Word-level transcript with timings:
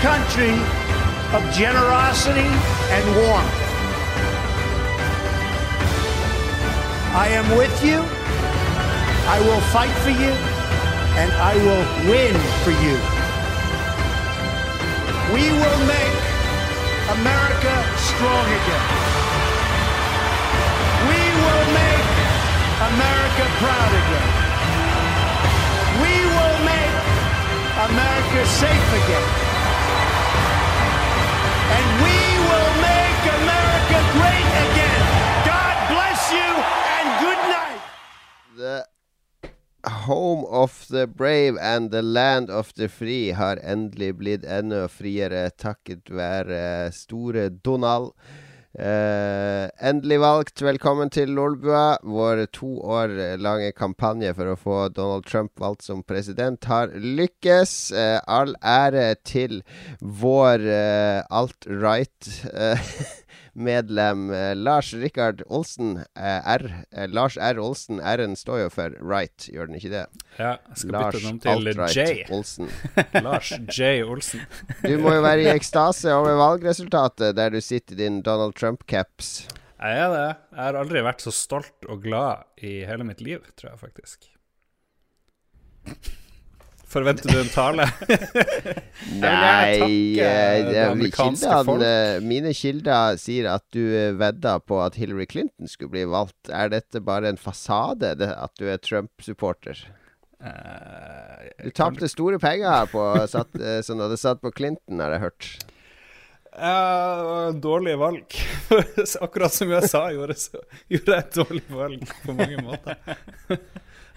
country 0.00 0.54
of 1.34 1.42
generosity 1.50 2.46
and 2.94 3.04
warmth. 3.18 3.58
I 7.18 7.26
am 7.34 7.48
with 7.58 7.74
you. 7.82 7.98
I 9.26 9.40
will 9.42 9.60
fight 9.74 9.90
for 10.06 10.14
you. 10.14 10.30
And 11.18 11.32
I 11.34 11.54
will 11.66 11.84
win 12.06 12.34
for 12.62 12.70
you. 12.70 12.94
We 15.34 15.50
will 15.50 15.80
make 15.90 16.16
America 17.18 17.74
strong 17.98 18.46
again. 18.46 18.86
We 21.10 21.22
will 21.42 21.66
make 21.74 22.08
America 22.94 23.44
proud 23.58 23.92
again. 23.98 24.30
We 26.06 26.14
will 26.22 26.58
make 26.62 26.94
America 27.90 28.46
safe 28.46 28.88
again. 29.02 29.47
And 31.76 31.86
we 32.04 32.18
will 32.48 32.72
make 32.88 33.22
America 33.40 33.98
great 34.16 34.48
again. 34.66 35.04
God 35.52 35.76
bless 35.92 36.20
you 36.32 36.50
and 36.96 37.06
good 37.24 37.40
night. 37.56 37.80
The 38.56 38.76
home 40.08 40.44
of 40.46 40.86
the 40.88 41.06
brave 41.06 41.56
and 41.60 41.90
the 41.90 42.02
land 42.02 42.50
of 42.50 42.72
the 42.74 42.88
free 42.88 43.30
har 43.30 43.56
endelig 43.62 44.14
blitt 44.16 44.44
enda 44.44 44.88
friere 44.88 45.50
takket 45.50 46.10
være 46.10 46.92
store 46.92 47.48
Donald. 47.48 48.12
Eh, 48.78 49.66
endelig 49.82 50.20
valgt. 50.22 50.60
Velkommen 50.62 51.10
til 51.10 51.32
Lolbua. 51.34 51.96
Vår 52.06 52.44
to 52.54 52.68
år 52.78 53.10
lange 53.42 53.72
kampanje 53.74 54.30
for 54.36 54.52
å 54.52 54.54
få 54.54 54.76
Donald 54.94 55.26
Trump 55.26 55.50
valgt 55.58 55.82
som 55.88 56.04
president 56.06 56.62
har 56.70 56.92
lykkes. 56.94 57.72
Uh, 57.90 58.20
all 58.30 58.54
ære 58.62 59.16
til 59.26 59.64
vår 59.98 60.62
uh, 60.62 61.26
alt-right 61.26 62.30
medlem 63.60 64.28
eh, 64.34 64.52
Lars 64.56 64.92
Rikard 64.94 65.42
Olsen 65.46 65.98
eh, 66.16 66.50
R. 66.54 66.64
Eh, 66.90 67.08
Lars 67.10 67.36
R. 67.36 67.60
Olsen. 67.62 68.00
R-en 68.00 68.36
står 68.38 68.62
jo 68.64 68.70
for 68.72 68.96
right, 69.02 69.48
gjør 69.52 69.70
den 69.70 69.78
ikke 69.80 69.92
det? 69.92 70.04
Ja, 70.38 70.54
jeg 70.70 70.80
skal 70.82 70.96
Lars 70.96 71.18
bytte 71.18 71.26
navn 71.26 71.40
til 71.44 71.70
J. 71.94 72.06
Olsen. 72.34 72.72
Lars 73.26 73.52
J. 73.74 73.92
Olsen. 74.06 74.46
Du 74.84 74.94
må 75.02 75.14
jo 75.18 75.24
være 75.26 75.46
i 75.46 75.52
ekstase 75.52 76.14
over 76.14 76.38
valgresultatet, 76.40 77.36
der 77.38 77.54
du 77.54 77.60
sitter 77.64 77.98
i 77.98 78.02
din 78.04 78.22
Donald 78.26 78.56
Trump-caps. 78.58 79.48
Jeg 79.78 80.00
er 80.02 80.10
det. 80.10 80.28
Jeg 80.54 80.64
har 80.64 80.80
aldri 80.80 81.04
vært 81.06 81.22
så 81.22 81.34
stolt 81.34 81.86
og 81.86 82.02
glad 82.02 82.48
i 82.66 82.80
hele 82.88 83.06
mitt 83.06 83.22
liv, 83.22 83.44
tror 83.58 83.72
jeg 83.74 83.82
faktisk. 83.84 84.32
Forventer 86.88 87.28
du 87.28 87.38
en 87.42 87.50
tale? 87.52 87.84
Nei 89.20 89.76
takke 89.76 90.24
eh, 90.24 91.02
kildene, 91.12 91.58
folk. 91.68 91.82
eh, 91.84 92.20
Mine 92.24 92.52
kilder 92.56 93.18
sier 93.20 93.50
at 93.52 93.64
du 93.76 93.82
eh, 93.92 94.14
vedda 94.16 94.54
på 94.64 94.78
at 94.80 94.96
Hillary 94.96 95.26
Clinton 95.28 95.68
skulle 95.68 95.92
bli 95.98 96.06
valgt. 96.08 96.48
Er 96.48 96.72
dette 96.72 97.02
bare 97.04 97.28
en 97.28 97.40
fasade, 97.40 98.14
det, 98.22 98.30
at 98.32 98.54
du 98.56 98.70
er 98.72 98.80
Trump-supporter? 98.80 99.84
Uh, 100.38 101.48
Du 101.66 101.72
tapte 101.74 102.08
store 102.08 102.38
penger 102.40 102.86
på 102.92 103.02
satt, 103.28 103.52
som 103.86 103.98
du 103.98 104.06
hadde 104.06 104.20
satt 104.20 104.40
på 104.40 104.52
Clinton, 104.54 105.02
har 105.02 105.16
jeg 105.16 105.24
hørt. 105.26 105.48
Et 106.58 107.58
dårlig 107.62 107.98
valg. 108.00 108.38
Akkurat 109.26 109.52
som 109.54 109.70
USA 109.70 110.06
gjorde, 110.14 110.38
så 110.40 110.62
gjorde 110.90 111.18
jeg 111.18 111.26
et 111.26 111.36
dårlig 111.36 111.66
valg 111.70 112.08
på 112.24 112.34
mange 112.38 112.64
måter. 112.64 112.96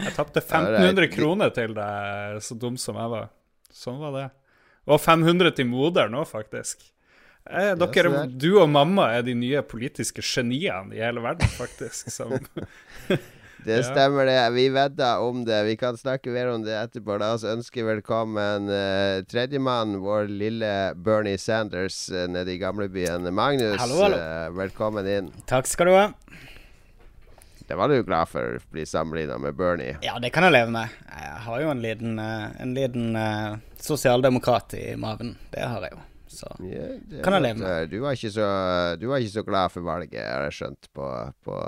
Jeg 0.02 0.14
tapte 0.18 0.42
Ja, 0.42 0.62
det 0.66 0.80
er- 0.80 0.88
1500 0.92 1.08
kroner 1.16 1.50
til 1.54 1.74
deg, 1.78 2.40
så 2.42 2.58
dum 2.60 2.78
som 2.78 2.96
jeg 2.98 3.10
var. 3.10 3.30
Sånn 3.72 4.00
var 4.02 4.12
det. 4.18 4.30
Og 4.88 5.00
500 5.00 5.52
til 5.56 5.66
moderen 5.70 6.16
òg, 6.18 6.28
faktisk. 6.28 6.82
Eh, 7.50 7.74
dere, 7.76 8.12
ja, 8.14 8.26
du 8.26 8.60
og 8.62 8.70
mamma 8.70 9.08
er 9.18 9.24
de 9.26 9.34
nye 9.34 9.62
politiske 9.66 10.22
geniene 10.22 10.94
i 10.94 11.02
hele 11.02 11.22
verden, 11.24 11.48
faktisk. 11.58 12.12
Som, 12.14 12.34
Det 13.62 13.84
stemmer, 13.86 14.26
det. 14.26 14.54
Vi 14.56 14.70
vedda 14.74 15.20
om 15.22 15.44
det. 15.46 15.60
Vi 15.68 15.76
kan 15.78 15.94
snakke 15.94 16.32
mer 16.34 16.48
om 16.50 16.64
det 16.66 16.74
etterpå. 16.74 17.20
La 17.22 17.28
oss 17.36 17.44
ønske 17.46 17.84
velkommen 17.86 18.66
uh, 18.74 19.22
tredjemann, 19.30 20.00
vår 20.02 20.26
lille 20.34 20.72
Bernie 20.98 21.38
Sanders 21.38 22.08
uh, 22.10 22.24
nede 22.26 22.56
i 22.56 22.58
gamlebyen. 22.58 23.30
Magnus, 23.30 23.78
Hallo, 23.78 24.00
hallo. 24.02 24.18
eh, 24.18 24.48
velkommen 24.58 25.06
inn. 25.06 25.30
Takk 25.46 25.70
skal 25.70 25.92
du 25.92 25.94
ha. 25.94 26.08
Det 27.72 27.76
var 27.76 27.88
du 27.88 28.02
glad 28.04 28.28
for 28.28 28.58
å 28.58 28.64
bli 28.76 28.84
sammenligna 28.86 29.38
med 29.40 29.56
Bernie. 29.56 29.94
Ja, 30.04 30.18
det 30.20 30.34
kan 30.36 30.44
jeg 30.44 30.52
leve 30.52 30.74
med. 30.74 30.92
Jeg 31.08 31.36
har 31.46 31.60
jo 31.62 31.70
en 31.72 31.80
liten, 31.80 32.18
eh, 32.20 32.48
en 32.60 32.74
liten 32.76 33.16
eh, 33.16 33.54
sosialdemokrat 33.80 34.74
i 34.76 34.90
maven. 35.00 35.38
Det 35.54 35.64
har 35.64 35.86
jeg 35.88 35.94
jo. 35.94 36.02
Så 36.28 36.50
yeah, 36.60 36.98
det 37.08 37.22
Kan 37.24 37.38
jeg 37.38 37.46
leve 37.46 37.62
med. 37.62 37.88
Du 37.94 38.02
var 38.04 38.20
så, 38.20 38.50
du 39.00 39.06
var 39.08 39.24
ikke 39.24 39.38
så 39.38 39.44
glad 39.48 39.72
for 39.72 39.88
valget, 39.88 40.20
har 40.20 40.50
jeg 40.50 40.58
skjønt, 40.58 40.90
på, 40.92 41.08
på 41.48 41.62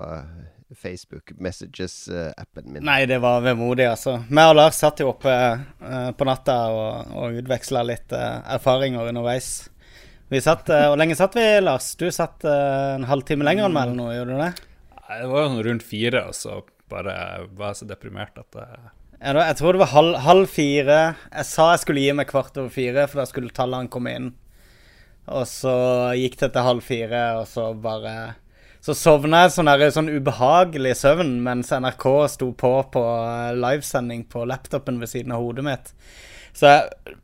Facebook 0.76 1.32
Messages-appen 1.40 2.68
min. 2.68 2.84
Nei, 2.84 3.06
det 3.08 3.22
var 3.24 3.40
vemodig, 3.48 3.88
altså. 3.94 4.18
Vi 4.28 4.44
og 4.44 4.58
Lars 4.60 4.84
satt 4.84 5.00
jo 5.00 5.14
oppe 5.14 5.32
eh, 5.32 6.12
på 6.12 6.28
natta 6.28 6.58
og, 6.68 7.16
og 7.16 7.40
utveksla 7.40 7.86
litt 7.88 8.12
eh, 8.12 8.44
erfaringer 8.58 9.08
underveis. 9.08 9.54
Vi 10.28 10.44
satt, 10.44 10.68
eh, 10.68 10.90
Hvor 10.90 11.00
lenge 11.00 11.16
satt 11.16 11.40
vi, 11.40 11.48
Lars? 11.64 11.94
Du 11.96 12.10
satt 12.12 12.44
eh, 12.44 12.94
en 13.00 13.08
halvtime 13.08 13.48
lenger 13.48 13.72
enn 13.72 13.80
meg, 13.80 13.88
eller 13.88 14.02
noe, 14.04 14.20
gjorde 14.20 14.36
du 14.36 14.46
det? 14.50 14.54
Nei, 15.14 15.20
det 15.22 15.30
var 15.30 15.44
jo 15.44 15.50
sånn 15.52 15.66
rundt 15.68 15.84
fire, 15.86 16.22
og 16.26 16.34
så 16.34 16.54
bare 16.90 17.14
var 17.54 17.70
jeg 17.70 17.84
så 17.84 17.88
deprimert 17.90 18.38
at 18.42 18.56
jeg 18.58 18.78
jeg 19.24 19.56
tror 19.56 19.72
det 19.72 19.80
var 19.80 19.92
halv, 19.94 20.16
halv 20.20 20.48
fire. 20.52 20.96
Jeg 21.32 21.48
sa 21.48 21.70
jeg 21.72 21.80
skulle 21.86 22.02
gi 22.04 22.16
meg 22.18 22.28
kvart 22.28 22.58
over 22.60 22.74
fire, 22.74 23.06
for 23.08 23.22
da 23.22 23.24
skulle 23.30 23.54
tallene 23.56 23.88
komme 23.88 24.16
inn. 24.18 24.26
Og 25.32 25.46
så 25.48 25.76
gikk 26.20 26.36
det 26.42 26.50
til 26.52 26.66
halv 26.66 26.84
fire, 26.84 27.22
og 27.40 27.46
så 27.48 27.70
bare 27.78 28.34
Så 28.84 28.92
sovna 29.00 29.46
jeg 29.46 29.54
sånn, 29.56 29.70
der, 29.72 29.94
sånn 29.96 30.12
ubehagelig 30.12 30.98
søvn 31.00 31.38
mens 31.46 31.70
NRK 31.72 32.04
sto 32.34 32.50
på 32.52 32.74
på 32.92 33.04
livesending 33.56 34.26
på 34.28 34.44
laptopen 34.44 35.00
ved 35.00 35.14
siden 35.14 35.32
av 35.32 35.40
hodet 35.40 35.64
mitt. 35.70 35.94
Så 36.52 36.68
jeg 36.68 37.16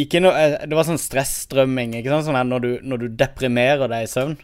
gikk 0.00 0.16
inn 0.18 0.26
og 0.26 0.34
eh, 0.34 0.56
Det 0.66 0.74
var 0.74 0.88
sånn 0.88 0.98
stressstrømming, 0.98 1.94
ikke 2.00 2.10
sant? 2.10 2.26
Sånn 2.26 2.50
når 2.50 2.64
du, 2.64 2.70
når 2.82 3.04
du 3.04 3.08
deprimerer 3.22 3.86
deg 3.92 4.08
i 4.08 4.10
søvn. 4.10 4.34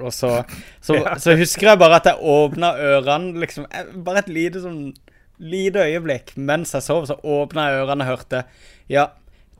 Og 0.00 0.12
så, 0.14 0.36
så, 0.82 1.00
så 1.22 1.36
husker 1.38 1.70
jeg 1.72 1.80
bare 1.82 2.00
at 2.00 2.10
jeg 2.10 2.20
åpna 2.34 2.74
ørene, 2.78 3.34
liksom. 3.42 3.68
Bare 4.06 4.24
et 4.24 4.32
lite 4.32 4.62
sånn 4.64 4.88
lite 5.42 5.82
øyeblikk 5.82 6.36
mens 6.38 6.74
jeg 6.76 6.84
sov, 6.86 7.08
så 7.08 7.16
åpna 7.18 7.68
jeg 7.68 7.82
ørene 7.82 8.06
og 8.06 8.12
hørte 8.12 8.44
Ja, 8.90 9.08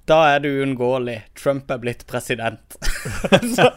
da 0.04 0.18
er 0.34 0.40
det 0.44 0.50
uunngåelig. 0.52 1.16
Trump 1.40 1.70
er 1.72 1.78
blitt 1.80 2.02
president. 2.06 2.76
så, 3.56 3.70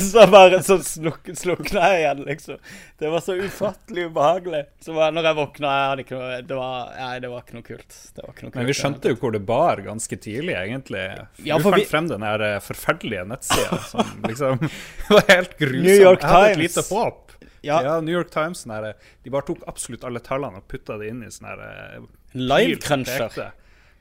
så 0.00 0.24
bare 0.32 0.62
så 0.64 0.78
sluk, 0.84 1.28
slukna 1.36 1.90
jeg 1.92 1.98
igjen, 2.00 2.22
liksom. 2.28 2.60
Det 2.98 3.10
var 3.12 3.20
så 3.24 3.36
ufattelig 3.36 4.06
ubehagelig. 4.08 4.62
Så 4.80 4.94
var, 4.96 5.12
når 5.12 5.28
jeg 5.28 5.38
våkna, 5.40 5.72
jeg 5.98 6.06
noe 6.12 6.38
Det 6.48 6.56
var, 6.56 6.94
nei, 6.96 7.10
det 7.20 7.32
var 7.32 7.44
ikke 7.44 7.58
noe 7.58 7.66
kult. 7.66 7.98
Det 8.16 8.24
var 8.24 8.32
ikke 8.32 8.46
noe 8.46 8.50
kult. 8.54 8.60
Men 8.62 8.70
vi 8.70 8.76
skjønte 8.78 9.12
jo 9.12 9.18
hvor 9.20 9.34
det 9.36 9.42
bar 9.52 9.82
ganske 9.84 10.18
tidlig, 10.24 10.54
egentlig. 10.56 11.02
Ja, 11.44 11.58
du 11.60 11.66
fant 11.66 11.76
vi- 11.82 11.88
frem 11.90 12.08
den 12.08 12.24
der 12.24 12.46
eh, 12.48 12.60
forferdelige 12.64 13.26
nettsida 13.34 13.80
som 13.90 14.14
liksom 14.30 14.62
var 15.10 15.28
helt 15.28 15.58
grusom. 15.60 15.84
New 15.84 16.00
York 16.00 16.24
Times. 16.24 16.32
Jeg 16.32 16.38
hadde 16.38 16.54
et 16.56 16.62
lite 16.64 16.86
håp. 16.88 17.34
Ja. 17.62 17.76
Ja, 17.84 17.98
New 18.00 18.14
York 18.14 18.30
Times 18.32 18.64
der, 18.64 18.94
De 19.22 19.30
bare 19.30 19.46
tok 19.46 19.60
absolutt 19.70 20.02
alle 20.08 20.18
tallene 20.24 20.58
og 20.58 20.64
putta 20.70 20.96
det 20.98 21.12
inn 21.12 21.20
i 21.22 21.28
sånn 21.30 21.46
her 21.52 21.60
eh, 21.68 22.08
Live 22.40 22.80
pil 22.80 22.80
som 22.80 23.04
cruncher. 23.04 23.52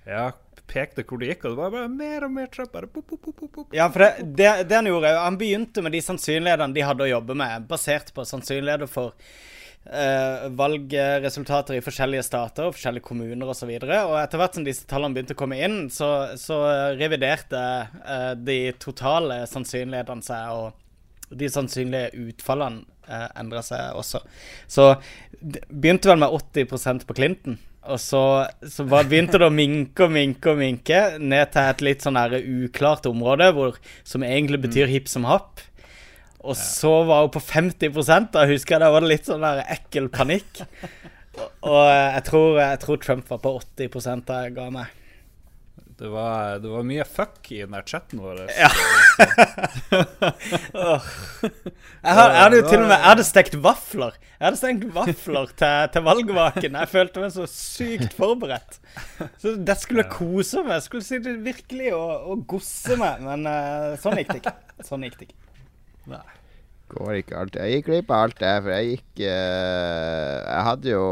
Ja, 0.08 0.24
pekte 0.72 1.06
hvor 1.08 1.22
det 1.22 1.34
gikk, 1.34 1.46
og 1.46 1.54
det 1.54 1.62
var 1.62 1.76
bare 1.76 1.92
mer 1.92 2.26
og 2.28 2.34
mer 2.36 2.50
Trump. 2.52 2.74
Bare 2.74 2.90
pop, 2.90 3.08
pop, 3.12 3.40
pop. 3.42 3.64
Ja, 3.76 3.90
for 3.92 4.06
det, 4.06 4.28
det, 4.40 4.50
det 4.70 4.80
han 4.80 4.90
gjorde 4.90 5.14
Han 5.20 5.40
begynte 5.42 5.84
med 5.86 5.96
de 5.96 6.04
sannsynlighetene 6.06 6.76
de 6.76 6.86
hadde 6.86 7.08
å 7.08 7.14
jobbe 7.16 7.38
med, 7.38 7.68
basert 7.70 8.14
på 8.16 8.26
sannsynligheter 8.28 8.90
for 8.92 9.16
eh, 9.86 10.48
valgresultater 10.58 11.78
i 11.78 11.84
forskjellige 11.84 12.26
stater 12.28 12.68
og 12.68 12.76
forskjellige 12.78 13.08
kommuner 13.08 13.54
osv. 13.54 13.70
Og, 13.78 13.88
så 13.88 14.04
og 14.08 14.18
etter 14.22 14.41
hvert 14.41 14.59
som 14.59 14.68
disse 14.68 14.88
tallene 14.90 15.18
begynte 15.18 15.38
å 15.38 15.41
komme 15.41 15.59
inn, 15.62 15.82
så, 15.94 16.12
så 16.40 16.62
reviderte 17.00 17.64
eh, 18.02 18.32
de 18.40 18.62
totale 18.82 19.44
sannsynlighetene 19.52 20.26
seg, 20.26 20.56
og 20.56 20.78
de 21.38 21.50
sannsynlige 21.52 22.12
utfallene 22.28 22.84
eh, 23.08 23.28
endra 23.40 23.64
seg 23.66 23.98
også. 23.98 24.24
Så 24.70 24.94
det 25.40 25.64
begynte 25.70 26.12
vel 26.12 26.22
med 26.22 26.34
80% 26.38 27.08
på 27.08 27.18
Clinton. 27.18 27.58
Og 27.90 27.98
så, 27.98 28.22
så 28.70 28.86
bare 28.86 29.10
begynte 29.10 29.40
det 29.42 29.48
å 29.50 29.54
minke 29.54 30.06
og 30.06 30.14
minke 30.14 30.54
og 30.54 30.60
minke 30.60 31.00
ned 31.18 31.50
til 31.54 31.66
et 31.66 31.84
litt 31.88 32.06
sånn 32.06 32.20
der 32.20 32.38
uklart 32.38 33.08
område, 33.10 33.50
hvor, 33.58 33.80
som 34.06 34.26
egentlig 34.26 34.62
betyr 34.68 34.92
hipp 34.92 35.10
som 35.10 35.26
happ. 35.26 35.64
Og 36.42 36.58
så 36.58 36.92
var 37.10 37.26
hun 37.26 37.34
på 37.34 37.42
50 37.42 38.30
Da 38.34 38.46
husker 38.50 38.76
jeg 38.76 38.82
det 38.82 38.94
var 38.94 39.06
litt 39.06 39.28
sånn 39.30 39.46
der 39.46 39.66
ekkel 39.70 40.10
panikk. 40.14 40.62
Og, 41.32 41.48
og 41.64 41.86
jeg, 41.88 42.24
tror, 42.28 42.58
jeg 42.60 42.80
tror 42.82 42.98
Trump 43.00 43.30
var 43.32 43.38
på 43.40 43.54
80 43.56 44.26
da 44.28 44.40
jeg 44.44 44.52
ga 44.58 44.66
meg. 44.74 44.90
Det 46.02 46.09
var, 46.09 46.56
det 46.58 46.70
var 46.72 46.86
mye 46.90 47.03
fuck 47.06 47.52
i 47.53 47.59
den 47.62 47.76
der 47.76 47.84
chatten 47.86 48.24
vår. 48.24 48.40
Ja. 48.58 48.70
Åh. 50.74 51.03
jeg, 51.44 52.16
har, 52.18 52.32
jeg 52.34 52.40
hadde 52.40 52.58
jo 52.58 52.64
til 52.66 52.80
og 52.80 52.88
med 52.88 52.96
Jeg 52.96 53.06
hadde 53.06 53.26
stekt 53.28 53.58
vafler. 53.62 54.18
Jeg 54.32 54.42
hadde 54.48 54.58
stekt 54.58 54.88
vafler 54.96 55.53
til, 55.62 55.92
til 55.94 56.06
valgvaken. 56.08 56.80
Jeg 56.82 56.90
følte 56.90 57.22
meg 57.22 57.36
så 57.36 57.46
sykt 57.53 58.18
forberedt. 58.18 58.80
Så 59.44 59.53
det 59.62 59.78
skulle 59.84 60.08
kose 60.09 60.66
meg. 60.66 60.80
Jeg 60.80 60.88
skulle 60.88 61.06
sitte 61.06 61.38
virkelig 61.46 61.94
og, 61.94 62.32
og 62.34 62.44
gosse 62.56 62.97
meg. 62.97 63.22
Men 63.28 63.46
uh, 63.46 63.94
sånn 64.02 64.18
gikk 64.24 64.34
det 64.34 64.42
ikke. 64.42 64.58
Sånn 64.88 65.06
gikk 65.06 65.20
det 65.20 65.30
ikke. 65.30 65.42
Nei. 66.16 66.26
Går 66.96 67.20
ikke 67.20 67.44
alltid. 67.44 67.62
Jeg 67.62 67.78
gikk 67.78 67.92
glipp 67.92 68.09
av 68.09 68.26
alt 68.26 68.42
det, 68.42 68.56
for 68.58 68.74
jeg 68.74 68.90
gikk 68.96 69.22
uh, 69.22 70.38
Jeg 70.50 70.66
hadde 70.72 70.96
jo 70.97 71.06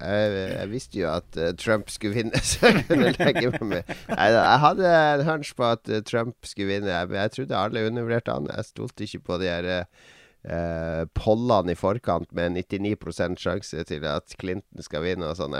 jeg, 0.00 0.32
jeg 0.52 0.70
visste 0.70 1.00
jo 1.00 1.08
at 1.12 1.36
eh, 1.40 1.52
Trump 1.58 1.90
skulle 1.92 2.16
vinne, 2.16 2.40
så 2.48 2.70
jeg 2.70 2.86
kunne 2.88 3.12
legge 3.16 3.50
meg 3.56 3.66
med. 3.74 3.92
Jeg, 4.08 4.36
jeg 4.38 4.62
hadde 4.64 4.94
en 4.96 5.24
hunch 5.28 5.52
på 5.58 5.68
at 5.68 5.92
eh, 5.92 6.04
Trump 6.08 6.48
skulle 6.48 6.74
vinne, 6.74 6.92
jeg, 6.92 7.12
jeg 7.18 7.34
trodde 7.36 7.60
alle 7.60 7.86
undervurderte 7.88 8.36
han. 8.36 8.50
Jeg 8.52 8.70
stolte 8.70 9.06
ikke 9.08 9.24
på 9.26 9.40
de 9.42 9.50
her 9.50 9.72
uh, 9.82 11.02
pollene 11.18 11.74
i 11.74 11.78
forkant 11.78 12.32
med 12.36 12.56
99 12.56 12.96
sjanse 13.42 13.84
til 13.88 14.08
at 14.08 14.38
Clinton 14.40 14.84
skal 14.84 15.04
vinne 15.04 15.28
og 15.28 15.38
sånn. 15.38 15.58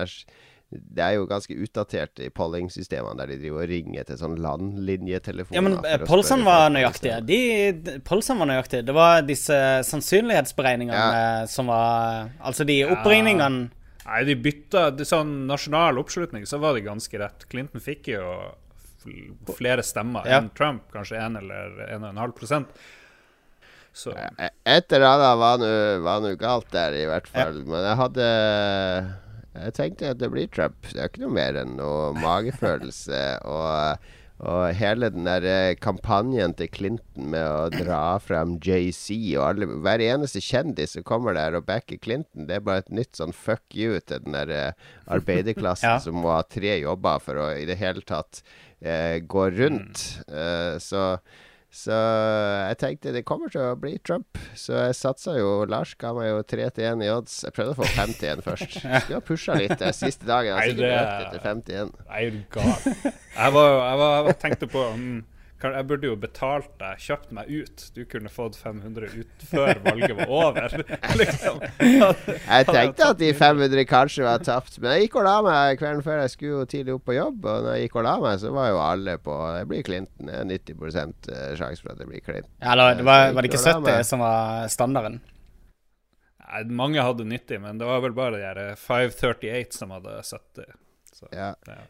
Det 0.72 1.02
er 1.04 1.18
jo 1.18 1.26
ganske 1.28 1.52
utdatert 1.52 2.22
i 2.24 2.30
pollingsystemene, 2.32 3.18
der 3.20 3.34
de 3.34 3.36
driver 3.42 3.66
og 3.66 3.68
ringer 3.68 4.06
til 4.08 4.16
sånn 4.16 4.38
landlinjetelefoner. 4.40 5.58
Ja, 5.58 5.64
men 5.66 5.76
for 5.82 6.06
Polson 6.08 6.46
var 6.46 6.72
nøyaktige. 6.72 7.18
De, 7.28 7.40
de, 7.76 7.98
Polson 8.08 8.40
var 8.40 8.48
nøyaktige. 8.48 8.86
Det 8.88 8.96
var 8.96 9.20
disse 9.28 9.58
sannsynlighetsberegningene 9.90 10.96
Ja. 10.96 11.46
som 11.50 11.68
var 11.68 12.32
Altså 12.40 12.64
de 12.64 12.80
oppringningene 12.88 13.68
Nei, 14.06 14.24
de 14.26 14.34
bytta 14.34 14.90
de, 14.96 15.04
Sånn 15.06 15.46
nasjonal 15.46 15.98
oppslutning, 16.02 16.42
så 16.48 16.58
var 16.62 16.74
det 16.74 16.84
ganske 16.86 17.18
rett. 17.22 17.44
Clinton 17.48 17.80
fikk 17.80 18.08
jo 18.16 18.24
flere 19.56 19.82
stemmer 19.82 20.26
Ja. 20.26 20.40
enn 20.40 20.50
Trump, 20.54 20.84
kanskje 20.94 21.18
1 21.18 21.36
eller 21.38 21.86
1,5 21.90 22.32
prosent. 22.38 22.68
Så 23.94 24.12
E- 24.16 24.48
Et 24.64 24.92
eller 24.92 25.06
annet 25.06 25.38
var 25.38 26.20
nå- 26.20 26.38
galt 26.38 26.70
der, 26.70 26.92
i 26.94 27.06
hvert 27.06 27.26
fall. 27.28 27.62
Men 27.64 27.84
jeg 27.84 27.96
hadde 27.96 29.18
Jeg 29.54 29.72
tenkte 29.74 30.10
at 30.10 30.16
det 30.18 30.30
blir 30.32 30.46
Trump. 30.50 30.80
Det 30.92 30.96
er 30.96 31.08
ikke 31.10 31.20
noe 31.26 31.34
mer 31.34 31.52
enn 31.60 31.76
noe 31.76 32.14
magefølelse. 32.14 33.44
og, 33.44 33.98
og 34.42 34.72
hele 34.74 35.06
den 35.14 35.26
der 35.28 35.44
eh, 35.46 35.74
kampanjen 35.78 36.54
til 36.58 36.66
Clinton 36.74 37.28
med 37.30 37.44
å 37.46 37.68
dra 37.70 38.16
frem 38.18 38.56
JC 38.58 39.14
og 39.38 39.44
alle 39.52 39.68
Hver 39.84 40.02
eneste 40.02 40.42
kjendis 40.42 40.96
som 40.96 41.04
kommer 41.06 41.36
der 41.38 41.54
og 41.60 41.66
backer 41.68 42.00
Clinton, 42.02 42.48
det 42.48 42.56
er 42.58 42.64
bare 42.66 42.82
et 42.82 42.90
nytt 42.90 43.14
sånn 43.20 43.30
fuck 43.36 43.62
you 43.78 44.00
til 44.02 44.24
den 44.26 44.34
der 44.34 44.50
eh, 44.50 44.90
arbeiderklassen 45.14 45.92
Ja. 45.94 46.00
som 46.02 46.18
må 46.24 46.34
ha 46.34 46.42
tre 46.42 46.74
jobber 46.82 47.22
for 47.22 47.38
å 47.38 47.48
i 47.54 47.64
det 47.70 47.78
hele 47.78 48.02
tatt 48.02 48.42
eh, 48.82 49.20
gå 49.22 49.46
rundt. 49.54 50.02
Eh, 50.26 50.74
så 50.82 51.04
så 51.72 51.96
jeg 52.68 52.76
tenkte 52.82 53.12
det 53.14 53.22
kommer 53.24 53.48
til 53.52 53.62
å 53.64 53.76
bli 53.80 53.94
Trump. 54.04 54.36
Så 54.58 54.74
jeg 54.76 54.96
satsa 54.98 55.38
jo 55.38 55.64
Lars 55.64 55.94
ga 55.96 56.10
meg 56.12 56.28
jo 56.28 56.42
3 56.52 56.66
til 56.76 56.84
1 56.90 57.04
i 57.06 57.08
odds. 57.14 57.38
Jeg 57.46 57.54
prøvde 57.56 57.72
å 57.72 57.78
få 57.80 57.88
5 57.96 58.12
til 58.20 58.28
1 58.34 58.42
først. 58.44 58.76
Skulle 58.76 59.16
ha 59.16 59.22
pusha 59.24 59.56
litt 59.56 59.78
den 59.80 59.96
siste 59.96 60.28
dagen. 60.28 60.52
Nei, 60.58 60.66
Jeg 60.68 60.76
sikkert 60.76 60.92
det- 60.92 61.02
økt 61.02 61.32
til 61.32 61.44
5 61.48 61.62
til 61.68 61.80
1. 61.86 61.92
Nei, 62.10 62.22
er 62.26 62.30
du 62.30 62.42
gal? 62.52 62.72
Jeg, 63.32 63.52
var, 63.56 63.70
jeg, 63.72 63.98
var, 64.04 64.26
jeg 64.28 64.38
tenkte 64.44 64.68
på 64.68 64.84
mm, 64.92 65.14
kan- 65.16 65.31
Jeg 65.62 65.86
burde 65.86 66.08
jo 66.08 66.16
betalt 66.18 66.70
deg, 66.80 66.98
kjøpt 67.04 67.32
meg 67.36 67.50
ut. 67.50 67.84
Du 67.94 68.02
kunne 68.10 68.30
fått 68.32 68.56
500 68.58 69.12
ut 69.14 69.44
før 69.50 69.80
valget 69.84 70.16
var 70.18 70.32
over. 70.32 70.76
liksom. 71.20 71.60
Jeg 71.78 72.66
tenkte 72.68 73.08
at 73.12 73.20
de 73.20 73.30
500 73.38 73.86
kanskje 73.88 74.26
var 74.26 74.42
tapt, 74.42 74.80
men 74.82 74.96
jeg 74.96 75.06
gikk 75.06 75.20
og 75.20 75.26
la 75.28 75.36
meg 75.46 75.78
kvelden 75.80 76.02
før. 76.06 76.22
Jeg 76.24 76.34
skulle 76.34 76.52
jo 76.56 76.68
tidlig 76.74 76.96
opp 76.96 77.06
på 77.08 77.16
jobb, 77.16 77.46
og 77.46 77.66
når 77.68 77.76
jeg 77.78 77.86
gikk 77.86 78.00
og 78.02 78.06
la 78.08 78.16
meg, 78.26 78.40
så 78.42 78.54
var 78.56 78.72
jo 78.72 78.82
alle 78.82 79.16
på 79.22 79.38
Det 79.58 79.64
blir 79.70 79.86
Clinton. 79.86 80.32
Det 80.32 80.40
er 80.40 80.50
90% 80.50 81.30
sjanse 81.60 81.84
for 81.86 81.94
at 81.94 82.02
det 82.02 82.10
blir 82.10 82.24
Clinton. 82.26 82.52
Eller 82.60 82.98
det 82.98 83.06
var, 83.06 83.30
var 83.36 83.46
det 83.46 83.52
ikke 83.52 83.62
og 83.62 83.86
la 83.86 83.96
70 84.02 84.10
som 84.10 84.26
var 84.26 84.68
standarden? 84.72 85.22
Nei, 86.52 86.62
mange 86.82 87.00
hadde 87.00 87.24
90, 87.24 87.62
men 87.64 87.78
det 87.80 87.88
var 87.88 88.02
vel 88.04 88.14
bare 88.16 88.42
de 88.58 88.68
538 88.76 89.78
som 89.78 89.94
hadde 89.94 90.18
70. 90.20 90.78
Så, 91.12 91.28
Ja. 91.32 91.54
ja. 91.66 91.82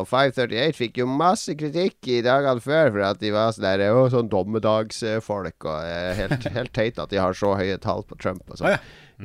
Og 0.00 0.08
538 0.08 0.78
fikk 0.78 1.02
jo 1.02 1.06
masse 1.10 1.52
kritikk 1.58 2.08
i 2.08 2.22
dagene 2.24 2.62
før 2.64 2.94
for 2.94 3.04
at 3.10 3.20
de 3.20 3.32
var 3.34 3.52
sånn 3.52 3.66
der 3.66 3.84
Å, 3.92 4.06
sånn 4.12 4.30
dommedagsfolk, 4.32 5.68
og 5.68 5.78
eh, 5.84 6.14
helt, 6.16 6.48
helt 6.56 6.72
teit 6.76 7.00
at 7.02 7.12
de 7.12 7.20
har 7.20 7.36
så 7.36 7.52
høye 7.58 7.76
tall 7.82 8.04
på 8.08 8.16
Trump 8.20 8.46
og 8.48 8.60
sånn. 8.60 8.72
Å, 8.72 8.78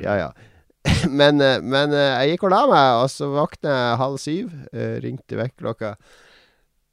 ja. 0.04 0.20
ja, 0.26 0.30
Men, 1.20 1.40
eh, 1.44 1.58
men 1.64 1.92
eh, 1.96 2.14
jeg 2.22 2.34
gikk 2.34 2.48
og 2.48 2.54
la 2.54 2.62
meg, 2.70 3.02
og 3.02 3.10
så 3.12 3.28
våkna 3.32 3.74
jeg 3.74 4.00
halv 4.02 4.18
syv. 4.22 4.56
eh, 4.72 4.96
ringte 5.04 5.38
vekkerklokka. 5.40 5.94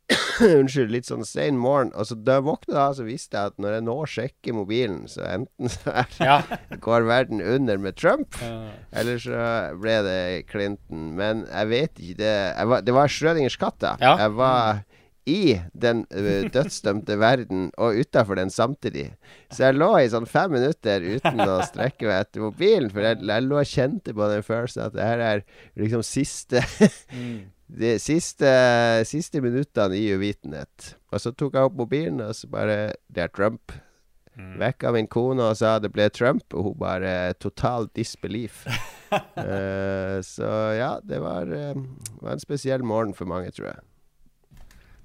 Unnskyld, 0.45 0.91
litt 0.93 1.07
sånn 1.07 1.23
sein 1.25 1.55
morgen. 1.57 1.89
Og 1.97 2.05
så 2.09 2.17
da 2.19 2.35
jeg 2.39 2.45
våkna 2.45 2.75
da, 2.77 2.87
så 2.97 3.05
visste 3.07 3.39
jeg 3.39 3.53
at 3.53 3.61
når 3.61 3.77
jeg 3.77 3.85
nå 3.87 3.95
sjekker 4.11 4.53
mobilen, 4.57 5.05
så 5.09 5.23
enten 5.31 5.71
så 5.71 5.93
er, 6.03 6.17
Ja. 6.21 6.35
går 6.85 7.07
verden 7.09 7.41
under 7.41 7.79
med 7.81 7.97
Trump, 7.97 8.35
Ja. 8.41 8.69
eller 8.93 9.17
så 9.23 9.45
ble 9.81 9.95
det 10.05 10.19
Clinton. 10.51 11.15
Men 11.17 11.45
jeg 11.49 11.71
vet 11.71 11.95
ikke 12.03 12.19
det 12.21 12.35
var, 12.69 12.83
Det 12.85 12.93
var 12.99 13.07
Schrødingers 13.09 13.57
katt, 13.61 13.79
da. 13.81 13.95
Ja. 14.03 14.17
Jeg 14.25 14.35
var 14.37 14.83
i 15.25 15.55
den 15.73 16.03
dødsdømte 16.53 17.15
verden 17.23 17.71
og 17.81 17.97
utafor 17.97 18.37
den 18.37 18.51
samtidig. 18.53 19.07
Så 19.49 19.63
jeg 19.65 19.79
lå 19.79 19.87
i 20.03 20.11
sånn 20.13 20.27
fem 20.29 20.53
minutter 20.53 21.01
uten 21.01 21.41
å 21.41 21.55
strekke 21.65 22.05
meg 22.05 22.27
etter 22.27 22.43
mobilen. 22.45 22.91
For 22.93 23.01
jeg, 23.07 23.23
jeg 23.25 23.47
lå 23.47 23.57
og 23.57 23.71
kjente 23.71 24.13
på 24.13 24.27
den 24.29 24.45
følelsen 24.45 24.85
at 24.85 24.93
det 24.93 25.07
her 25.09 25.23
er 25.31 25.41
liksom 25.81 26.05
siste 26.05 26.61
De 27.65 27.95
siste, 27.99 28.49
siste 29.09 29.41
minuttene 29.41 29.97
i 29.97 30.11
uvitenhet. 30.13 30.93
Og 31.11 31.21
så 31.23 31.33
tok 31.33 31.57
jeg 31.57 31.69
opp 31.69 31.79
mobilen, 31.79 32.21
og 32.21 32.35
så 32.37 32.49
bare 32.51 32.93
Det 33.09 33.25
er 33.25 33.33
Trump. 33.33 33.73
Vekka 34.35 34.91
min 34.91 35.07
kone 35.07 35.45
og 35.47 35.55
sa 35.55 35.77
det 35.79 35.93
ble 35.95 36.09
Trump, 36.11 36.43
og 36.51 36.69
hun 36.69 36.77
bare 36.79 37.33
total 37.39 37.87
disbelief. 37.95 38.65
uh, 39.15 40.19
så 40.35 40.51
ja, 40.75 40.95
det 41.03 41.21
var, 41.23 41.47
uh, 41.47 41.85
var 42.19 42.35
en 42.35 42.43
spesiell 42.43 42.83
morgen 42.83 43.15
for 43.15 43.29
mange, 43.31 43.53
tror 43.55 43.71
jeg. 43.71 43.83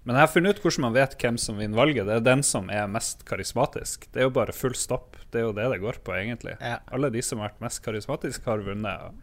Men 0.03 0.17
jeg 0.17 0.25
har 0.25 0.33
funnet 0.33 0.57
ut 0.57 0.65
hvordan 0.65 0.87
man 0.89 0.97
vet 0.97 1.15
hvem 1.21 1.39
som 1.39 1.59
vinner 1.61 1.79
valget. 1.79 2.09
Det 2.09 2.17
er 2.17 2.27
den 2.27 2.43
som 2.47 2.71
er 2.73 2.91
mest 2.91 3.23
karismatisk. 3.29 4.09
Det 4.11 4.23
er 4.23 4.27
jo 4.27 4.35
bare 4.35 4.55
full 4.57 4.75
stopp. 4.75 5.19
Det 5.31 5.43
er 5.43 5.47
jo 5.47 5.55
det 5.55 5.69
det 5.75 5.83
går 5.83 6.01
på, 6.03 6.15
egentlig. 6.17 6.57
Ja. 6.59 6.81
Alle 6.91 7.13
de 7.15 7.23
som 7.23 7.39
har 7.39 7.53
vært 7.53 7.67
mest 7.69 7.83
karismatiske, 7.85 8.49
har 8.49 8.65
vunnet. 8.67 9.21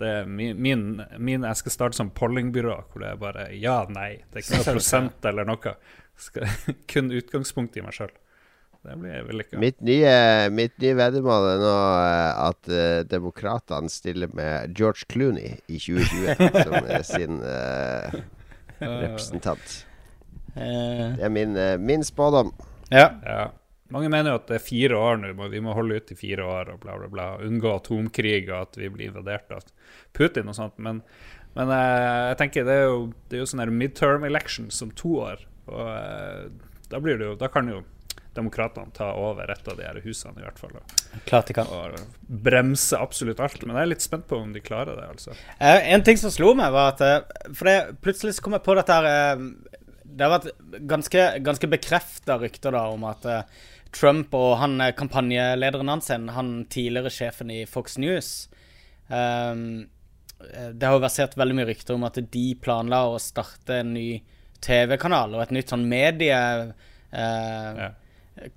Det 0.00 0.08
er 0.10 0.26
min, 0.26 0.58
min, 0.58 0.84
min 1.22 1.44
Jeg 1.46 1.60
skal 1.60 1.72
starte 1.74 1.98
som 1.98 2.10
pollingbyrå, 2.10 2.76
hvor 2.90 3.04
det 3.04 3.12
er 3.12 3.20
bare 3.20 3.46
ja, 3.54 3.84
nei. 3.88 4.16
Det 4.30 4.40
er 4.40 4.44
ikke 4.46 4.58
noe 4.60 4.74
prosent 4.80 5.28
eller 5.30 5.46
noe. 5.48 5.74
Skal, 6.18 6.48
kun 6.90 7.12
utgangspunkt 7.14 7.78
i 7.78 7.84
meg 7.84 7.94
sjøl. 7.96 8.12
Det 8.84 8.98
blir 9.00 9.22
vellykka. 9.24 9.56
Mitt 9.62 9.78
nye, 9.80 10.10
mitt 10.52 10.74
nye 10.82 10.92
veddemål 10.98 11.46
er 11.54 11.62
nå 11.62 11.72
eh, 12.04 12.40
at 12.44 12.68
uh, 12.68 12.98
demokratene 13.08 13.88
stiller 13.88 14.28
med 14.36 14.74
George 14.76 15.06
Clooney 15.08 15.54
i 15.72 15.78
2020 15.80 16.50
som 16.66 16.76
er 16.82 17.06
sin 17.08 17.38
uh, 17.40 18.18
representant. 18.82 19.78
Eh, 20.52 21.16
Det 21.16 21.24
er 21.24 21.32
min, 21.32 21.56
uh, 21.56 21.78
min 21.80 22.04
spådom. 22.04 22.52
ja. 22.92 23.08
Ja. 23.24 23.46
Mange 23.92 24.08
mener 24.08 24.32
jo 24.32 24.40
at 24.40 24.48
det 24.48 24.56
er 24.56 24.64
fire 24.64 24.96
år 24.96 25.18
nå, 25.20 25.32
vi 25.52 25.60
må 25.62 25.74
holde 25.76 25.98
ut 26.00 26.12
i 26.14 26.16
fire 26.16 26.44
år 26.48 26.72
og 26.72 26.84
bla, 26.84 26.96
bla, 26.96 27.08
bla. 27.12 27.26
Unngå 27.44 27.74
atomkrig 27.74 28.46
og 28.48 28.56
at 28.62 28.78
vi 28.80 28.88
blir 28.92 29.10
invadert 29.10 29.50
av 29.52 29.66
Putin 30.16 30.48
og 30.48 30.56
sånt. 30.56 30.78
Men, 30.80 31.02
men 31.58 31.72
eh, 31.74 32.20
jeg 32.30 32.38
tenker 32.40 32.68
det 32.68 32.78
er 32.80 32.86
jo, 32.88 33.02
det 33.28 33.36
er 33.36 33.44
jo 33.44 33.50
sånn 33.50 33.74
midterm 33.76 34.24
elections 34.24 34.80
om 34.84 34.94
to 34.96 35.18
år. 35.26 35.44
Og 35.68 35.90
eh, 35.90 36.46
da, 36.88 37.02
blir 37.02 37.20
det 37.20 37.28
jo, 37.28 37.34
da 37.40 37.50
kan 37.52 37.68
jo 37.68 37.82
demokratene 38.34 38.90
ta 38.96 39.12
over 39.20 39.52
et 39.52 39.68
av 39.70 39.76
de 39.78 39.84
her 39.86 40.00
husene, 40.02 40.40
i 40.40 40.46
hvert 40.46 40.58
fall. 40.58 40.72
Klart 41.28 41.52
de 41.52 41.54
kan. 41.60 41.68
og 41.68 42.00
bremse 42.26 42.98
absolutt 42.98 43.42
alt. 43.44 43.60
Men 43.62 43.76
jeg 43.76 43.86
er 43.86 43.92
litt 43.92 44.06
spent 44.06 44.26
på 44.30 44.40
om 44.40 44.56
de 44.56 44.64
klarer 44.64 44.96
det, 44.96 45.06
altså. 45.12 45.36
Eh, 45.58 45.92
en 45.92 46.02
ting 46.06 46.18
som 46.18 46.32
slo 46.34 46.54
meg, 46.56 46.72
var 46.74 46.96
at 46.96 47.04
eh, 47.04 47.52
For 47.52 47.68
det, 47.68 48.00
plutselig 48.02 48.38
så 48.38 48.48
kom 48.48 48.56
jeg 48.56 48.64
på 48.64 48.80
dette 48.80 48.96
her 48.96 49.44
Det 50.08 50.24
har 50.24 50.34
vært 50.38 50.50
ganske, 50.88 51.28
ganske 51.46 51.70
bekrefta 51.76 52.40
rykter 52.40 52.74
da 52.74 52.88
om 52.96 53.06
at 53.12 53.28
eh, 53.28 53.62
Trump 53.94 54.34
og 54.36 54.56
han 54.60 54.78
eh, 54.82 54.94
kampanjelederen 54.96 55.90
hans, 55.92 56.10
han 56.10 56.52
tidligere 56.70 57.12
sjefen 57.12 57.52
i 57.54 57.64
Fox 57.70 57.98
News 58.02 58.30
eh, 59.08 59.54
Det 60.74 60.86
har 60.86 60.96
jo 60.96 61.04
versert 61.04 61.36
veldig 61.38 61.58
mye 61.60 61.68
rykter 61.70 61.96
om 61.96 62.06
at 62.08 62.18
de 62.18 62.46
planla 62.60 63.04
å 63.08 63.20
starte 63.22 63.80
en 63.80 63.94
ny 63.96 64.08
TV-kanal 64.64 65.36
og 65.36 65.44
et 65.46 65.54
nytt 65.58 65.74
sånn 65.74 65.86
medie... 65.90 66.40
Uh, 67.14 67.84
Ja. 67.84 67.92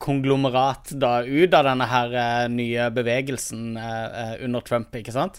konglomerat 0.02 0.90
da 0.98 1.20
ut 1.22 1.54
av 1.54 1.68
denne 1.68 1.86
her 1.86 2.14
uh, 2.18 2.46
nye 2.50 2.88
bevegelsen 2.90 3.78
under 3.78 4.64
Trump, 4.66 4.96
ikke 4.98 5.14
sant? 5.14 5.38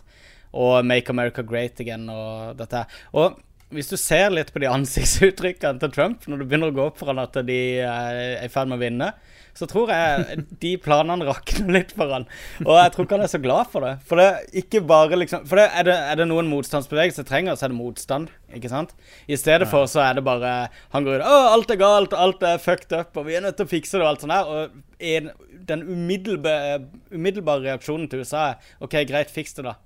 Og 0.54 0.86
Make 0.86 1.10
America 1.10 1.42
Great 1.42 1.82
Again 1.82 2.04
og 2.12 2.54
dette 2.60 2.84
her. 2.84 3.00
Og 3.18 3.40
hvis 3.74 3.90
du 3.90 3.96
ser 3.98 4.30
litt 4.30 4.52
på 4.54 4.62
de 4.62 4.70
ansiktsuttrykkene 4.70 5.82
til 5.82 5.90
Trump 5.92 6.28
når 6.30 6.38
du 6.38 6.46
begynner 6.46 6.70
å 6.70 6.76
gå 6.76 6.86
opp 6.86 7.02
for 7.02 7.10
han 7.10 7.20
at 7.24 7.34
de 7.48 7.58
er 7.82 8.20
i 8.38 8.52
ferd 8.52 8.70
med 8.70 8.78
å 8.78 8.84
vinne, 8.84 9.10
så 9.58 9.66
tror 9.66 9.90
jeg 9.90 10.44
de 10.62 10.72
planene 10.78 11.26
rakner 11.26 11.72
litt 11.74 11.94
for 11.96 12.12
han. 12.14 12.26
Og 12.62 12.76
jeg 12.78 12.92
tror 12.94 13.06
ikke 13.06 13.16
han 13.18 13.26
er 13.26 13.32
så 13.32 13.40
glad 13.42 13.70
for 13.72 13.86
det. 13.86 13.94
For 14.06 14.20
det 14.20 14.26
er 14.28 14.60
ikke 14.62 14.84
bare 14.86 15.18
liksom 15.18 15.46
For 15.48 15.58
det, 15.58 15.66
er, 15.74 15.88
det, 15.88 15.96
er 16.12 16.20
det 16.20 16.28
noen 16.30 16.50
motstandsbevegelse 16.52 17.26
trenger, 17.26 17.58
så 17.58 17.66
er 17.66 17.74
det 17.74 17.80
motstand. 17.80 18.30
Ikke 18.54 18.70
sant? 18.70 18.94
I 19.26 19.38
stedet 19.40 19.68
for 19.70 19.90
så 19.90 20.04
er 20.06 20.18
det 20.18 20.24
bare 20.24 20.70
Han 20.94 21.04
går 21.04 21.18
ut 21.18 21.26
'Å, 21.26 21.40
alt 21.56 21.74
er 21.74 21.80
galt, 21.80 22.14
alt 22.14 22.46
er 22.46 22.62
fucked 22.62 22.94
up, 22.94 23.16
og 23.16 23.26
vi 23.26 23.36
er 23.36 23.44
nødt 23.44 23.58
til 23.58 23.66
å 23.66 23.72
fikse 23.74 23.98
det', 23.98 24.04
og 24.06 24.12
alt 24.12 24.24
sånt 24.24 24.36
der. 24.36 24.46
Og 24.46 25.04
en, 25.10 25.30
den 25.68 25.84
umiddelbare, 25.88 26.78
umiddelbare 27.12 27.66
reaksjonen 27.66 28.08
til 28.08 28.22
USA 28.22 28.52
er 28.52 28.72
'OK, 28.80 29.02
greit, 29.10 29.34
fiks 29.34 29.58
det, 29.58 29.66
da'. 29.66 29.76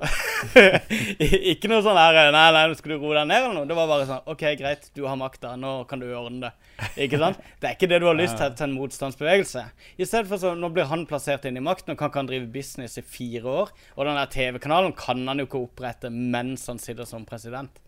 ikke 1.52 1.68
noe 1.68 1.82
sånn 1.84 1.98
her 2.00 2.30
Nei, 2.32 2.44
nei, 2.54 2.62
skal 2.78 2.94
du 2.94 3.02
roe 3.02 3.18
deg 3.18 3.26
ned 3.28 3.42
eller 3.42 3.56
noe. 3.58 3.68
Det 3.68 3.76
var 3.76 3.90
bare 3.90 4.06
sånn 4.08 4.30
OK, 4.32 4.44
greit, 4.60 4.88
du 4.96 5.02
har 5.04 5.18
makta. 5.20 5.52
Nå 5.60 5.74
kan 5.90 6.00
du 6.00 6.08
ordne 6.08 6.48
det. 6.48 6.52
Ikke 7.06 7.20
sant? 7.20 7.42
Det 7.60 7.68
er 7.68 7.76
ikke 7.76 7.90
det 7.90 8.00
du 8.00 8.08
har 8.08 8.16
lyst 8.16 8.38
til 8.40 8.54
til 8.56 8.68
en 8.68 8.76
motstandsbevegelse. 8.78 9.66
I 10.00 10.08
stedet 10.08 10.30
for 10.30 10.40
så, 10.40 10.54
Nå 10.56 10.72
blir 10.74 10.88
han 10.90 11.04
plassert 11.10 11.44
inn 11.48 11.60
i 11.60 11.64
makten 11.64 11.94
og 11.94 12.00
kan 12.00 12.12
ikke 12.12 12.22
han 12.22 12.32
drive 12.32 12.48
business 12.54 12.96
i 13.00 13.04
fire 13.04 13.56
år. 13.64 13.74
Og 13.98 14.08
den 14.08 14.18
der 14.20 14.32
TV-kanalen 14.32 14.96
kan 14.98 15.22
han 15.28 15.42
jo 15.42 15.48
ikke 15.48 15.64
opprette 15.66 16.12
mens 16.14 16.66
han 16.70 16.80
sitter 16.82 17.08
som 17.08 17.28
president. 17.28 17.82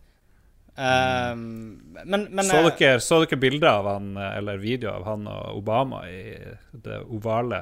Um, 0.73 1.93
men, 2.01 2.27
men 2.33 2.45
så, 2.47 2.63
dere, 2.65 2.97
så 3.03 3.19
dere 3.21 3.37
bilder 3.37 3.69
av 3.69 3.89
han, 3.91 4.13
eller 4.17 4.61
video 4.61 4.89
av 4.95 5.03
han 5.05 5.27
og 5.29 5.59
Obama 5.59 5.99
i 6.09 6.33
det 6.71 6.97
ovale 7.13 7.59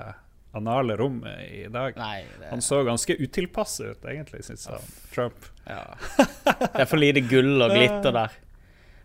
anale 0.58 0.98
rommet 1.00 1.40
i 1.48 1.66
dag. 1.72 1.98
Nei, 1.98 2.22
det... 2.40 2.52
Han 2.52 2.62
så 2.62 2.84
ganske 2.88 3.16
utilpasset 3.20 3.96
ut, 3.96 4.06
egentlig, 4.06 4.44
syns 4.48 4.68
jeg. 4.68 4.94
Trump. 5.16 5.50
Ja. 5.66 5.84
Det 6.74 6.84
er 6.84 6.90
for 6.90 7.00
lite 7.00 7.24
gull 7.24 7.62
og 7.62 7.76
glitter 7.76 8.16
der. 8.16 8.40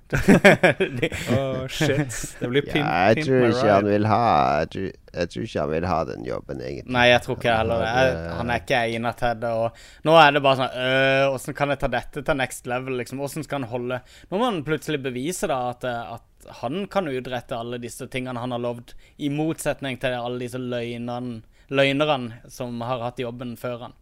oh, 0.06 1.66
shit. 1.66 2.36
Det 2.38 2.46
blir 2.46 2.62
pimp, 2.62 2.76
ja, 2.76 3.08
jeg 3.10 3.24
tror 3.26 3.48
ikke 3.48 3.72
han 3.72 3.88
vil 3.88 4.06
ha 4.06 4.20
jeg 4.60 4.68
tror, 4.70 4.84
jeg 5.16 5.30
tror, 5.32 5.46
ikke 5.48 5.64
han 5.64 5.72
vil 5.72 5.86
ha 5.90 5.96
den 6.06 6.28
jobben, 6.28 6.60
egentlig. 6.62 6.94
Nei, 6.94 7.06
jeg 7.10 7.24
tror 7.24 7.38
ikke 7.40 7.56
heller 7.58 7.82
Jeg, 7.82 8.12
Han 8.36 8.52
er 8.52 8.62
ikke 8.62 8.82
egnet 8.84 9.18
til 9.18 9.40
det. 9.42 9.50
Og 9.50 10.06
nå 10.06 10.14
er 10.20 10.36
det 10.36 10.42
bare 10.44 10.60
sånn 10.60 10.78
øh, 10.84 11.24
Åssen 11.32 11.58
kan 11.58 11.74
jeg 11.74 11.82
ta 11.82 11.90
dette 11.90 12.22
til 12.22 12.38
next 12.38 12.70
level? 12.70 13.00
Liksom? 13.00 13.22
Åssen 13.26 13.46
skal 13.46 13.64
han 13.64 13.70
holde 13.72 13.98
Nå 14.30 14.38
må 14.38 14.44
han 14.46 14.62
plutselig 14.66 15.02
bevise 15.08 15.50
da 15.50 15.58
at, 15.72 15.88
at 15.90 16.26
han 16.62 16.86
kan 16.92 17.08
utrette 17.10 17.56
alle 17.56 17.80
disse 17.82 18.08
tingene 18.12 18.40
han 18.42 18.54
har 18.54 18.62
lovd, 18.62 18.94
i 19.16 19.30
motsetning 19.32 20.00
til 20.02 20.16
alle 20.16 20.42
disse 20.44 20.60
løgnene, 20.60 21.42
løgnerne 21.68 22.42
som 22.52 22.80
har 22.86 23.04
hatt 23.08 23.22
jobben 23.22 23.56
før 23.60 23.88
han. 23.88 23.96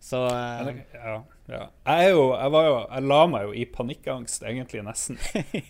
Så 0.00 0.18
uh, 0.26 0.68
ja, 0.94 1.14
ja. 1.50 1.64
Jeg, 1.88 2.10
jo, 2.12 2.28
jeg, 2.30 2.52
jo, 2.52 2.74
jeg, 2.84 3.04
la 3.10 3.18
meg 3.30 3.48
jo 3.48 3.54
i 3.56 3.64
panikkangst, 3.72 4.44
egentlig, 4.46 4.84
nesten. 4.86 5.18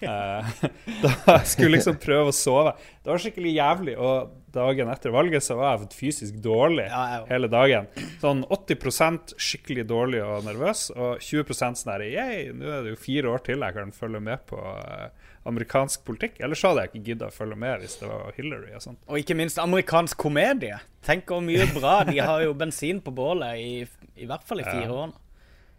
uh, 0.05 0.51
da 1.03 1.39
jeg 1.39 1.49
skulle 1.49 1.79
liksom 1.79 1.97
prøve 2.03 2.29
å 2.29 2.37
sove. 2.37 2.75
Det 3.01 3.13
var 3.13 3.23
skikkelig 3.25 3.55
jævlig. 3.57 3.95
Og 3.97 4.35
dagen 4.53 4.93
etter 4.93 5.15
valget 5.15 5.45
så 5.45 5.57
var 5.59 5.79
jeg 5.79 5.91
fysisk 5.97 6.37
dårlig 6.45 6.87
ja, 6.91 7.23
hele 7.31 7.49
dagen. 7.53 7.89
Sånn 8.21 8.45
80% 8.45 9.37
skikkelig 9.41 9.87
dårlig 9.89 10.23
og 10.25 10.45
nervøs, 10.49 10.89
og 10.97 11.25
20% 11.25 11.81
sånn 11.81 11.95
her 11.95 12.07
Yeah, 12.09 12.53
nå 12.57 12.69
er 12.69 12.85
det 12.85 12.95
jo 12.95 13.01
fire 13.01 13.33
år 13.33 13.45
til 13.49 13.65
jeg 13.65 13.77
kan 13.77 13.97
følge 13.97 14.23
med 14.29 14.45
på 14.49 14.61
uh, 14.61 15.09
amerikansk 15.49 16.03
politikk. 16.07 16.41
Ellers 16.45 16.63
hadde 16.67 16.85
jeg 16.85 16.93
ikke 16.93 17.05
gidda 17.13 17.29
å 17.31 17.35
følge 17.35 17.59
med 17.61 17.85
hvis 17.85 17.99
det 18.01 18.11
var 18.11 18.35
Hillary 18.37 18.75
og 18.77 18.85
sånt. 18.85 19.01
Og 19.07 19.21
ikke 19.21 19.37
minst 19.39 19.61
amerikansk 19.63 20.19
komedie. 20.21 20.81
Tenk 21.07 21.31
hvor 21.31 21.45
mye 21.45 21.69
bra. 21.77 22.01
De 22.09 22.19
har 22.19 22.43
jo 22.45 22.57
bensin 22.59 23.01
på 23.05 23.15
bålet 23.15 23.63
i, 23.63 23.71
i 24.19 24.29
hvert 24.29 24.45
fall 24.49 24.65
i 24.65 24.67
fire 24.67 24.91
ja. 24.91 24.99
år. 25.07 25.17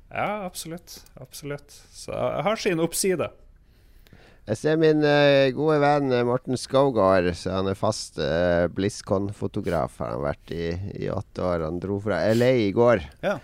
Ja, 0.10 0.30
absolutt. 0.48 1.02
Absolutt. 1.22 1.76
Så 1.94 2.16
jeg 2.16 2.48
har 2.48 2.62
sin 2.62 2.82
oppside. 2.82 3.30
Jeg 4.50 4.58
ser 4.58 4.80
min 4.82 5.04
uh, 5.06 5.46
gode 5.54 5.76
venn 5.84 6.10
eh, 6.10 6.24
Morten 6.26 6.58
Skaugard, 6.58 7.28
så 7.38 7.60
han 7.60 7.68
er 7.70 7.78
fast 7.78 8.18
uh, 8.18 8.66
BlizzCon-fotograf. 8.74 10.00
Har 10.02 10.16
han 10.16 10.24
vært 10.24 10.54
i, 10.56 10.72
i 10.98 11.12
åtte 11.14 11.44
år. 11.46 11.68
Han 11.68 11.78
dro 11.84 12.00
fra 12.02 12.24
LA 12.34 12.56
i 12.64 12.72
går. 12.74 13.04
Ja. 13.22 13.36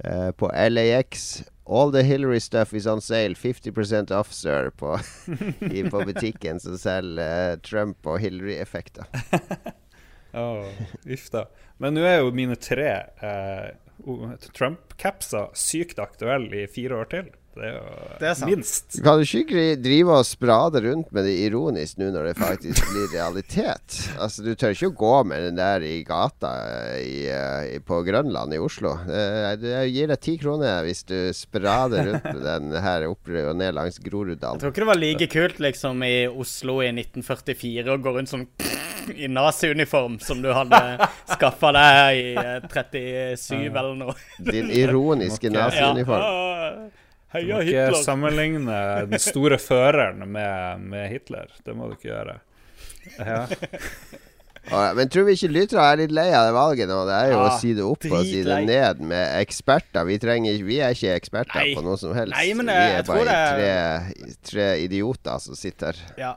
Uh, 0.00 0.30
på 0.32 0.48
LAX 0.48 1.44
All 1.66 1.90
the 1.90 2.02
Hillary 2.02 2.40
stuff 2.40 2.74
is 2.74 2.86
on 2.86 3.00
sale. 3.00 3.34
50% 3.34 4.10
off, 4.10 4.32
sir, 4.32 4.70
på, 4.70 4.98
i, 5.60 5.84
på 5.90 6.04
butikken 6.08 6.60
som 6.60 6.76
selger 6.78 7.54
uh, 7.54 7.60
Trump- 7.64 8.06
og 8.06 8.20
Hillary-effekter. 8.20 9.08
oh, 10.42 10.68
Uff 11.08 11.30
da. 11.32 11.46
Men 11.80 11.96
nå 11.96 12.04
er 12.04 12.20
jo 12.20 12.34
mine 12.36 12.58
tre 12.60 12.90
uh, 13.24 13.72
Trump-capser 14.52 15.54
sykt 15.56 16.02
aktuelle 16.02 16.66
i 16.66 16.68
fire 16.70 17.00
år 17.00 17.10
til. 17.16 17.32
Det 17.54 17.68
er 17.68 17.74
jo 17.76 17.82
det 18.20 18.28
er 18.30 18.40
minst. 18.48 18.96
Kan 19.04 19.20
du 19.20 19.24
ikke 19.38 19.64
drive 19.82 20.16
og 20.18 20.26
sprade 20.26 20.80
rundt 20.84 21.10
med 21.14 21.26
det 21.28 21.34
ironisk 21.46 22.00
nå 22.00 22.08
når 22.14 22.30
det 22.30 22.34
faktisk 22.40 22.88
blir 22.90 23.08
realitet? 23.14 23.98
Altså, 24.18 24.42
Du 24.44 24.52
tør 24.58 24.74
ikke 24.74 24.90
å 24.90 24.96
gå 25.04 25.12
med 25.30 25.46
den 25.48 25.60
der 25.60 25.84
i 25.86 25.96
gata 26.06 26.52
i, 26.98 27.28
i, 27.30 27.78
på 27.84 28.00
Grønland 28.06 28.54
i 28.56 28.60
Oslo. 28.62 28.96
Jeg 29.08 29.92
gir 29.94 30.10
deg 30.10 30.22
ti 30.24 30.36
kroner 30.40 30.82
hvis 30.86 31.04
du 31.08 31.16
sprader 31.36 32.10
rundt 32.10 32.26
med 32.32 32.42
den 32.46 32.74
her 32.84 33.06
opp 33.10 33.30
og 33.30 33.54
ned 33.58 33.76
langs 33.78 34.00
Groruddalen. 34.02 34.58
Jeg 34.58 34.64
tror 34.64 34.74
ikke 34.74 34.84
det 34.84 34.90
var 34.90 35.02
like 35.02 35.30
kult 35.32 35.62
liksom 35.62 36.02
i 36.06 36.14
Oslo 36.28 36.80
i 36.82 36.90
1944 36.92 37.94
å 37.94 38.00
gå 38.02 38.16
rundt 38.18 38.32
sånn 38.34 38.48
i 39.14 39.28
naziuniform 39.28 40.18
som 40.24 40.40
du 40.42 40.50
hadde 40.54 40.80
skaffa 41.34 41.72
deg 41.76 42.18
i 42.18 42.34
37 42.72 43.68
eller 43.68 43.94
noe. 44.00 44.14
Din 44.38 44.70
ironiske 44.72 45.52
naziuniform. 45.52 46.24
Ja. 46.24 47.03
Du 47.34 47.48
må 47.50 47.62
ikke 47.66 48.02
sammenligne 48.04 48.76
den 49.10 49.22
store 49.22 49.58
føreren 49.58 50.22
med, 50.26 50.84
med, 50.86 51.08
Hitler. 51.10 51.50
Det 51.66 51.74
må 51.74 51.88
du 51.90 51.96
ikke 51.96 52.12
gjøre. 52.12 52.38
Ja. 53.18 53.42
men 54.70 55.10
tror 55.12 55.26
vi 55.28 55.34
ikke 55.36 55.50
lyttere 55.52 55.82
er 55.84 55.98
litt 56.00 56.14
lei 56.14 56.26
av 56.32 56.46
det 56.48 56.54
valget 56.56 56.88
nå? 56.88 57.00
Det 57.08 57.16
er 57.16 57.32
jo 57.32 57.36
ja, 57.36 57.42
å 57.44 57.58
si 57.60 57.72
det 57.76 57.84
opp 57.84 58.06
og 58.08 58.24
si 58.24 58.40
det 58.46 58.58
ned 58.68 59.02
med 59.04 59.34
eksperter. 59.42 60.06
Vi, 60.08 60.16
trenger, 60.22 60.56
vi 60.64 60.78
er 60.84 60.96
ikke 60.96 61.12
eksperter 61.18 61.60
Nei. 61.60 61.74
på 61.76 61.84
noe 61.84 61.98
som 62.00 62.14
helst. 62.16 62.32
Nei, 62.32 62.46
men, 62.56 62.72
vi 62.72 62.96
er 62.96 63.04
bare 63.08 63.36
er... 63.36 64.08
tre, 64.08 64.32
tre, 64.48 64.70
idioter 64.84 65.44
som 65.44 65.58
sitter 65.58 66.00
Ja. 66.20 66.32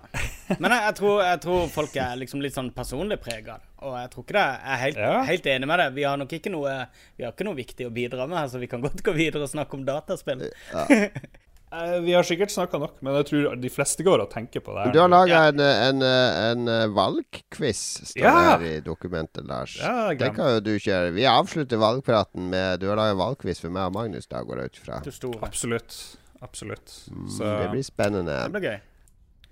Men 0.59 0.71
jeg, 0.71 0.83
jeg, 0.89 0.97
tror, 0.99 1.23
jeg, 1.23 1.41
tror, 1.47 1.65
folk 1.71 1.97
er 2.03 2.19
liksom 2.19 2.43
litt 2.43 2.55
sånn 2.57 2.73
personlig 2.75 3.19
prega. 3.23 3.57
Og 3.85 3.95
jeg 3.95 4.11
tror 4.13 4.25
ikke 4.25 4.37
det. 4.37 4.45
Jeg 4.57 4.75
er 4.75 4.83
helt, 4.83 5.01
ja. 5.07 5.17
helt, 5.31 5.49
enig 5.55 5.71
med 5.71 5.83
det. 5.83 5.89
Vi 5.95 6.07
har 6.07 6.19
nok 6.19 6.31
ikke 6.39 6.53
noe 6.53 6.77
Vi 7.17 7.25
har 7.25 7.35
ikke 7.35 7.47
noe 7.47 7.57
viktig 7.57 7.87
å 7.87 7.93
bidra 7.93 8.27
med 8.29 8.41
her, 8.41 8.51
så 8.51 8.61
vi 8.61 8.69
kan 8.71 8.83
godt 8.83 9.03
gå 9.05 9.15
videre 9.15 9.47
og 9.47 9.51
snakke 9.53 9.77
om 9.79 9.85
dataspill. 9.87 10.47
Ja. 10.73 10.87
Eh, 11.71 11.97
vi 12.05 12.13
har 12.15 12.23
sikkert 12.23 12.51
snakka 12.53 12.79
nok, 12.79 12.99
men 13.03 13.17
jeg 13.19 13.27
tror 13.27 13.55
de 13.59 13.71
fleste 13.71 14.05
går 14.07 14.21
og 14.23 14.29
tenker 14.31 14.63
på 14.63 14.71
det. 14.75 14.85
her 14.85 14.93
Du 14.95 14.99
har 15.01 15.11
laga 15.11 15.41
en, 15.49 15.59
en, 15.59 16.03
en, 16.05 16.93
valgquiz, 16.95 17.81
står 18.13 18.23
ja. 18.23 18.35
her 18.51 18.63
i 18.63 18.75
dokumentet, 18.85 19.43
Lars. 19.49 19.75
Ja, 19.81 20.13
det 20.15 20.31
kan 20.37 20.55
jo 20.55 20.61
du 20.63 20.77
kjøre. 20.79 21.11
Vi 21.17 21.27
avslutter 21.27 21.81
valgpraten 21.81 22.47
med 22.53 22.79
Du 22.79 22.87
har 22.87 22.99
laga 22.99 23.17
valgquiz 23.19 23.59
for 23.59 23.73
meg 23.73 23.91
og 23.91 23.97
Magnus, 23.99 24.29
da 24.31 24.45
går 24.47 24.63
jeg 24.63 24.71
ut 24.71 24.81
ifra. 24.83 25.01
Absolutt. 25.49 25.99
Absolutt. 26.41 26.93
Mm, 27.11 27.33
det 27.39 27.69
blir 27.73 27.83
spennende. 27.83 28.37
Det 28.45 28.53
blir 28.55 28.69
gøy. 28.69 28.79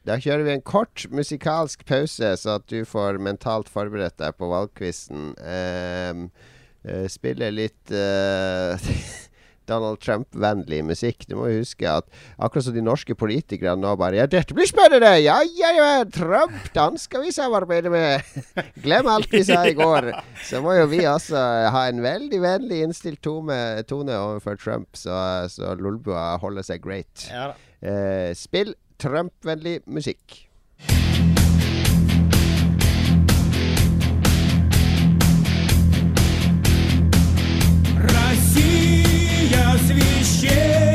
Da 0.06 0.20
kjører 0.22 0.46
vi 0.46 0.54
en 0.54 0.62
kort 0.62 1.08
musikalsk 1.10 1.82
pause, 1.90 2.36
så 2.38 2.58
at 2.60 2.68
du 2.70 2.84
får 2.86 3.18
mentalt 3.26 3.72
forberedt 3.74 4.20
deg 4.22 4.36
på 4.38 4.50
valgquizen. 4.52 5.32
Um, 5.42 6.28
uh, 6.86 7.08
spille 7.10 7.50
litt 7.50 7.94
uh, 7.94 8.78
Donald 9.70 10.02
Trump-vennlig 10.04 10.82
musikk. 10.86 11.26
Du 11.30 11.36
må 11.40 11.50
huske 11.52 11.88
at 11.90 12.08
akkurat 12.38 12.68
som 12.68 12.76
de 12.76 12.84
norske 12.86 13.16
politikerne 13.18 13.82
nå 13.82 13.96
bare 14.00 14.22
Ja, 14.22 14.28
dette 14.30 14.56
blir 14.56 14.70
spennende! 14.70 15.12
Ja, 15.24 15.40
ja, 15.58 15.72
ja! 15.76 15.90
Trump, 16.16 16.58
den 16.76 17.00
skal 17.02 17.26
vi 17.26 17.34
samarbeide 17.36 17.92
med! 17.94 18.24
Glem 18.86 19.10
alt 19.12 19.32
vi 19.34 19.44
sa 19.48 19.64
i 19.68 19.76
går. 19.78 20.12
Så 20.46 20.62
må 20.66 20.78
jo 20.78 20.88
vi 20.92 21.04
også 21.10 21.42
ha 21.76 21.86
en 21.90 22.02
veldig 22.06 22.42
vennlig 22.44 22.84
innstilt 22.86 23.24
tone, 23.26 23.58
tone 23.90 24.16
overfor 24.16 24.60
Trump, 24.62 24.92
så, 24.98 25.18
så 25.52 25.76
Lolbua 25.80 26.36
holder 26.42 26.66
seg 26.66 26.84
great. 26.86 27.28
Ja, 27.32 27.52
uh, 27.86 28.32
spill 28.38 28.76
Trump-vennlig 29.02 29.82
musikk. 29.92 30.45
Yeah. 40.46 40.95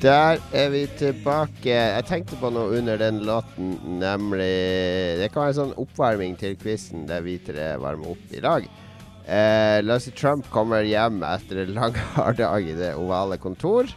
Der 0.00 0.38
er 0.56 0.70
vi 0.72 0.86
tilbake. 0.96 1.68
Jeg 1.68 2.04
tenkte 2.08 2.36
på 2.40 2.48
noe 2.48 2.78
under 2.78 2.96
den 2.96 3.18
låten, 3.28 3.74
nemlig 4.00 5.18
Det 5.20 5.26
kan 5.28 5.42
være 5.42 5.52
en 5.52 5.58
sånn 5.58 5.74
oppvarming 5.82 6.38
til 6.40 6.54
quizen 6.56 7.02
der 7.04 7.20
vi 7.20 7.34
tre 7.44 7.74
varmer 7.76 8.14
opp 8.14 8.32
i 8.32 8.40
dag. 8.40 8.64
Eh, 9.28 9.82
Lucy 9.84 10.14
Trump 10.16 10.48
kommer 10.54 10.88
hjem 10.88 11.20
etter 11.28 11.60
en 11.66 11.74
lang, 11.76 12.00
hard 12.16 12.40
dag 12.40 12.64
i 12.64 12.78
det 12.78 12.94
ovale 12.96 13.36
kontor. 13.42 13.92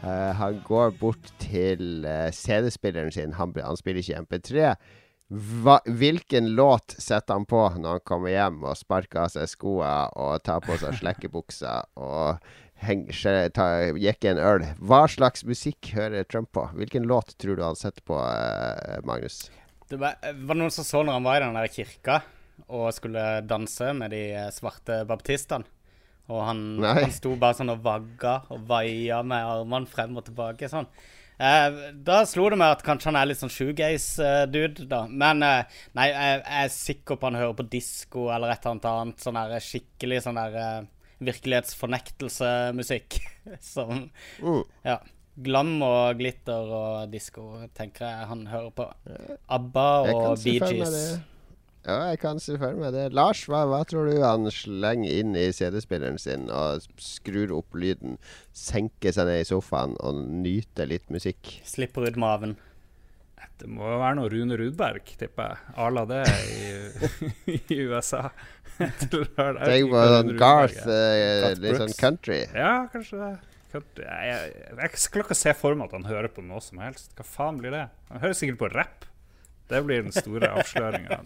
Eh, 0.00 0.32
han 0.40 0.62
går 0.64 0.96
bort 1.02 1.34
til 1.44 2.08
eh, 2.08 2.32
CD-spilleren 2.32 3.12
sin. 3.12 3.36
Han, 3.36 3.52
han, 3.60 3.76
spiller 3.76 4.00
ikke 4.00 4.24
MP3. 4.24 4.72
Hva, 5.60 5.82
hvilken 5.84 6.54
låt 6.56 6.96
setter 6.96 7.36
han 7.36 7.44
på 7.44 7.60
når 7.76 7.98
han 7.98 8.08
kommer 8.08 8.32
hjem 8.32 8.64
og 8.64 8.80
sparker 8.80 9.26
av 9.26 9.36
seg 9.36 9.52
skoene 9.52 10.08
og 10.16 10.40
tar 10.48 10.64
på 10.64 10.80
seg 10.80 10.96
slekkebuksa 11.02 11.76
og 12.00 12.40
jekke 12.82 14.32
en 14.32 14.40
øl. 14.42 14.66
Hva 14.82 15.04
slags 15.10 15.46
musikk 15.48 15.92
hører 15.96 16.26
Trump 16.28 16.52
på? 16.54 16.66
Hvilken 16.76 17.06
låt 17.08 17.36
tror 17.38 17.58
du 17.58 17.64
han 17.64 17.78
setter 17.78 18.04
på, 18.06 18.18
eh, 18.18 19.00
Magnus? 19.08 19.44
Det 19.88 19.98
var, 20.00 20.18
var 20.20 20.58
noen 20.58 20.72
som 20.72 20.86
så 20.86 21.02
når 21.04 21.18
han 21.18 21.28
var 21.28 21.40
i 21.40 21.44
den 21.44 21.58
der 21.58 21.72
kirka 21.72 22.22
og 22.68 22.92
skulle 22.94 23.42
danse 23.46 23.92
med 23.96 24.12
de 24.14 24.22
eh, 24.34 24.50
svarte 24.54 25.02
baptistene. 25.08 25.68
Og 26.30 26.38
han, 26.46 26.60
han 26.84 27.12
sto 27.12 27.34
bare 27.36 27.58
sånn 27.58 27.72
og 27.74 27.82
vagga 27.84 28.38
og 28.54 28.62
vaia 28.68 29.18
med 29.26 29.42
armene 29.42 29.90
frem 29.90 30.14
og 30.16 30.24
tilbake 30.28 30.70
sånn. 30.70 30.86
Eh, 31.42 31.78
da 32.06 32.20
slo 32.28 32.46
det 32.52 32.58
meg 32.60 32.76
at 32.76 32.84
kanskje 32.86 33.10
han 33.10 33.18
er 33.18 33.28
litt 33.30 33.40
sånn 33.40 33.52
shoegaze-dude, 33.52 34.86
da. 34.90 35.04
Men 35.10 35.42
eh, 35.46 35.78
nei, 35.98 36.08
jeg, 36.12 36.40
jeg, 36.44 36.58
er 36.62 36.74
sikker 36.76 37.18
på 37.18 37.28
han 37.28 37.38
hører 37.40 37.56
på 37.58 37.66
disko 37.72 38.28
eller 38.30 38.52
et 38.52 38.62
eller 38.62 38.76
annet 38.76 38.90
annet. 38.92 39.24
Sånn 39.24 39.40
der 39.40 39.64
skikkelig 39.66 40.22
sånn 40.26 40.38
der 40.38 40.58
eh, 40.62 41.01
virkelighetsfornektelse-musikk. 41.26 43.18
Som 43.74 44.08
uh. 44.42 44.62
Ja. 44.86 45.00
Glam 45.42 45.78
og 45.80 46.18
glitter 46.20 46.68
og 46.76 47.12
disko, 47.12 47.64
tenker 47.72 48.04
jeg 48.04 48.28
han 48.28 48.46
hører 48.50 48.72
på. 48.76 48.84
ABBA 49.48 49.90
og 50.12 50.34
Bee 50.44 50.60
Gees. 50.60 51.22
Ja, 51.82 52.12
jeg 52.12 52.20
kan 52.22 52.38
se 52.38 52.54
for 52.60 52.76
meg 52.78 52.92
det. 52.94 53.08
Lars, 53.16 53.40
hva, 53.50 53.64
hva, 53.66 53.80
tror 53.88 54.06
du 54.06 54.20
han 54.22 54.46
slenger 54.54 55.16
inn 55.18 55.32
i 55.34 55.48
CD-spilleren 55.56 56.20
sin 56.20 56.46
og 56.52 56.84
skrur 57.02 57.50
opp 57.56 57.74
lyden, 57.74 58.20
senker 58.54 59.14
seg 59.16 59.26
ned 59.26 59.42
i 59.42 59.48
sofaen 59.48 59.96
og 59.98 60.20
nyter 60.44 60.86
litt 60.92 61.10
musikk? 61.10 61.56
Slipper 61.66 62.06
ut 62.06 62.20
maven. 62.20 62.54
Det 63.62 63.68
må 63.70 63.86
jo 63.86 64.00
være 64.00 64.18
noe 64.18 64.30
Rune 64.32 64.58
Rudberg, 64.58 65.12
tipper 65.20 65.52
jeg. 65.52 65.74
À 65.78 65.86
la 65.92 66.02
det 66.10 66.22
i, 66.50 67.54
i 67.76 67.78
USA. 67.86 68.24
Tenk 68.78 69.92
på 69.92 70.02
sånn 70.14 70.34
Garth, 70.40 70.82
uh, 70.88 71.52
litt 71.60 71.78
sånn 71.78 71.94
country. 71.98 72.40
Ja, 72.56 72.88
kanskje 72.92 73.20
det. 73.20 73.32
Country. 73.72 74.04
Jeg, 74.04 74.32
jeg, 74.32 74.66
jeg, 74.80 74.92
klarer 75.14 75.28
ikke 75.28 75.38
se 75.38 75.54
for 75.56 75.78
meg 75.78 75.88
at 75.88 75.96
han 76.00 76.10
hører 76.10 76.32
på 76.32 76.44
noe 76.44 76.60
som 76.64 76.82
helst. 76.82 77.12
Hva 77.16 77.26
faen 77.26 77.60
blir 77.60 77.74
det? 77.74 77.86
Han 78.10 78.24
hører 78.24 78.36
sikkert 78.36 78.60
på 78.64 78.72
rapp. 78.74 79.06
Det 79.72 79.80
blir 79.86 80.02
den 80.02 80.12
store 80.12 80.50
avsløringa. 80.58 81.20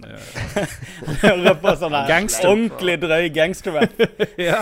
Hører 1.25 1.56
på 1.62 1.75
sånn 1.80 1.96
ordentlig 1.96 2.99
drøy 3.02 3.30
gangsterrap. 3.35 3.96
ja. 4.38 4.61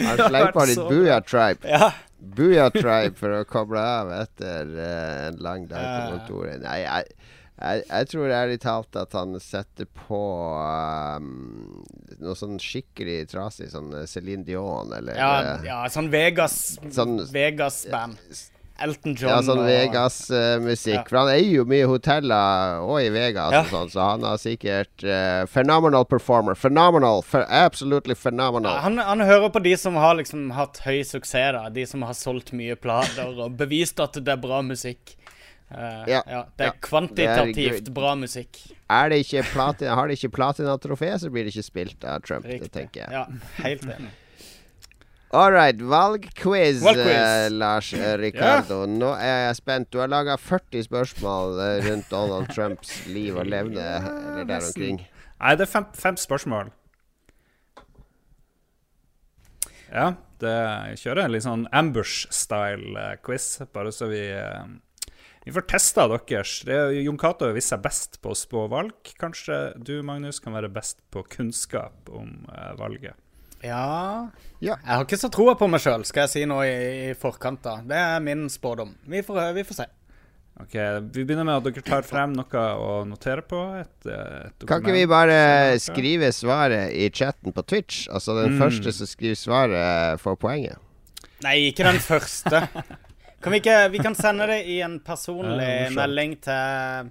han 0.00 0.24
slenger 0.24 0.56
på 0.56 0.66
litt 0.72 0.82
Booyah 0.88 1.22
Tribe. 1.22 1.68
Ja. 1.70 1.92
Booyah 2.34 2.72
Tribe 2.74 3.14
for 3.18 3.38
å 3.38 3.46
koble 3.48 3.80
av 3.80 4.12
etter 4.22 4.72
uh, 4.74 5.26
en 5.28 5.40
lang 5.44 5.66
dag 5.70 5.86
på 5.86 6.16
kontoret. 6.16 6.60
Nei, 6.64 6.80
jeg 6.84 7.16
jeg, 7.56 7.84
jeg, 7.88 8.08
tror 8.12 8.32
ærlig 8.36 8.58
talt 8.60 8.96
at 9.00 9.14
han 9.16 9.32
setter 9.40 9.86
på 9.88 10.18
um, 11.16 11.78
noe 12.20 12.36
sånn 12.36 12.58
skikkelig 12.60 13.30
trasig, 13.30 13.70
sånn 13.72 13.94
eh, 13.96 14.04
Céline 14.10 14.44
Dion 14.44 14.92
eller 14.92 15.16
Ja, 15.16 15.30
uh, 15.40 15.64
ja 15.64 15.78
sånn 15.92 16.10
Vegas-band. 16.12 16.92
Sånn, 16.92 17.16
Vegas 17.32 17.80
Elton 18.78 19.14
John. 19.16 19.30
Ja, 19.30 19.38
sånn 19.44 19.62
Vegas-musikk. 19.64 21.00
Uh. 21.00 21.08
For 21.08 21.18
han 21.22 21.30
eier 21.32 21.52
jo 21.58 21.64
mye 21.68 21.86
hoteller 21.88 22.82
òg 22.84 23.06
i 23.06 23.12
Vegas, 23.14 23.54
ja. 23.54 23.62
og 23.64 23.72
sånn, 23.72 23.92
så 23.94 24.08
han 24.10 24.26
har 24.26 24.40
sikkert 24.40 25.06
uh, 25.06 25.44
Phenomenal 25.50 26.04
performer. 26.08 26.58
Phenomenal. 26.58 27.22
For, 27.26 27.46
absolutely 27.48 28.16
phenomenal. 28.18 28.74
Ja, 28.74 28.84
han, 28.84 29.00
han, 29.00 29.24
hører 29.26 29.48
på 29.54 29.62
de 29.64 29.76
som 29.80 29.96
har 30.00 30.18
liksom 30.20 30.50
hatt 30.56 30.82
høy 30.84 31.00
suksess, 31.06 31.54
da. 31.56 31.66
De 31.72 31.86
som 31.88 32.04
har 32.06 32.16
solgt 32.16 32.52
mye 32.56 32.76
plater 32.80 33.32
og 33.32 33.56
bevist 33.58 34.00
at 34.02 34.18
det 34.20 34.36
er 34.36 34.42
bra 34.42 34.60
musikk. 34.66 35.16
Uh, 35.66 36.04
ja, 36.06 36.20
ja, 36.30 36.44
Det 36.54 36.68
er 36.68 36.76
kvantitativt 36.78 37.56
det 37.56 37.88
er, 37.88 37.94
bra 37.94 38.12
musikk. 38.14 38.60
Er 38.92 39.10
det 39.10 39.24
ikke 39.24 39.42
platina, 39.50 39.96
har 39.98 40.06
de 40.06 40.14
ikke 40.14 40.30
platinatrofé, 40.36 41.10
så 41.18 41.32
blir 41.32 41.48
det 41.48 41.56
ikke 41.56 41.66
spilt 41.66 42.06
av 42.06 42.22
Trump. 42.22 42.46
Riktig. 42.46 42.68
Det 42.68 42.76
tenker 42.76 43.02
jeg. 43.02 43.16
Ja, 43.16 43.64
helt 43.64 43.88
enig. 43.96 44.12
All 45.34 45.50
right, 45.50 45.80
valgquiz, 45.82 46.82
Valgquiz. 46.82 47.50
Uh, 47.50 47.50
Lars 47.50 47.92
Ricardo. 47.92 48.80
Ja. 48.84 48.86
Nå 48.86 49.08
er 49.18 49.40
jeg 49.48 49.56
spent. 49.58 49.90
Du 49.90 49.98
har 49.98 50.10
laga 50.10 50.36
40 50.38 50.86
spørsmål 50.86 51.58
uh, 51.58 51.70
rundt 51.88 52.10
Donald 52.12 52.52
Trumps 52.54 53.00
liv 53.10 53.34
og 53.34 53.50
levne, 53.50 53.82
eller 53.82 54.46
der 54.46 54.68
omkring. 54.68 55.02
Nei, 55.40 55.56
det 55.58 55.66
er 55.66 55.72
fem, 55.72 55.88
fem 55.98 56.20
spørsmål. 56.20 56.70
Ja, 59.90 60.12
det, 60.42 60.54
jeg 60.92 61.02
kjører 61.02 61.24
en 61.26 61.34
litt 61.34 61.46
sånn 61.46 61.66
ambush-style 61.74 63.10
quiz, 63.26 63.50
bare 63.74 63.92
så 63.94 64.10
vi 64.10 64.24
vi 65.46 65.52
får 65.54 65.66
testa 65.70 66.08
deres. 66.10 66.56
Jon 66.66 67.18
Cato 67.18 67.46
har 67.46 67.54
vist 67.54 67.70
seg 67.70 67.82
best 67.82 68.18
på 68.22 68.32
å 68.32 68.38
spå 68.38 68.64
valg. 68.70 69.14
Kanskje 69.18 69.76
du, 69.78 70.00
Magnus, 70.06 70.40
kan 70.42 70.54
være 70.56 70.70
best 70.74 71.02
på 71.14 71.22
kunnskap 71.36 72.10
om 72.10 72.48
valget? 72.78 73.14
Ja. 73.66 74.30
ja. 74.60 74.78
Jeg 74.78 74.92
har 74.92 75.04
ikke 75.04 75.20
så 75.20 75.30
troa 75.32 75.56
på 75.58 75.68
meg 75.70 75.82
sjøl, 75.84 76.06
skal 76.08 76.26
jeg 76.26 76.32
si 76.32 76.46
nå 76.48 76.62
i, 76.64 76.74
i 77.10 77.14
forkant. 77.18 77.62
da. 77.66 77.78
Det 77.84 78.00
er 78.00 78.24
min 78.24 78.46
spådom. 78.52 78.94
Vi 79.10 79.22
får, 79.26 79.42
vi 79.56 79.66
får, 79.66 79.80
se. 79.82 79.88
Ok, 80.56 80.74
Vi 81.12 81.26
begynner 81.26 81.44
med 81.44 81.58
at 81.58 81.66
dere 81.68 81.84
tar 81.84 82.06
frem 82.08 82.32
noe 82.32 82.62
å 82.80 82.92
notere 83.08 83.44
på. 83.44 83.60
Et, 83.82 84.08
et 84.08 84.68
kan 84.68 84.80
ikke 84.80 84.96
vi 84.96 85.04
bare 85.10 85.38
skrive 85.82 86.30
svaret 86.32 86.94
i 86.96 87.10
chatten 87.12 87.52
på 87.52 87.64
Twitch? 87.66 88.06
Altså 88.08 88.38
den 88.40 88.56
mm. 88.56 88.62
første 88.64 88.94
som 88.96 89.10
skriver 89.10 89.40
svaret, 89.40 90.22
får 90.22 90.38
poenget. 90.40 90.80
Nei, 91.44 91.68
ikke 91.68 91.84
den 91.84 92.00
første. 92.00 92.62
Kan 93.44 93.52
vi, 93.52 93.60
ikke, 93.60 93.88
vi 93.92 93.98
kan 94.02 94.16
sende 94.16 94.48
det 94.48 94.62
i 94.72 94.80
en 94.82 94.96
personlig 95.04 95.68
ja, 95.68 95.90
melding 95.94 96.32
til, 96.42 97.10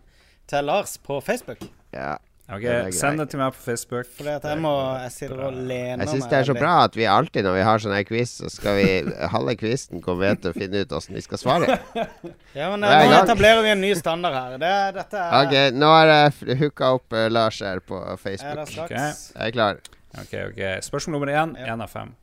til, 0.50 0.66
Lars 0.66 0.98
på 0.98 1.22
Facebook. 1.24 1.62
Ja. 1.94 2.18
Ok, 2.46 2.66
Send 2.94 3.18
det 3.18 3.26
til 3.32 3.40
meg 3.42 3.56
på 3.56 3.62
Facebook. 3.64 4.10
At 4.22 4.44
jeg 4.46 4.60
må 4.62 4.72
Jeg 5.02 5.12
sitter 5.16 5.40
og 5.48 5.56
lener 5.56 6.04
Jeg 6.04 6.12
syns 6.12 6.28
det 6.30 6.38
er 6.38 6.48
så 6.52 6.56
bra 6.58 6.74
at 6.84 6.98
vi 6.98 7.08
alltid 7.10 7.48
når 7.48 7.56
vi 7.58 7.64
har 7.66 7.82
sånn 7.82 7.96
her 7.96 8.04
quiz, 8.06 8.36
så 8.38 8.52
skal 8.54 8.78
vi 8.78 8.90
halve 9.34 9.56
quizen 9.58 10.04
komme 10.06 10.28
ved 10.28 10.44
til 10.44 10.54
å 10.54 10.58
finne 10.58 10.84
ut 10.86 10.94
åssen 10.94 11.18
vi 11.18 11.24
skal 11.26 11.42
svare. 11.42 11.80
ja, 12.60 12.70
men 12.70 12.86
nå 12.86 12.92
etablerer 13.18 13.66
vi 13.66 13.72
en 13.74 13.82
ny 13.82 13.90
standard 13.98 14.38
her. 14.38 14.60
Det, 14.62 14.76
dette 15.00 15.24
er 15.24 15.40
Ok, 15.40 15.56
nå 15.74 15.90
har 15.96 16.14
jeg 16.14 16.60
hooka 16.62 16.92
opp 17.00 17.18
uh, 17.18 17.26
Lars 17.34 17.64
her 17.66 17.82
på 17.82 18.04
Facebook. 18.22 18.62
Er? 18.62 18.86
Okay. 18.86 19.10
Jeg 19.34 19.50
er 19.50 19.58
klar. 19.58 19.82
Ok, 20.22 20.38
ok 20.52 20.62
Spørsmål 20.86 21.18
nummer 21.18 21.34
én. 21.34 21.58
Én 21.58 21.74
ja. 21.74 21.80
av 21.82 21.98
fem. 21.98 22.14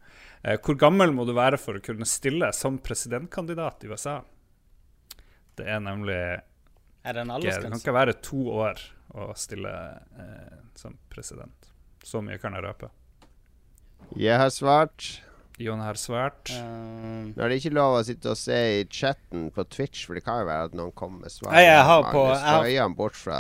Uh, 0.46 0.54
hvor 0.54 0.78
gammel 0.78 1.10
må 1.18 1.26
du 1.26 1.34
være 1.34 1.58
for 1.58 1.82
å 1.82 1.82
kunne 1.82 2.06
stille 2.06 2.54
som 2.54 2.78
presidentkandidat 2.78 3.82
i 3.82 3.90
USA? 3.90 4.20
Det 5.58 5.66
er 5.66 5.82
nemlig 5.82 6.22
Er 6.22 7.10
det 7.10 7.26
en 7.26 7.34
aldersgrense? 7.34 7.66
Det 7.66 7.74
kan 7.74 7.82
ikke 7.88 7.98
være 7.98 8.20
to 8.22 8.46
år 8.62 8.90
å 9.12 9.32
stille 9.36 9.72
eh, 10.18 10.56
som 10.78 10.96
president. 11.12 11.70
Så 12.04 12.22
mye 12.24 12.40
kan 12.42 12.56
jeg 12.56 12.64
røpe. 12.64 12.88
Jeg 14.18 14.38
har 14.40 14.50
svart. 14.52 15.22
Jon 15.60 15.82
har 15.84 15.98
svart. 16.00 16.50
Uh, 16.50 17.28
Nå 17.36 17.44
er 17.44 17.52
det 17.52 17.60
ikke 17.60 17.74
lov 17.76 17.98
å 17.98 18.04
sitte 18.06 18.32
og 18.32 18.38
se 18.40 18.56
i 18.80 18.86
chatten 18.90 19.50
på 19.54 19.64
Twitch, 19.70 20.06
for 20.08 20.16
det 20.16 20.24
kan 20.26 20.40
jo 20.40 20.48
være 20.48 20.70
at 20.70 20.76
noen 20.78 20.94
kommer 20.96 21.26
med 21.26 21.34
svar. 21.34 21.54
Jeg 21.60 21.84
har 21.86 22.08
på 22.08 22.24
Magnus, 22.32 22.96
bort 22.98 23.18
fra 23.18 23.38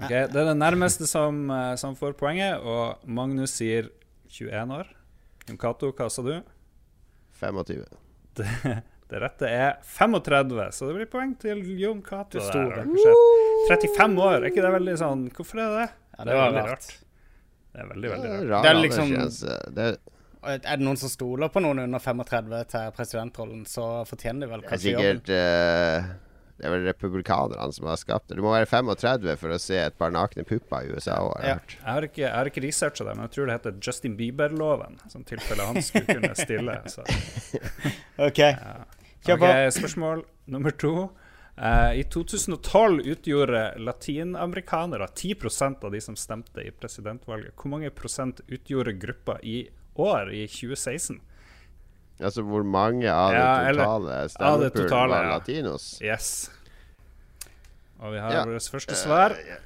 okay, 0.00 0.24
Det 0.32 0.40
er 0.40 0.50
det 0.50 0.56
nærmeste 0.58 1.08
som, 1.10 1.44
eh, 1.52 1.74
som 1.80 1.96
får 1.98 2.16
poenget, 2.18 2.64
og 2.64 3.04
Magnus 3.04 3.54
sier 3.60 3.92
21 4.32 4.74
år. 4.80 4.90
Jon 5.48 5.60
Cato, 5.60 5.92
hva 5.92 6.08
sa 6.10 6.24
du? 6.24 6.34
25. 7.38 7.84
Det, 8.34 8.48
det, 9.14 9.20
rette 9.22 9.50
er 9.50 9.76
35, 9.86 10.56
så 10.74 10.88
det 10.88 10.96
blir 10.98 11.10
poeng 11.10 11.36
til 11.38 11.62
Jon 11.78 12.02
Cato. 12.02 12.42
35 12.42 14.18
år, 14.18 14.40
er 14.40 14.50
ikke 14.50 14.64
det 14.64 14.72
veldig 14.74 14.94
sånn 15.00 15.22
Hvorfor 15.32 15.62
er 15.62 15.70
det 15.70 15.84
det? 15.84 15.86
Ja, 16.14 16.26
det, 16.26 16.34
var 16.40 16.58
rart. 16.58 16.90
Det 17.74 17.80
er 17.82 17.88
veldig, 17.92 18.10
veldig 18.10 18.34
rart. 18.50 18.66
Det 18.66 18.72
er 18.72 18.82
liksom 18.82 19.14
det 19.78 19.88
er 20.44 20.76
det 20.76 20.84
noen 20.84 20.98
som 21.00 21.08
stoler 21.08 21.48
på 21.48 21.62
noen 21.64 21.86
under 21.86 22.02
35 22.02 22.52
til 22.74 22.90
presidentrollen, 22.96 23.64
så 23.68 23.86
fortjener 24.08 24.44
de 24.44 24.50
vel 24.50 24.64
kanskje 24.66 24.92
sikkert. 24.92 25.30
Uh, 25.32 26.10
det 26.54 26.68
er 26.68 26.74
vel 26.76 26.84
republikanerne 26.86 27.72
som 27.74 27.88
har 27.90 27.98
skapt 27.98 28.28
det. 28.30 28.36
Du 28.38 28.44
må 28.44 28.52
være 28.52 28.68
35 28.70 29.38
for 29.40 29.54
å 29.56 29.58
se 29.58 29.78
et 29.88 29.96
par 29.98 30.12
nakne 30.14 30.44
pupper 30.46 30.86
i 30.86 30.92
USA. 30.94 31.16
Har 31.18 31.40
jeg, 31.42 31.50
ja. 31.50 31.78
jeg 31.80 31.88
har 31.88 32.06
ikke, 32.08 32.22
jeg 32.22 32.34
har 32.36 32.50
ikke 32.50 32.62
researcha 32.62 33.06
det, 33.08 33.14
men 33.16 33.26
jeg 33.26 33.34
tror 33.34 33.48
det 33.48 33.56
heter 33.56 33.80
Justin 33.82 34.14
Bieber-loven. 34.20 35.00
Som 35.10 35.24
tilfelle 35.26 35.66
han 35.66 35.82
skulle 35.82 36.14
kunne 36.20 36.30
stille. 36.38 36.76
OK. 38.28 38.42
Ja. 38.44 38.76
Kjør 39.24 39.38
på. 39.40 39.44
Okay, 39.48 39.70
spørsmål 39.72 40.24
nummer 40.52 40.74
to. 40.80 40.94
Uh, 41.54 41.92
I 41.94 42.02
2012 42.10 43.04
utgjorde 43.12 43.60
latinamerikanere 43.78 45.06
10% 45.14 45.84
av 45.86 45.92
de 45.94 46.00
som 46.02 46.16
stemte 46.18 46.64
i 46.66 46.72
presidentvalget. 46.74 47.54
Hvor 47.54 47.70
mange 47.76 47.92
prosent 47.94 48.40
utgjorde 48.50 48.96
gruppa 48.98 49.38
i 49.42 49.68
år, 49.94 50.32
i 50.34 50.46
2016? 50.50 51.20
Altså 52.20 52.42
hvor 52.46 52.62
mange 52.66 53.10
av 53.10 53.32
Ja, 53.34 53.44
det 53.70 53.76
totale 53.76 53.78
av 54.38 54.60
det 54.60 54.90
var 54.90 55.24
ja. 55.24 55.30
latinos? 55.38 55.86
Yes. 56.02 56.50
Og 58.00 58.12
vi 58.12 58.18
har 58.18 58.32
Ja. 58.32 58.44
vårt 58.44 58.70
første 58.70 58.94
svar. 58.98 59.30
Eh, 59.30 59.60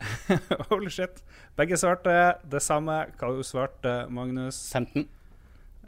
Holy 0.70 0.90
shit. 0.90 1.22
Begge 1.56 1.76
svarte 1.76 2.38
det 2.50 2.62
samme. 2.62 3.06
Hva 3.18 3.36
du 3.36 3.42
svarte, 3.44 4.06
Magnus? 4.08 4.72
15. 4.72 5.08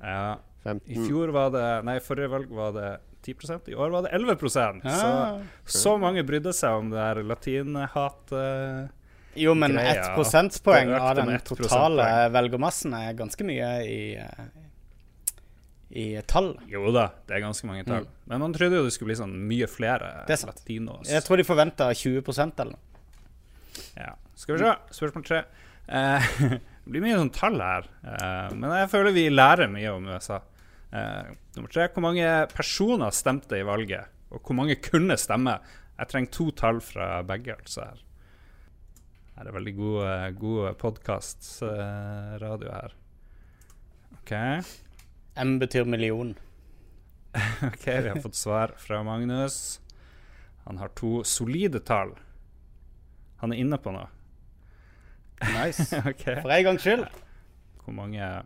Ja. 0.02 0.38
I 0.64 0.94
fjor 1.08 1.32
var 1.34 1.50
det 1.50 1.62
Nei, 1.84 1.96
forrige 2.04 2.30
valg 2.30 2.50
var 2.54 2.72
det 2.76 2.90
10% 3.26 3.68
I 3.72 3.74
år 3.74 3.90
var 3.90 4.02
det 4.06 4.12
11% 4.14 4.82
Så, 4.86 5.08
Ah. 5.10 5.40
så 5.66 5.96
mange 5.98 6.22
brydde 6.26 6.52
seg 6.54 6.76
om 6.78 6.90
det 6.90 6.98
der 7.02 7.22
latinhat... 7.26 8.32
eh, 8.32 8.88
Jo, 9.42 9.54
men 9.58 9.72
Greia, 9.72 9.94
ett 9.96 10.10
prosentpoeng 10.14 10.90
av 10.98 11.16
den 11.16 11.30
totale 11.40 12.06
velgermassen 12.34 12.92
er 12.98 13.14
ganske 13.16 13.46
mye 13.48 13.68
i, 13.88 14.00
i 15.92 16.06
tall. 16.28 16.50
Jo 16.68 16.90
da, 16.92 17.06
det 17.28 17.36
er 17.38 17.42
ganske 17.44 17.66
mange 17.68 17.84
tall. 17.88 18.06
Men 18.28 18.40
man 18.44 18.52
trodde 18.56 18.76
jo 18.78 18.84
det 18.86 18.92
skulle 18.94 19.10
bli 19.12 19.18
sånn 19.22 19.32
mye 19.48 19.68
flere 19.68 20.10
Mm. 20.22 20.30
Er 20.32 20.46
latinos. 20.50 21.08
Jeg 21.10 21.24
tror 21.26 21.36
de 21.40 21.44
forventa 21.48 21.88
20% 21.96 22.60
eller 22.60 22.72
noe. 22.76 22.80
Ja. 23.96 24.14
Skal 24.36 24.56
vi 24.56 24.62
se. 24.64 24.74
Spørsmål 25.00 25.24
tre. 25.26 25.42
Eh, 25.88 26.28
det 26.84 26.88
blir 26.92 27.02
mye 27.04 27.16
sånn 27.18 27.32
tall 27.34 27.60
her, 27.60 27.88
eh, 28.04 28.52
men 28.54 28.70
jeg 28.70 28.88
føler 28.92 29.12
vi 29.16 29.26
lærer 29.32 29.68
mye 29.72 29.92
om 29.96 30.06
USA. 30.12 30.40
Eh, 30.92 31.32
nummer 31.56 31.72
tre. 31.72 31.88
Hvor 31.92 32.04
mange 32.04 32.26
personer 32.52 33.10
stemte 33.16 33.58
i 33.58 33.64
valget, 33.66 34.10
og 34.30 34.42
hvor 34.44 34.56
mange 34.58 34.76
kunne 34.84 35.16
stemme? 35.20 35.58
Jeg 35.98 36.08
trenger 36.08 36.32
to 36.34 36.50
tall 36.50 36.80
fra 36.84 37.22
begge, 37.22 37.54
altså. 37.56 37.80
Her 37.80 38.00
Her 39.36 39.48
er 39.48 39.52
veldig 39.52 39.76
god, 39.76 40.34
god 40.38 40.74
podkastradio 40.78 42.72
her. 42.72 42.96
OK. 44.18 44.32
M 45.36 45.58
betyr 45.58 45.84
million. 45.84 46.34
Ok, 47.62 47.86
Vi 47.86 48.08
har 48.08 48.20
fått 48.20 48.36
svar 48.36 48.74
fra 48.76 49.02
Magnus. 49.02 49.80
Han 50.66 50.78
har 50.78 50.92
to 50.94 51.24
solide 51.24 51.80
tall. 51.80 52.12
Han 53.40 53.52
er 53.52 53.56
inne 53.64 53.78
på 53.80 53.90
noe. 53.94 54.06
Nice. 55.42 55.88
okay. 56.10 56.42
For 56.42 56.52
en 56.52 56.64
gangs 56.64 56.84
skyld. 56.84 57.06
Hvor 57.82 57.96
mange 57.96 58.42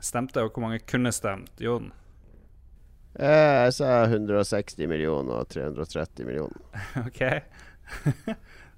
stemte, 0.00 0.42
og 0.42 0.52
hvor 0.52 0.66
mange 0.66 0.80
kunne 0.88 1.12
stemt? 1.14 1.52
Jon? 1.60 1.92
Eh, 3.18 3.64
Jeg 3.64 3.72
sa 3.78 4.04
160 4.04 4.86
millioner 4.90 5.40
og 5.42 5.48
330 5.48 6.26
millioner. 6.28 6.60
OK. 7.06 7.22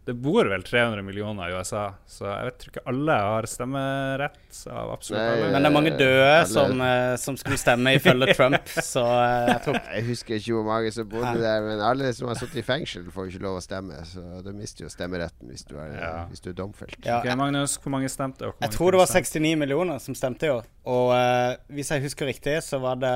Det 0.09 0.15
bor 0.25 0.47
vel 0.49 0.63
300 0.65 1.03
millioner 1.05 1.51
i 1.51 1.57
USA, 1.59 1.83
så 2.09 2.25
jeg 2.31 2.47
vet 2.49 2.55
tror 2.63 2.71
ikke 2.73 2.83
alle 2.89 3.17
har 3.21 3.47
stemmerett 3.51 4.61
av 4.73 4.93
absolutt 4.95 5.21
Nei, 5.21 5.27
alle. 5.35 5.49
Men 5.53 5.65
det 5.67 5.69
er 5.69 5.75
mange 5.75 5.91
døde 5.99 6.29
Alle- 6.31 6.47
som, 6.49 6.81
eh, 6.81 7.17
som 7.21 7.37
skulle 7.37 7.59
stemme 7.61 7.93
ifølge 7.99 8.33
Trump, 8.39 8.71
så 8.73 9.03
eh, 9.05 9.51
jeg 9.51 9.59
tror 9.67 9.77
Jeg 9.83 10.07
husker 10.07 10.39
ikke 10.41 10.55
hvor 10.57 10.65
mange 10.71 10.93
som 10.97 11.11
bodde 11.13 11.35
der, 11.43 11.61
men 11.67 11.83
alle 11.85 12.13
som 12.17 12.31
har 12.31 12.41
sittet 12.41 12.63
i 12.63 12.65
fengsel, 12.65 13.05
får 13.13 13.29
ikke 13.29 13.43
lov 13.45 13.59
å 13.61 13.65
stemme. 13.67 14.01
Så 14.09 14.25
du 14.47 14.49
mister 14.57 14.87
jo 14.87 14.91
stemmeretten 14.97 15.53
hvis 15.53 15.67
du 15.69 15.77
er, 15.77 15.93
Ja. 16.01 16.15
hvis 16.33 16.41
du 16.41 16.49
er 16.55 16.57
domfelt. 16.63 16.97
ja, 17.05 17.19
Ok, 17.21 17.29
Magnus, 17.37 17.77
hvor 17.85 17.93
mange 17.99 18.09
stemte? 18.09 18.49
Og 18.49 18.55
hvor 18.57 18.65
Jeg 18.65 18.75
tror 18.79 18.97
det 18.97 19.03
var 19.05 19.13
69 19.13 19.55
millioner 19.61 20.01
som 20.01 20.15
stemte 20.17 20.49
i 20.49 20.55
år. 20.57 20.65
Og 20.89 21.13
uh, 21.13 21.53
hvis 21.69 21.93
jeg 21.93 22.03
husker 22.09 22.27
riktig, 22.33 22.57
så 22.65 22.81
var 22.81 22.97
det 23.05 23.15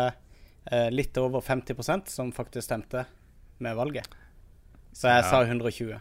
uh, 0.68 0.88
litt 0.92 1.16
over 1.16 1.40
50% 1.40 2.12
som 2.12 2.32
faktisk 2.36 2.68
stemte 2.68 3.06
med 3.64 3.76
valget. 3.80 4.04
Så 4.92 5.08
jeg 5.08 5.24
Ja. 5.24 5.30
sa 5.30 5.40
120. 5.48 6.00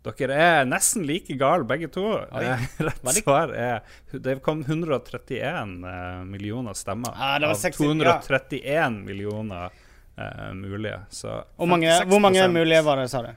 Dere 0.00 0.36
er 0.40 0.64
nesten 0.64 1.04
like 1.04 1.34
gale, 1.36 1.66
begge 1.68 1.90
to. 1.92 2.06
Eh, 2.32 2.62
Rett 2.86 3.10
svar 3.18 3.52
er 3.52 3.82
Det 4.10 4.38
kom 4.44 4.62
131 4.64 5.84
eh, 5.84 6.22
millioner 6.24 6.76
stemmer 6.78 7.12
Ah, 7.16 7.36
det 7.38 7.50
var 7.50 7.58
av 7.58 7.60
60 7.60 8.00
231 8.00 9.02
millioner 9.04 9.68
eh, 10.16 10.52
mulige. 10.56 11.02
Så 11.12 11.42
Hvor 11.56 11.68
mange, 11.68 11.92
hvor 12.08 12.22
mange 12.24 12.48
mulige 12.48 12.80
var 12.86 13.02
det, 13.02 13.10
sa 13.12 13.22
du? 13.26 13.30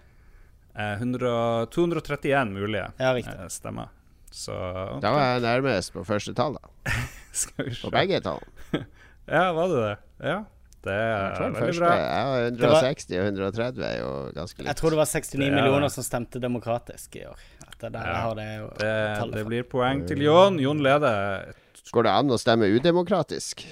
Eh, 0.74 0.96
100, 1.02 1.68
231 1.76 2.56
mulige 2.56 2.88
Ja, 2.98 3.12
eh, 3.18 3.48
stemmer. 3.52 3.92
Så 4.32 4.56
Da 5.04 5.12
var 5.14 5.34
jeg 5.36 5.44
nærmest 5.44 5.94
på 5.94 6.06
første 6.08 6.34
tall, 6.34 6.56
da. 6.58 6.92
skal 7.44 7.68
vi 7.68 7.76
se. 7.76 7.84
På 7.84 7.92
begge 7.94 8.24
tallene. 8.24 8.86
Ja, 9.24 9.54
var 9.56 9.70
det 9.72 9.84
det? 9.84 9.98
Ja. 10.28 10.40
Det 10.84 10.92
er 10.94 11.38
veldig 11.40 11.60
første 11.62 11.80
bra. 11.80 11.90
var- 11.96 12.48
160 12.52 13.18
og 13.20 13.26
130 13.30 13.84
er 13.88 14.00
jo 14.02 14.10
ganske 14.36 14.58
likt. 14.60 14.68
Jeg 14.68 14.76
tror 14.82 14.90
det 14.90 14.98
var 15.00 15.06
69 15.06 15.40
Det 15.40 15.48
er- 15.48 15.56
millioner 15.56 15.90
som 15.90 16.04
stemte 16.04 16.42
demokratisk 16.44 17.16
i 17.16 17.26
år. 17.30 17.40
Det 17.80 17.92
der 17.94 18.00
Ja. 18.08 18.14
har 18.22 18.36
det 18.36 18.48
jo 18.60 18.68
Det, 18.80 19.32
det 19.34 19.46
blir 19.48 19.64
poeng 19.64 20.06
til 20.08 20.18
Jon. 20.22 20.60
Jon 20.60 20.80
leder. 20.84 21.54
Går 21.92 22.04
det 22.04 22.12
an 22.12 22.28
å 22.30 22.38
stemme 22.40 22.68
udemokratisk? 22.80 23.66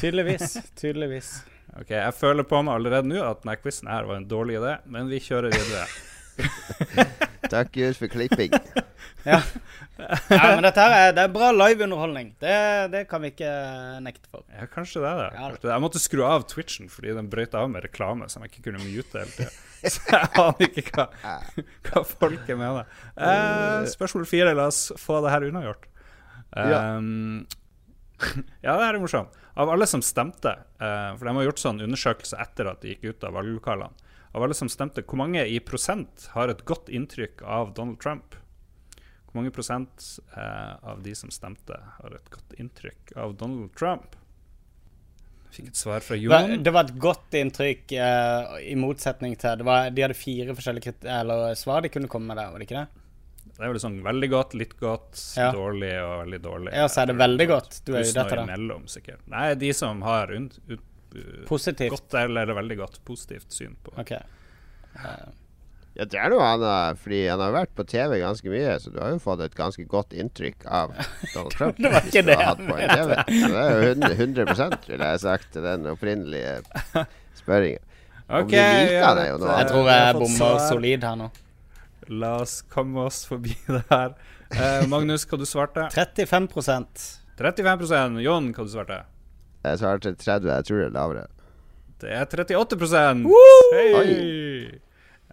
Tydeligvis. 0.00 0.58
Tydeligvis. 0.76 1.42
Ok, 1.78 1.90
Jeg 1.90 2.12
føler 2.14 2.42
på 2.44 2.62
meg 2.64 2.74
allerede 2.74 3.06
nå 3.06 3.22
at 3.30 3.42
denne 3.42 3.56
quizen 3.62 3.88
her 3.88 4.04
var 4.04 4.16
en 4.16 4.26
dårlig 4.26 4.58
idé, 4.58 4.78
men 4.86 5.08
vi 5.08 5.18
kjører 5.20 5.52
videre. 5.52 5.86
Takk 7.50 7.72
Gud 7.72 7.96
for 7.96 8.08
klipping. 8.08 8.52
Ja. 9.26 9.40
ja, 10.30 10.42
men 10.54 10.62
dette 10.62 10.82
her 10.82 10.94
er, 10.96 11.14
det 11.16 11.24
er 11.24 11.32
bra 11.34 11.48
liveunderholdning. 11.54 12.30
Det, 12.42 12.56
det 12.92 13.02
kan 13.10 13.22
vi 13.24 13.32
ikke 13.32 13.50
nekte 14.04 14.30
for. 14.30 14.44
Ja, 14.54 14.68
kanskje 14.70 15.02
det 15.02 15.10
er 15.10 15.22
det. 15.22 15.28
Ja, 15.34 15.72
Jeg 15.74 15.84
måtte 15.84 16.02
skru 16.02 16.22
av 16.28 16.46
Twitchen 16.50 16.90
fordi 16.92 17.16
den 17.16 17.30
brøyt 17.32 17.56
av 17.58 17.68
med 17.72 17.84
reklame 17.86 18.28
som 18.30 18.44
jeg 18.44 18.54
ikke 18.54 18.68
kunne 18.68 18.84
mute 18.84 19.18
hele 19.22 19.34
tida. 19.34 19.50
Så 19.94 20.02
jeg 20.10 20.30
aner 20.42 20.80
ikke 20.82 20.94
hva, 20.96 21.34
hva 21.88 22.02
folket 22.08 22.58
mener. 22.58 22.88
Eh, 23.14 23.86
spørsmål 23.90 24.26
fire. 24.30 24.54
La 24.58 24.68
oss 24.70 24.88
få 24.98 25.20
det 25.24 25.34
her 25.34 25.46
unnagjort. 25.50 25.86
Ja. 26.56 26.80
Um, 26.98 27.46
ja, 28.64 28.74
det 28.74 28.82
her 28.82 28.96
er 28.96 29.02
morsomt. 29.02 29.36
Av 29.58 29.70
alle 29.70 29.86
som 29.90 30.02
stemte, 30.02 30.54
eh, 30.78 31.10
for 31.18 31.26
de 31.26 31.34
har 31.34 31.48
gjort 31.48 31.62
sånn 31.62 31.82
undersøkelse 31.82 32.38
etter 32.42 32.70
at 32.70 32.82
de 32.82 32.94
gikk 32.94 33.08
ut 33.10 33.26
av 33.26 33.34
valglokalene, 33.38 34.06
av 34.34 34.44
alle 34.44 34.54
som 34.54 34.70
stemte, 34.70 35.02
hvor 35.02 35.18
mange 35.18 35.42
i 35.50 35.58
prosent 35.64 36.28
har 36.34 36.50
et 36.52 36.60
godt 36.68 36.90
inntrykk 36.94 37.42
av 37.42 37.72
Donald 37.74 37.98
Trump? 38.02 38.36
Mange 39.38 39.52
prosent 39.54 40.06
eh, 40.34 40.72
av 40.90 41.02
de 41.04 41.14
som 41.14 41.30
stemte, 41.30 41.76
har 41.98 42.16
et 42.16 42.30
godt 42.34 42.56
inntrykk 42.58 43.12
av 43.22 43.36
Donald 43.38 43.70
Trump? 43.78 44.16
Fikk 45.54 45.70
et 45.70 45.80
svar 45.80 46.02
fra 46.04 46.16
Jon. 46.18 46.58
det 46.62 46.72
var 46.74 46.88
et 46.88 46.96
godt 47.00 47.36
inntrykk, 47.38 47.92
eh, 47.96 48.56
i 48.68 48.74
motsetning 48.76 49.36
til 49.40 49.60
det 49.60 49.66
var, 49.68 49.90
De 49.94 50.04
hadde 50.04 50.16
fire 50.18 50.56
forskjellige 50.58 50.90
krit 50.90 51.06
eller 51.08 51.54
svar 51.56 51.86
de 51.86 51.92
kunne 51.94 52.10
komme 52.10 52.28
med 52.32 52.40
der, 52.40 52.50
var 52.52 52.60
det 52.60 52.68
ikke 52.68 52.82
det? 52.82 53.04
Det 53.58 53.64
er 53.64 53.72
vel 53.72 53.80
sånn 53.82 53.96
veldig 54.04 54.28
godt, 54.30 54.54
litt 54.54 54.76
godt, 54.78 55.22
Ja. 55.36 55.48
dårlig 55.54 55.90
og 55.98 56.12
veldig 56.24 56.40
dårlig. 56.44 56.74
Ja, 56.76 56.84
så 56.86 57.02
er 57.02 57.06
det 57.10 57.16
veldig 57.18 57.46
godt. 57.48 57.80
Du 57.84 57.94
er 57.94 58.04
jo 58.04 58.12
dette, 58.12 58.36
da. 58.36 58.44
imellom, 58.44 58.84
sikkert. 58.86 59.24
Nei, 59.26 59.54
de 59.58 59.72
som 59.74 60.02
har 60.06 60.30
und, 60.36 60.58
ut, 60.68 60.84
uh, 61.16 61.88
godt 61.88 62.14
eller 62.20 62.46
veldig 62.46 62.76
godt 62.78 63.00
positivt 63.08 63.50
syn 63.50 63.74
på 63.82 63.96
OK. 63.98 64.12
Eh, 64.12 65.26
Ja, 65.96 66.04
det 66.06 66.18
er 66.20 66.30
noe 66.30 66.44
annet, 66.46 67.00
fordi 67.02 67.24
han 67.26 67.40
har 67.42 67.54
vært 67.54 67.72
på 67.74 67.84
TV 67.88 68.18
ganske 68.20 68.52
mye, 68.52 68.76
så 68.78 68.92
du 68.94 69.00
har 69.02 69.14
jo 69.14 69.18
fått 69.22 69.40
et 69.46 69.56
ganske 69.58 69.82
godt 69.90 70.12
inntrykk 70.14 70.66
av 70.66 70.92
Donald 71.34 71.56
Trump. 71.56 71.80
Det 71.80 71.90
var 71.94 72.06
ikke 72.06 72.22
det 72.28 72.36
har 72.38 72.50
hatt 72.52 72.62
på 72.62 72.76
en 72.76 72.92
TV. 72.92 73.16
Så 73.32 73.50
det 73.54 73.64
er 73.64 73.72
jo 73.72 73.88
100, 73.88 74.12
100 74.14 74.78
ville 74.92 75.10
jeg 75.12 75.22
sagt 75.24 75.52
til 75.56 75.66
den 75.66 75.88
opprinnelige 75.90 76.54
spørringen. 77.40 77.84
Ok, 78.28 78.52
ja, 78.52 79.14
det 79.16 79.30
jo 79.30 79.38
jeg 79.40 79.68
tror 79.70 79.86
jeg 79.88 80.16
bommer 80.20 80.58
solid 80.68 81.06
her 81.08 81.16
nå. 81.16 81.30
La 82.08 82.34
oss 82.42 82.60
komme 82.72 83.06
oss 83.08 83.22
forbi 83.28 83.54
det 83.68 83.84
her. 83.88 84.12
Eh, 84.52 84.84
Magnus, 84.88 85.26
hva 85.28 85.40
du 85.40 85.46
svarte? 85.48 85.88
35% 85.92 87.08
35% 87.38 88.20
Jon, 88.24 88.52
hva 88.54 88.64
du 88.66 88.72
svarte? 88.72 89.02
Jeg 89.66 89.80
svarte 89.80 90.14
30, 90.14 90.50
jeg 90.50 90.68
tror 90.68 90.80
det 90.80 90.86
er 90.88 90.94
lavere. 90.94 91.24
Det 91.98 92.12
er 92.14 92.28
38 92.30 92.78
Hei! 93.74 94.78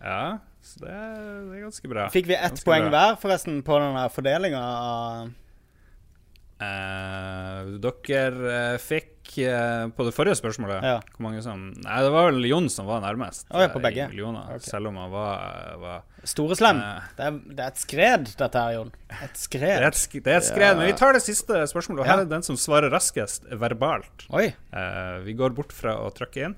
Ja, 0.05 0.37
så 0.65 0.83
det 0.83 0.91
er, 0.93 1.15
det 1.49 1.57
er 1.57 1.63
ganske 1.65 1.89
bra. 1.89 2.05
Fikk 2.13 2.27
vi 2.29 2.37
ett 2.37 2.51
Ganske 2.55 2.67
poeng 2.69 2.87
bra. 2.89 2.93
hver, 2.93 3.17
forresten, 3.25 3.59
på 3.65 3.79
den 3.81 3.97
fordelinga 4.13 4.61
av 4.61 5.33
Eh, 6.55 7.65
dere 7.83 8.29
uh, 8.47 8.77
fikk 8.79 9.33
uh, 9.43 9.89
på 9.91 10.05
det 10.07 10.13
forrige 10.15 10.37
spørsmålet 10.39 10.85
Ja. 10.87 10.93
Hvor 11.17 11.25
mange 11.25 11.41
som 11.43 11.65
Nei, 11.83 11.97
det 12.05 12.11
var 12.13 12.29
vel 12.29 12.45
Jon 12.47 12.69
som 12.71 12.87
var 12.87 13.01
nærmest. 13.03 13.43
Oh, 13.51 13.59
ja, 13.59 13.67
på 13.73 13.81
begge. 13.83 14.05
millioner, 14.07 14.45
okay. 14.55 14.63
Selv 14.63 14.87
om 14.87 14.95
han 15.01 15.11
var, 15.11 15.75
var 15.81 16.05
Store 16.23 16.55
Slem? 16.55 16.79
Eh. 16.79 17.09
Det, 17.17 17.27
det 17.57 17.65
er 17.65 17.73
et 17.73 17.81
skred, 17.83 18.31
dette 18.39 18.63
her, 18.63 18.77
Jon. 18.77 18.93
Et 19.11 19.43
det, 19.51 19.61
er 19.73 19.87
et, 19.89 19.99
sk- 19.99 20.23
det 20.23 20.31
er 20.31 20.39
et 20.39 20.47
skred. 20.47 20.79
Men 20.79 20.87
vi 20.87 20.95
tar 21.01 21.17
det 21.19 21.25
siste 21.25 21.59
spørsmålet. 21.73 22.05
Og 22.05 22.07
her 22.07 22.23
Ja. 22.23 22.27
er 22.29 22.31
den 22.37 22.47
som 22.47 22.55
svarer 22.55 22.87
raskest, 22.93 23.51
verbalt. 23.51 24.25
Oi. 24.31 24.47
Eh, 24.71 25.17
vi 25.27 25.35
går 25.35 25.51
bort 25.59 25.75
fra 25.75 25.97
å 25.99 26.07
trykke 26.15 26.47
inn. 26.47 26.55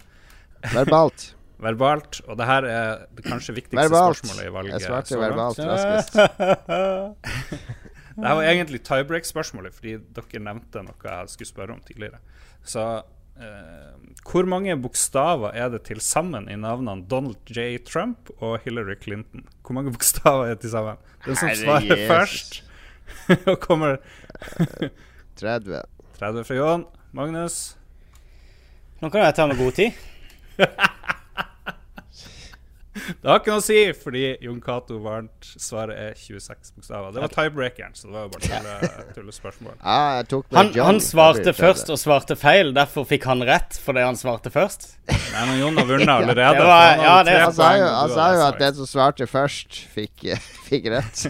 Verbalt. 0.77 1.31
Verbalt. 1.60 2.22
Og 2.28 2.38
det 2.38 2.46
her 2.46 2.67
er 2.70 3.06
det 3.17 3.26
kanskje 3.26 3.56
viktigste 3.58 3.88
Verbalt. 3.89 4.17
spørsmålet 4.20 4.46
i 4.50 4.54
valget. 4.54 4.74
Jeg 4.78 4.82
svarte 4.91 5.13
så 5.13 5.20
verbalt 5.22 5.60
raskest. 5.65 6.17
Det 8.17 8.26
her 8.26 8.34
var 8.39 8.48
egentlig 8.50 8.82
tiebreak-spørsmålet, 8.86 9.74
fordi 9.78 9.91
dere 10.17 10.41
nevnte 10.41 10.82
noe 10.86 11.06
jeg 11.06 11.30
skulle 11.34 11.50
spørre 11.52 11.76
om 11.76 11.82
tidligere. 11.86 12.17
Så 12.65 12.84
eh, 13.38 13.91
hvor 14.26 14.46
mange 14.50 14.74
bokstaver 14.82 15.54
er 15.54 15.70
det 15.70 15.84
til 15.86 16.02
sammen 16.02 16.50
i 16.50 16.58
navnene 16.58 17.06
Donald 17.10 17.38
J. 17.54 17.78
Trump 17.86 18.32
og 18.39 18.58
Hillary 18.65 18.98
Clinton? 19.04 19.46
Hvor 19.62 19.78
mange 19.78 19.93
bokstaver 19.93 20.46
er 20.48 20.56
det 20.58 20.65
til 20.65 20.74
sammen? 20.74 20.98
Den 21.26 21.36
som 21.36 21.54
svarer 21.62 21.86
Jesus. 21.93 22.08
først 22.10 22.63
og 23.54 23.60
kommer 23.60 23.98
30. 25.41 25.82
30 26.20 26.43
fra 26.50 26.56
Jon. 26.58 26.86
Magnus? 27.13 27.78
Nå 29.02 29.10
kan 29.13 29.22
jeg 29.22 29.36
ta 29.38 29.46
med 29.46 29.58
god 29.62 29.72
tid. 29.78 29.91
Det 33.21 33.29
har 33.29 33.39
ikke 33.41 33.53
noe 33.53 33.62
å 33.62 33.65
si, 33.65 33.79
fordi 34.03 34.23
Jon 34.45 34.60
Cato 34.63 34.97
vant. 35.03 35.49
Svaret 35.62 35.97
er 35.97 36.13
26 36.17 36.73
bokstaver. 36.75 37.12
Det 37.15 37.23
var 37.23 37.33
tiebreakeren, 37.36 37.93
så 37.97 38.07
det 38.07 38.13
var 38.15 38.27
jo 38.27 38.31
bare 38.36 38.49
tulle, 38.49 38.91
tullespørsmål. 39.17 39.75
Med 39.77 39.83
Han, 40.60 40.71
han 40.89 40.99
svarte 41.03 41.53
først 41.57 41.91
og 41.93 41.99
svarte 42.01 42.38
feil, 42.39 42.73
derfor 42.77 43.05
fikk 43.10 43.27
han 43.29 43.43
rett 43.47 43.77
fordi 43.83 44.03
han 44.05 44.17
svarte 44.19 44.51
først. 44.53 44.89
Nei, 45.07 45.43
men 45.47 45.60
Jon 45.62 45.77
har 45.79 45.88
vunnet 45.89 46.13
allerede. 46.17 46.57
Det 46.57 46.67
var- 46.67 47.03
ja, 47.07 47.15
det- 47.23 47.38
Han 47.41 47.53
sa 47.53 47.71
jo, 47.77 47.88
han 47.88 48.10
sa 48.17 48.27
jo 48.36 48.45
at 48.47 48.60
den 48.60 48.73
som 48.81 48.89
svarte 48.93 49.27
først, 49.29 49.81
fikk, 49.95 50.27
fikk 50.69 50.89
rett. 50.91 51.25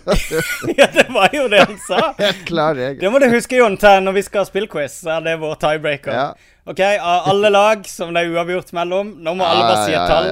ja, 0.78 0.88
det 0.94 1.08
var 1.14 1.30
jo 1.36 1.48
det 1.52 1.64
han 1.66 1.78
sa. 1.88 2.14
Klar 2.46 2.76
regel. 2.78 3.02
Det 3.04 3.12
må 3.14 3.20
du 3.22 3.28
huske, 3.32 3.58
Jon, 3.60 3.78
til 3.78 4.02
når 4.06 4.16
vi 4.18 4.24
skal 4.28 4.44
ha 4.46 4.50
spillquiz. 4.50 5.02
Så 5.04 5.12
er 5.18 5.26
det 5.28 5.36
vår 5.42 5.58
tiebreaker. 5.62 6.14
Ja. 6.16 6.30
OK, 6.68 6.82
av 6.84 7.30
alle 7.32 7.50
lag 7.54 7.86
som 7.88 8.10
det 8.16 8.26
er 8.26 8.34
uavgjort 8.36 8.74
mellom, 8.76 9.14
nå 9.24 9.34
må 9.40 9.46
alle 9.48 9.68
bare 9.70 9.84
si 9.86 9.94
et 9.96 10.10
tall. 10.12 10.26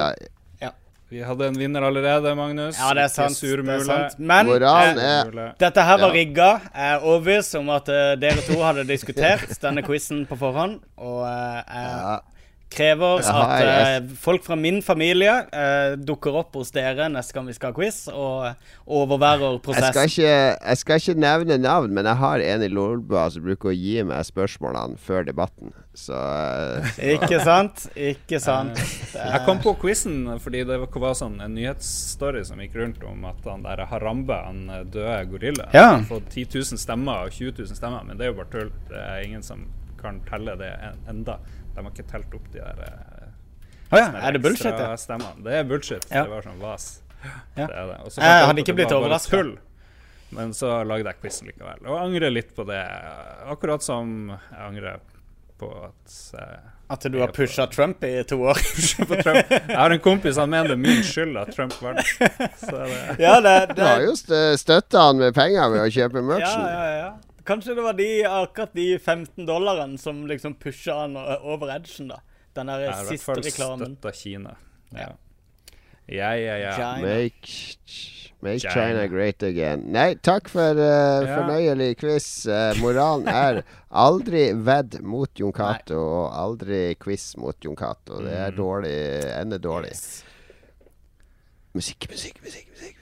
Ja, 1.12 1.16
Ja, 1.16 1.22
ja. 1.22 1.22
Vi 1.22 1.22
hadde 1.24 1.48
en 1.48 1.54
vinner 1.54 1.82
allerede, 1.82 2.36
Magnus. 2.36 2.78
det 2.78 3.04
er 3.04 3.08
sant. 3.08 3.40
Det 3.40 3.70
er 3.70 3.84
sant. 3.86 4.20
Men 4.20 4.50
eh, 4.50 5.52
dette 5.60 5.82
her 5.82 5.98
var 5.98 6.08
Ja. 6.10 6.14
rigga. 6.14 6.60
Jeg 6.74 6.94
er 6.94 7.00
overbevist 7.00 7.56
om 7.56 7.70
at 7.70 7.90
uh, 7.90 8.16
dere 8.20 8.42
to 8.42 8.58
hadde 8.64 8.88
diskutert 8.88 9.54
denne 9.66 9.84
quizen 9.86 10.26
på 10.26 10.36
forhånd. 10.36 10.80
Og 10.98 11.22
uh, 11.22 11.62
jeg 11.62 11.92
ja. 11.92 12.20
Krever 12.76 13.24
at 13.24 13.64
eh, 13.70 14.10
folk 14.22 14.44
fra 14.46 14.58
min 14.60 14.82
familie 14.86 15.34
eh, 15.52 15.96
dukker 15.98 16.36
opp 16.42 16.56
hos 16.60 16.74
dere 16.76 17.08
neste 17.14 17.36
gang 17.38 17.48
vi 17.50 17.56
skal 17.58 17.72
ha 17.74 17.78
quiz, 17.80 18.04
og 18.12 18.52
overværer 18.86 19.48
Jeg 19.56 19.60
skal, 19.60 19.64
prosessen. 19.70 20.12
ikke, 20.12 20.36
jeg 20.70 20.82
skal 20.84 21.02
ikke 21.04 21.18
nevne 21.26 21.58
navn, 21.64 21.94
men 21.96 22.06
jeg 22.12 22.22
har 22.22 22.44
en 22.52 22.66
i 22.68 22.72
Lolbua 22.72 23.30
som 23.34 23.46
bruker 23.48 23.72
å 23.72 23.76
gi 23.76 23.98
meg 24.08 24.28
spørsmålene 24.28 25.00
før 25.02 25.26
debatten. 25.32 25.74
Så 25.96 26.16
så. 26.16 27.02
Ikke 27.16 27.40
sant? 27.44 27.86
Ikke 27.96 28.40
sant? 28.44 28.80
Jeg 29.16 29.42
kom 29.48 29.62
på 29.64 29.74
quizen 29.80 30.26
fordi 30.44 30.64
det 30.68 30.78
var 30.92 31.16
sånn 31.18 31.38
en 31.44 31.56
nyhetsstory 31.56 32.44
som 32.48 32.60
gikk 32.64 32.76
rundt 32.82 33.04
om 33.08 33.24
at 33.30 33.46
han 33.48 33.64
der 33.66 33.86
Harambe, 33.90 34.36
han 34.48 34.66
eh, 34.70 34.84
døde 34.92 35.18
gorilla, 35.32 35.70
Ja. 35.74 35.88
har 35.98 36.06
fått 36.10 36.30
10 36.34 36.48
000 36.76 36.82
stemmer 36.82 37.26
og 37.28 37.32
20 37.36 37.56
000 37.64 37.80
stemmer, 37.80 38.04
men 38.08 38.18
det 38.20 38.28
er 38.28 38.34
jo 38.34 38.40
bare 38.42 38.52
tull. 38.54 38.72
Det 38.92 39.02
er 39.02 39.24
ingen 39.26 39.44
som 39.46 39.66
kan 40.02 40.20
telle 40.30 40.58
det 40.60 40.72
enda. 41.10 41.40
De 41.76 41.84
har 41.84 41.92
ikke 41.92 42.08
telt 42.10 42.36
opp 42.38 42.52
de 42.54 42.60
der 42.64 42.84
ah, 43.90 44.00
ja, 44.00 44.06
er 44.28 44.36
det 44.36 44.42
bullshit, 44.44 44.72
ekstra 44.72 44.92
det? 44.92 45.00
stemmene. 45.04 45.44
Det 45.46 45.58
er 45.60 45.68
bullshit. 45.70 46.06
Ja. 46.10 46.24
Det 46.24 46.32
var 46.32 46.46
sånn 46.48 46.62
vas. 46.64 46.88
Ja. 47.26 47.66
Det 47.68 47.74
er 47.74 47.90
det. 47.92 47.98
Og 48.04 48.12
så 48.14 48.22
Jeg 48.22 48.46
hadde 48.50 48.64
ikke 48.66 48.78
blitt 48.78 49.30
tull. 49.30 49.56
Men 50.36 50.54
så 50.58 50.84
lagde 50.84 51.12
jeg 51.12 51.22
quizen 51.22 51.50
likevel. 51.52 51.84
Og 51.88 52.00
angrer 52.02 52.34
litt 52.34 52.56
på 52.56 52.66
det. 52.68 52.82
Akkurat 53.52 53.84
som 53.86 54.32
jeg 54.34 54.64
angrer 54.66 55.04
på 55.60 55.70
at 55.86 56.16
jeg 56.36 56.58
At 56.92 57.06
du 57.10 57.20
har 57.22 57.32
pusha 57.34 57.66
Trump 57.72 58.04
i 58.04 58.24
to 58.28 58.38
år? 58.44 58.60
på 59.10 59.22
Trump. 59.22 59.54
Jeg 59.54 59.78
har 59.78 59.96
en 59.96 60.02
kompis 60.04 60.38
han 60.42 60.52
mener 60.52 60.74
det 60.74 60.78
er 60.78 60.82
min 60.84 61.06
skyld 61.06 61.38
at 61.42 61.54
Trump 61.56 61.78
vant. 61.82 62.02
Så 62.60 62.74
det, 62.76 63.00
ja, 63.24 63.38
det, 63.42 63.56
du 63.78 63.82
har 63.86 64.04
jo 64.04 64.12
st- 64.18 64.58
støtta 64.62 65.08
han 65.08 65.22
med 65.24 65.38
penger 65.38 65.72
ved 65.74 65.86
å 65.86 65.88
kjøpe 65.94 66.26
ja, 66.42 66.52
ja, 66.52 66.92
ja. 67.00 67.10
Kanskje 67.46 67.76
det 67.78 67.84
var 67.86 67.94
de, 67.94 68.08
akkurat 68.26 68.74
de 68.74 68.88
15 69.00 69.46
dollarene 69.46 69.98
som 70.02 70.24
liksom 70.28 70.56
pusha 70.58 70.96
han 71.04 71.16
over 71.18 71.70
edgen, 71.76 72.08
da. 72.10 72.20
Den 72.56 72.68
der 72.72 72.80
jeg 72.86 72.92
har 72.94 73.04
i 73.04 73.06
hvert 73.06 73.14
siste 73.20 73.26
fall 73.26 73.42
reklamen. 73.44 73.96
støtta 73.98 74.12
Kina. 74.18 74.56
Ja, 74.96 75.10
ja, 76.08 76.32
ja. 76.38 76.56
ja. 76.58 76.72
China. 76.76 77.08
Make, 77.08 77.54
make 78.42 78.60
China. 78.60 78.74
China 78.74 79.08
great 79.08 79.44
again. 79.44 79.84
Nei, 79.92 80.16
takk 80.16 80.48
for 80.50 80.78
uh, 80.78 81.26
Ja. 81.26 81.36
fornøyelig 81.40 81.98
quiz. 82.02 82.28
Uh, 82.48 82.74
moralen 82.82 83.28
er 83.28 83.62
aldri 83.92 84.48
vedd 84.66 85.00
mot 85.04 85.30
Jon 85.40 85.52
Cato, 85.54 85.98
og 86.00 86.34
aldri 86.34 86.96
quiz 87.02 87.36
mot 87.38 87.58
Jon 87.66 87.76
Cato. 87.76 88.22
Det 88.24 88.34
er 88.34 88.52
Mm. 88.52 88.58
dårlig. 88.58 88.96
Ender 89.42 89.60
dårlig. 89.60 89.92
Yes. 89.92 90.24
Musikk. 91.76 92.08
musikk, 92.10 92.38
musikk, 92.44 92.68
musikk. 92.72 92.95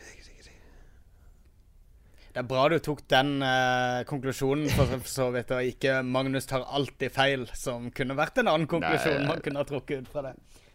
Det 2.33 2.41
er 2.41 2.47
bra 2.49 2.63
du 2.71 2.79
tok 2.81 3.03
den 3.13 3.35
uh, 3.45 4.01
konklusjonen, 4.09 4.65
for 4.73 4.89
så 5.05 5.27
vidt, 5.35 5.51
og 5.53 5.67
ikke 5.69 5.99
Magnus 6.07 6.47
tar 6.49 6.63
alltid 6.65 7.13
feil, 7.13 7.43
som 7.53 7.91
kunne 7.93 8.15
vært 8.17 8.41
en 8.41 8.49
annen 8.49 8.65
konklusjon 8.71 9.19
Nei. 9.21 9.27
man 9.29 9.43
kunne 9.45 9.61
ha 9.61 9.67
trukket 9.69 10.07
ut 10.07 10.09
fra 10.09 10.23
det. 10.25 10.33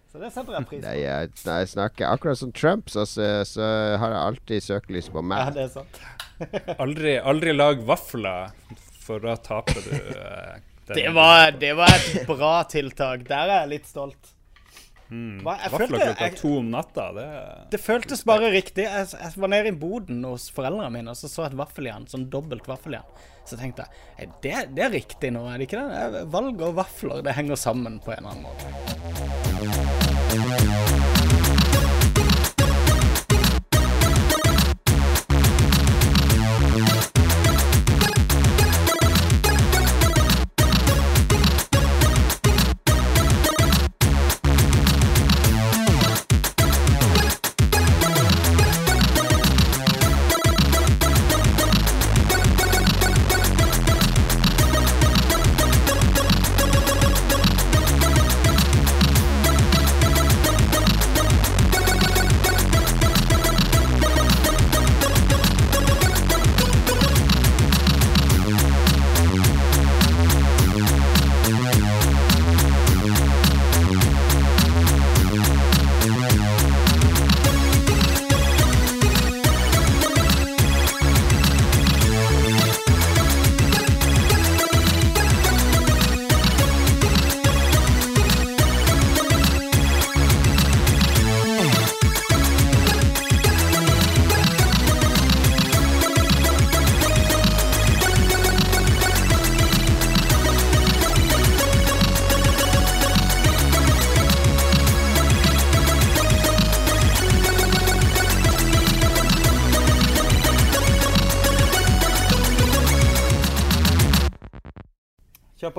Så 0.08 0.22
det 0.22 0.30
setter 0.32 0.54
jeg 0.54 0.68
pris 0.70 0.84
Nei, 0.84 0.94
på. 0.94 1.02
jeg, 1.02 1.32
nei, 1.44 1.56
jeg 1.60 1.70
snakker 1.74 2.06
Akkurat 2.08 2.38
som 2.40 2.52
Trump, 2.56 2.86
så, 2.88 3.02
så, 3.04 3.26
så 3.44 3.66
har 4.00 4.14
jeg 4.14 4.22
alltid 4.22 4.64
søkelys 4.68 5.10
på 5.12 5.20
meg. 5.20 5.42
Ja, 5.42 5.56
det 5.58 5.66
er 5.66 5.74
sant. 5.74 6.00
Aldri, 6.86 7.16
aldri 7.18 7.52
lag 7.56 7.82
vafler, 7.84 8.54
for 9.02 9.26
da 9.26 9.34
taper 9.42 9.82
du. 9.82 9.92
Uh, 10.14 10.64
Det 10.94 11.10
var, 11.12 11.50
det 11.58 11.74
var 11.76 11.90
et 11.92 12.22
bra 12.30 12.54
tiltak. 12.70 13.26
Der 13.28 13.50
er 13.50 13.64
jeg 13.66 13.72
litt 13.74 13.90
stolt. 13.90 14.30
Mm. 15.10 15.40
Jeg 15.40 15.70
følte- 15.72 16.16
jeg- 16.20 16.36
to 16.36 16.58
om 16.58 16.70
natta, 16.70 17.12
det 17.16 17.26
Det 17.70 17.80
føltes 17.80 18.24
bare 18.24 18.50
riktig. 18.52 18.84
Jeg, 18.84 19.06
jeg 19.12 19.32
var 19.36 19.48
nede 19.48 19.66
i 19.68 19.70
boden 19.72 20.22
hos 20.24 20.50
foreldrene 20.50 20.90
mine 20.92 21.08
og 21.08 21.16
så 21.16 21.28
så 21.32 21.44
et 21.46 21.52
vaffeljern. 21.56 22.06
Sånn 22.06 22.28
dobbelt 22.28 22.66
vaffeljern. 22.68 23.04
Så 23.48 23.56
tenkte 23.56 23.78
jeg 23.86 23.90
"Er 24.18 24.26
det, 24.42 24.74
det 24.74 24.84
er 24.84 24.90
riktig 24.90 25.32
nå, 25.32 25.46
er 25.48 25.56
det 25.58 25.68
ikke 25.70 25.88
det? 26.12 26.28
Valg 26.30 26.60
og 26.60 26.74
vafler, 26.76 27.22
det 27.22 27.34
henger 27.34 27.56
sammen 27.56 27.98
på 28.04 28.10
en 28.12 28.18
eller 28.18 28.30
annen 28.30 28.42
måte. 28.44 28.64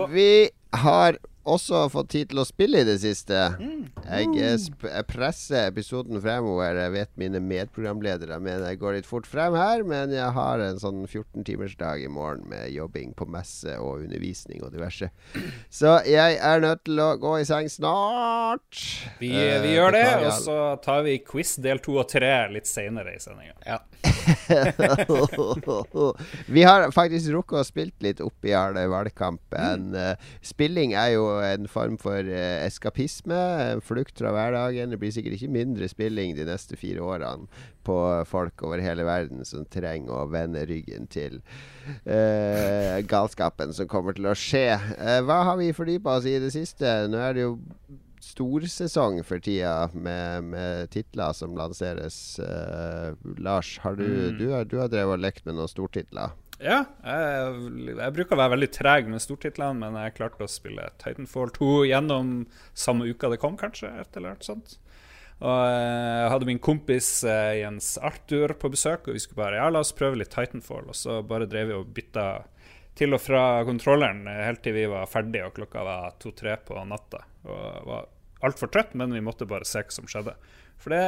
Vi 0.09 0.49
har 0.71 1.17
også 1.47 1.85
fått 1.93 2.11
tid 2.13 2.31
til 2.31 2.41
å 2.41 2.47
spille 2.47 2.83
i 2.83 2.87
det 2.87 2.97
siste. 3.03 3.37
Mm. 3.59 3.87
Jeg, 4.05 4.29
eh, 4.37 4.67
jeg 4.85 5.07
presser 5.09 5.69
episoden 5.69 6.19
fremover. 6.23 6.77
Jeg 6.83 6.95
vet 6.95 7.11
mine 7.19 7.41
medprogramledere 7.43 8.39
mener 8.43 8.69
jeg 8.69 8.81
går 8.81 8.99
litt 8.99 9.09
fort 9.09 9.27
frem 9.29 9.55
her, 9.57 9.83
men 9.87 10.13
jeg 10.15 10.29
har 10.35 10.63
en 10.63 10.81
sånn 10.81 11.01
14 11.07 11.45
timers 11.47 11.75
dag 11.79 12.03
i 12.03 12.11
morgen 12.11 12.45
med 12.51 12.69
jobbing 12.73 13.15
på 13.17 13.27
messe 13.29 13.77
og 13.79 14.05
undervisning 14.05 14.63
og 14.65 14.73
diverse. 14.75 15.11
Så 15.73 15.99
jeg 16.07 16.37
er 16.37 16.63
nødt 16.63 16.85
til 16.87 17.01
å 17.03 17.11
gå 17.19 17.37
i 17.39 17.47
seng 17.49 17.69
snart. 17.71 18.85
Vi, 19.19 19.33
Eh, 19.39 19.61
vi 19.61 19.75
gjør 19.75 19.91
det, 19.95 20.05
og 20.25 20.33
så 20.43 20.57
tar 20.83 21.03
vi 21.05 21.17
quiz 21.25 21.55
del 21.61 21.79
to 21.83 21.97
og 22.01 22.07
tre 22.11 22.31
litt 22.53 22.67
seinere 22.69 23.15
i 23.15 23.19
sendinga. 23.21 23.55
Ja. 23.65 23.79
vi 26.55 26.63
har 26.63 26.91
faktisk 26.95 27.31
rukket 27.33 27.59
å 27.59 27.63
spilt 27.67 27.97
litt 28.05 28.21
opp 28.23 28.45
i 28.47 28.53
all 28.55 28.77
valgkampen. 28.91 29.89
Mm. 29.91 29.95
Uh, 29.95 30.15
spilling 30.45 30.93
er 30.97 31.09
jo 31.15 31.28
en 31.45 31.67
form 31.69 31.97
for 32.01 32.25
uh, 32.25 32.65
eskapisme. 32.65 33.39
Flukt 33.85 34.19
fra 34.21 34.33
hverdagen. 34.35 34.93
Det 34.93 34.99
blir 35.01 35.13
sikkert 35.15 35.37
ikke 35.37 35.51
mindre 35.53 35.89
spilling 35.91 36.35
de 36.37 36.47
neste 36.47 36.79
fire 36.79 37.03
årene 37.05 37.47
på 37.87 37.97
folk 38.29 38.61
over 38.67 38.83
hele 38.83 39.05
verden 39.07 39.45
som 39.47 39.65
trenger 39.71 40.13
å 40.13 40.27
vende 40.29 40.65
ryggen 40.69 41.07
til 41.09 41.39
uh, 42.05 42.99
galskapen 43.09 43.73
som 43.75 43.89
kommer 43.89 44.17
til 44.17 44.29
å 44.29 44.35
skje. 44.37 44.73
Uh, 44.99 45.19
hva 45.27 45.41
har 45.51 45.57
vi 45.61 45.71
fordypa 45.75 46.19
oss 46.19 46.29
i 46.29 46.37
det 46.41 46.51
siste? 46.55 46.91
Nå 47.09 47.21
er 47.23 47.37
det 47.37 47.47
jo 47.47 47.55
storsesong 48.23 49.23
for 49.25 49.41
tida 49.41 49.89
med, 49.95 50.51
med 50.51 50.91
titler 50.93 51.33
som 51.33 51.55
lanseres. 51.57 52.37
Lars, 53.39 53.77
har 53.83 53.97
du, 53.97 54.05
mm. 54.05 54.37
du, 54.37 54.45
har, 54.53 54.67
du 54.69 54.77
har 54.81 54.91
drevet 54.91 55.17
og 55.17 55.23
lekt 55.23 55.47
med 55.47 55.57
noen 55.57 55.71
stortitler? 55.71 56.35
Ja, 56.59 56.81
jeg, 57.07 57.69
jeg, 57.87 58.13
bruker 58.17 58.35
å 58.35 58.41
være 58.41 58.53
veldig 58.57 58.67
treg 58.75 59.07
med 59.07 59.23
stortitlene, 59.23 59.79
men 59.79 59.95
jeg 59.95 60.17
klarte 60.17 60.43
å 60.43 60.51
spille 60.51 60.89
Titanfall 60.99 61.53
2 61.55 61.71
gjennom 61.87 62.33
samme 62.75 63.07
uka 63.07 63.31
det 63.31 63.39
kom, 63.39 63.55
kanskje. 63.59 63.93
et 64.01 64.17
eller 64.19 64.33
annet 64.33 64.47
sånt. 64.47 64.75
Og 65.39 65.55
eh, 65.55 66.17
jeg 66.19 66.31
hadde 66.33 66.49
min 66.49 66.59
kompis 66.59 67.09
eh, 67.23 67.61
Jens 67.61 67.93
Arthur 68.03 68.57
på 68.59 68.73
besøk, 68.73 69.07
og 69.07 69.15
vi 69.15 69.23
skulle 69.23 69.39
bare 69.39 69.61
ja, 69.61 69.69
la 69.71 69.85
oss 69.85 69.95
prøve 69.95 70.19
litt 70.19 70.33
Titanfall. 70.35 70.91
Og 70.91 70.99
så 70.99 71.21
bare 71.23 71.47
drev 71.47 71.71
vi 71.71 71.77
og 71.77 71.93
bytta 71.95 72.27
til 72.99 73.15
og 73.15 73.23
fra 73.23 73.63
kontrolleren 73.63 74.27
helt 74.27 74.59
til 74.65 74.75
vi 74.75 74.87
var 74.91 75.07
ferdige, 75.07 75.47
og 75.47 75.55
klokka 75.55 75.85
var 75.87 76.17
to-tre 76.19 76.57
på 76.67 76.75
natta. 76.89 77.23
Og 77.47 77.87
var 77.87 78.09
altfor 78.43 78.71
trøtt, 78.71 78.91
men 78.99 79.15
vi 79.15 79.23
måtte 79.23 79.47
bare 79.47 79.67
se 79.67 79.85
hva 79.85 79.95
som 79.95 80.11
skjedde. 80.11 80.35
For 80.79 80.95
det 80.95 81.05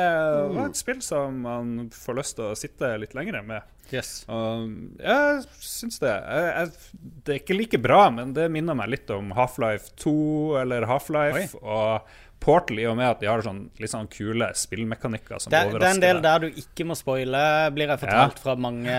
var 0.51 0.65
et 0.67 0.79
spill 0.79 0.99
som 1.03 1.43
man 1.45 1.75
får 1.95 2.17
lyst 2.17 2.35
til 2.39 2.49
å 2.49 2.57
sitte 2.59 2.89
litt 2.99 3.13
lenger 3.15 3.39
med. 3.45 3.69
Yes. 3.91 4.23
Og 4.31 4.71
jeg 4.99 5.45
syns 5.63 6.01
det. 6.03 6.11
Jeg, 6.11 6.49
jeg, 6.49 7.05
det 7.25 7.33
er 7.33 7.39
ikke 7.39 7.57
like 7.57 7.79
bra, 7.83 8.01
men 8.13 8.33
det 8.35 8.49
minner 8.51 8.75
meg 8.77 8.91
litt 8.93 9.11
om 9.15 9.31
Half-Life 9.35 9.95
2 10.03 10.13
eller 10.63 10.87
Half-Life. 10.89 11.59
Og 11.61 12.11
Portal 12.41 12.79
i 12.81 12.87
og 12.89 12.95
med 12.97 13.05
at 13.05 13.19
de 13.21 13.29
har 13.29 13.43
sånn, 13.45 13.67
litt 13.77 13.91
sånn 13.91 14.07
kule 14.11 14.47
spillmekanikker 14.57 15.43
som 15.43 15.53
det, 15.53 15.59
overrasker. 15.67 15.83
Det 15.83 15.89
er 15.89 15.97
en 15.97 16.03
del 16.03 16.21
der 16.25 16.41
du 16.41 16.61
ikke 16.63 16.87
må 16.89 16.97
spoile, 16.97 17.43
blir 17.75 17.91
jeg 17.93 18.01
fortalt 18.01 18.39
ja. 18.39 18.43
fra 18.47 18.55
mange, 18.57 18.95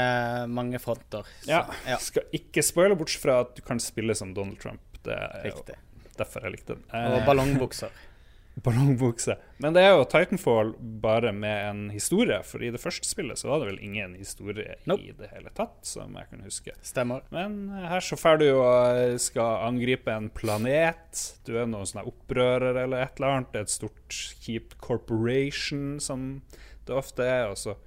mange 0.60 0.80
fronter. 0.82 1.26
Så, 1.40 1.50
ja. 1.50 1.64
ja. 1.88 1.98
Skal 2.02 2.38
ikke 2.38 2.62
spoile, 2.64 2.96
bortsett 3.00 3.24
fra 3.24 3.40
at 3.42 3.56
du 3.58 3.64
kan 3.66 3.82
spille 3.82 4.14
som 4.18 4.30
Donald 4.36 4.62
Trump. 4.62 4.84
Det 5.02 5.16
er 5.18 5.48
Riktig. 5.48 5.76
derfor 6.20 6.46
jeg 6.46 6.60
likte 6.60 6.78
den. 6.78 6.86
Og 6.92 7.26
ballongbukser. 7.26 7.92
ballongbukse. 8.60 9.36
Men 9.62 9.76
det 9.76 9.84
er 9.86 9.94
jo 9.94 10.06
Titanfall 10.08 10.72
bare 11.02 11.32
med 11.32 11.68
en 11.68 11.82
historie, 11.92 12.38
for 12.44 12.62
i 12.62 12.70
det 12.74 12.80
første 12.82 13.08
spillet 13.08 13.40
så 13.40 13.48
var 13.48 13.62
det 13.62 13.70
vel 13.70 13.84
ingen 13.84 14.16
historie 14.18 14.76
nope. 14.90 15.06
i 15.06 15.14
det 15.16 15.30
hele 15.32 15.52
tatt, 15.56 15.78
som 15.88 16.16
jeg 16.18 16.28
kan 16.30 16.42
huske. 16.44 16.74
Stemmer. 16.84 17.24
Men 17.34 17.70
her 17.88 18.04
så 18.04 18.18
får 18.20 18.42
du 18.42 18.46
jo 18.50 18.58
eh, 18.66 19.16
skal 19.22 19.68
angripe 19.68 20.12
en 20.12 20.28
planet. 20.34 21.22
Du 21.46 21.54
er 21.56 21.70
noen 21.70 21.88
sånne 21.88 22.04
opprører 22.10 22.82
eller 22.84 23.06
et 23.06 23.16
eller 23.16 23.38
annet. 23.38 23.54
Det 23.54 23.62
er 23.62 23.70
et 23.70 23.76
stort, 23.78 24.20
kjipt 24.44 24.76
corporation, 24.82 25.96
som 26.02 26.42
det 26.86 26.98
ofte 26.98 27.24
er. 27.24 27.48
og 27.52 27.58
så 27.60 27.78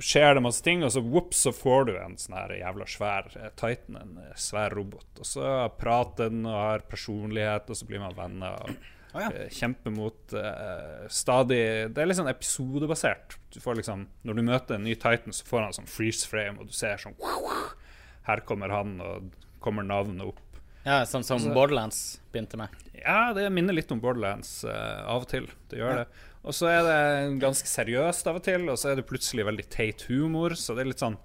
skjer 0.00 0.34
det 0.34 0.42
masse 0.44 0.64
ting, 0.64 0.84
og 0.84 0.92
så 0.94 1.02
whoops, 1.04 1.42
så 1.44 1.52
får 1.52 1.90
du 1.90 1.92
en 1.98 2.16
sånn 2.20 2.38
her 2.38 2.54
jævla 2.56 2.86
svær 2.88 3.28
eh, 3.36 3.50
Titan, 3.60 3.98
en 4.00 4.16
eh, 4.22 4.38
svær 4.40 4.72
robot. 4.78 5.10
Og 5.20 5.28
så 5.28 5.52
prater 5.80 6.30
den 6.32 6.46
og 6.48 6.56
har 6.56 6.86
personlighet, 6.88 7.68
og 7.68 7.76
så 7.76 7.88
blir 7.88 8.02
man 8.02 8.16
venner. 8.16 8.56
og 8.64 8.96
Oh, 9.12 9.20
ja. 9.22 9.30
Eh, 9.34 9.48
kjempe 9.50 9.90
mot 9.90 10.34
uh, 10.38 11.06
stadig 11.10 11.58
Det 11.90 11.98
er 11.98 12.06
litt 12.06 12.18
sånn 12.20 12.30
episodebasert. 12.30 13.38
Du 13.50 13.58
får 13.62 13.80
liksom 13.80 14.04
Når 14.26 14.38
du 14.38 14.42
møter 14.46 14.76
en 14.76 14.86
ny 14.86 14.94
Titan, 14.94 15.34
så 15.34 15.46
får 15.48 15.66
han 15.66 15.74
sånn 15.80 15.90
freeze 15.90 16.28
frame, 16.30 16.60
og 16.60 16.70
du 16.70 16.76
ser 16.76 17.00
sånn 17.02 17.18
Her 18.28 18.44
kommer 18.46 18.70
han, 18.74 18.98
og 19.02 19.34
kommer 19.60 19.86
navnet 19.86 20.28
opp. 20.30 20.46
Ja, 20.86 21.02
Sånn 21.04 21.26
som 21.26 21.40
så, 21.42 21.50
Borderlands 21.52 22.20
begynte 22.32 22.56
med? 22.56 22.72
Ja, 22.96 23.34
det 23.36 23.44
minner 23.52 23.76
litt 23.76 23.90
om 23.92 24.00
Borderlands 24.00 24.62
uh, 24.64 25.02
av 25.04 25.26
og 25.26 25.28
til. 25.32 25.50
Det 25.68 25.80
gjør 25.80 25.92
ja. 25.92 26.04
det. 26.04 26.26
Og 26.40 26.56
så 26.56 26.70
er 26.70 26.86
det 26.86 27.00
ganske 27.42 27.68
seriøst 27.68 28.30
av 28.30 28.38
og 28.38 28.46
til, 28.46 28.64
og 28.72 28.78
så 28.80 28.92
er 28.92 29.00
det 29.00 29.08
plutselig 29.08 29.44
veldig 29.50 29.66
teit 29.72 30.06
humor. 30.08 30.56
Så 30.56 30.76
det 30.76 30.86
er 30.86 30.92
litt 30.94 31.02
sånn 31.02 31.18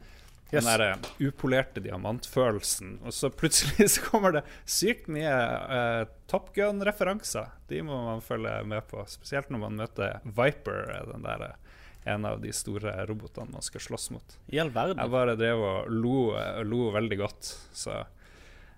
Yes. 0.52 0.64
Den 0.64 0.80
der 0.80 0.92
uh, 0.94 1.28
upolerte 1.28 1.82
diamantfølelsen. 1.82 3.00
Og 3.06 3.14
så 3.14 3.32
plutselig 3.34 3.90
så 3.96 4.04
kommer 4.06 4.38
det 4.38 4.44
sykt 4.70 5.10
mye 5.12 5.34
uh, 5.34 6.02
Top 6.30 6.52
Gun-referanser. 6.56 7.50
De 7.70 7.82
må 7.86 7.98
man 8.06 8.22
følge 8.26 8.60
med 8.70 8.86
på. 8.92 9.02
Spesielt 9.10 9.50
når 9.50 9.64
man 9.66 9.80
møter 9.82 10.20
Viper, 10.24 10.92
den 11.10 11.26
der, 11.26 11.48
uh, 11.50 11.82
en 12.06 12.28
av 12.30 12.38
de 12.44 12.54
store 12.54 12.94
robotene 13.10 13.56
man 13.56 13.66
skal 13.66 13.82
slåss 13.82 14.12
mot. 14.14 14.38
I 14.54 14.62
all 14.62 14.70
verden. 14.74 15.02
Jeg 15.02 15.14
bare 15.16 15.38
drev 15.40 15.64
og 15.66 15.90
lo, 15.90 16.20
lo 16.62 16.92
veldig 16.94 17.18
godt. 17.18 17.50
Så 17.74 17.96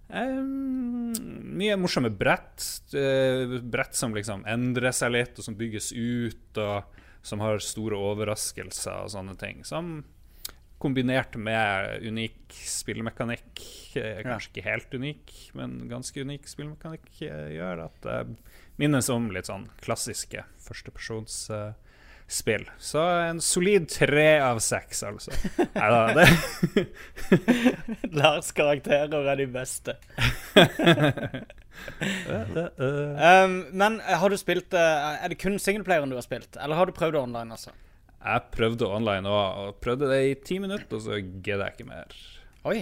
um, 0.07 1.11
Mye 1.57 1.75
morsomme 1.75 2.13
brett. 2.15 2.63
brett 3.67 3.99
som 3.99 4.15
liksom 4.15 4.47
endrer 4.47 4.95
seg 4.95 5.11
litt, 5.11 5.35
og 5.35 5.43
som 5.43 5.57
bygges 5.59 5.91
ut, 5.91 6.61
og 6.63 7.27
som 7.27 7.43
har 7.43 7.59
store 7.59 7.99
overraskelser 7.99 9.03
og 9.03 9.11
sånne 9.11 9.35
ting. 9.41 9.65
Som 9.67 10.05
kombinert 10.77 11.35
med 11.35 12.03
unik 12.05 12.53
spillmekanikk, 12.53 13.61
kanskje 13.93 14.23
kanskje 14.27 14.49
ikke 14.51 14.69
helt 14.69 14.93
unik, 14.93 15.51
men 15.57 15.89
ganske 15.89 16.21
unik 16.21 16.47
spillmekanikk, 16.49 17.21
eh, 17.25 17.47
gjør 17.57 17.85
at 17.87 17.97
det 18.05 18.27
minnes 18.77 19.09
om 19.09 19.31
litt 19.33 19.45
sånn 19.49 19.69
klassiske 19.81 20.43
førstepersonsspill. 20.61 22.65
Uh, 22.67 22.73
Så 22.77 23.01
en 23.01 23.41
solid 23.41 23.89
tre 23.89 24.39
av 24.43 24.59
seks, 24.61 25.03
altså. 25.07 25.31
Nei 25.57 25.89
da, 25.95 26.13
det 26.13 26.27
Lars' 28.19 28.53
karakterer 28.53 29.25
er 29.33 29.37
de 29.41 29.47
beste. 29.49 29.97
um, 32.77 33.65
men 33.73 33.99
har 34.01 34.29
du 34.29 34.37
spilt 34.39 34.73
Er 34.73 35.29
det 35.29 35.37
kun 35.41 35.59
singleplayeren 35.61 36.09
du 36.09 36.15
har 36.17 36.25
spilt, 36.25 36.57
eller 36.57 36.75
har 36.77 36.85
du 36.85 36.91
prøvd 36.93 37.15
online, 37.25 37.51
altså? 37.57 37.71
Jeg 38.17 38.47
prøvde 38.53 38.87
online 38.89 39.29
òg, 39.29 39.59
og 39.61 39.81
prøvde 39.83 40.09
det 40.11 40.21
i 40.25 40.33
ti 40.43 40.57
minutter, 40.63 40.89
og 40.97 41.03
så 41.05 41.19
gidder 41.21 41.67
jeg 41.67 41.77
ikke 41.77 41.89
mer. 41.89 42.15
Oi. 42.67 42.79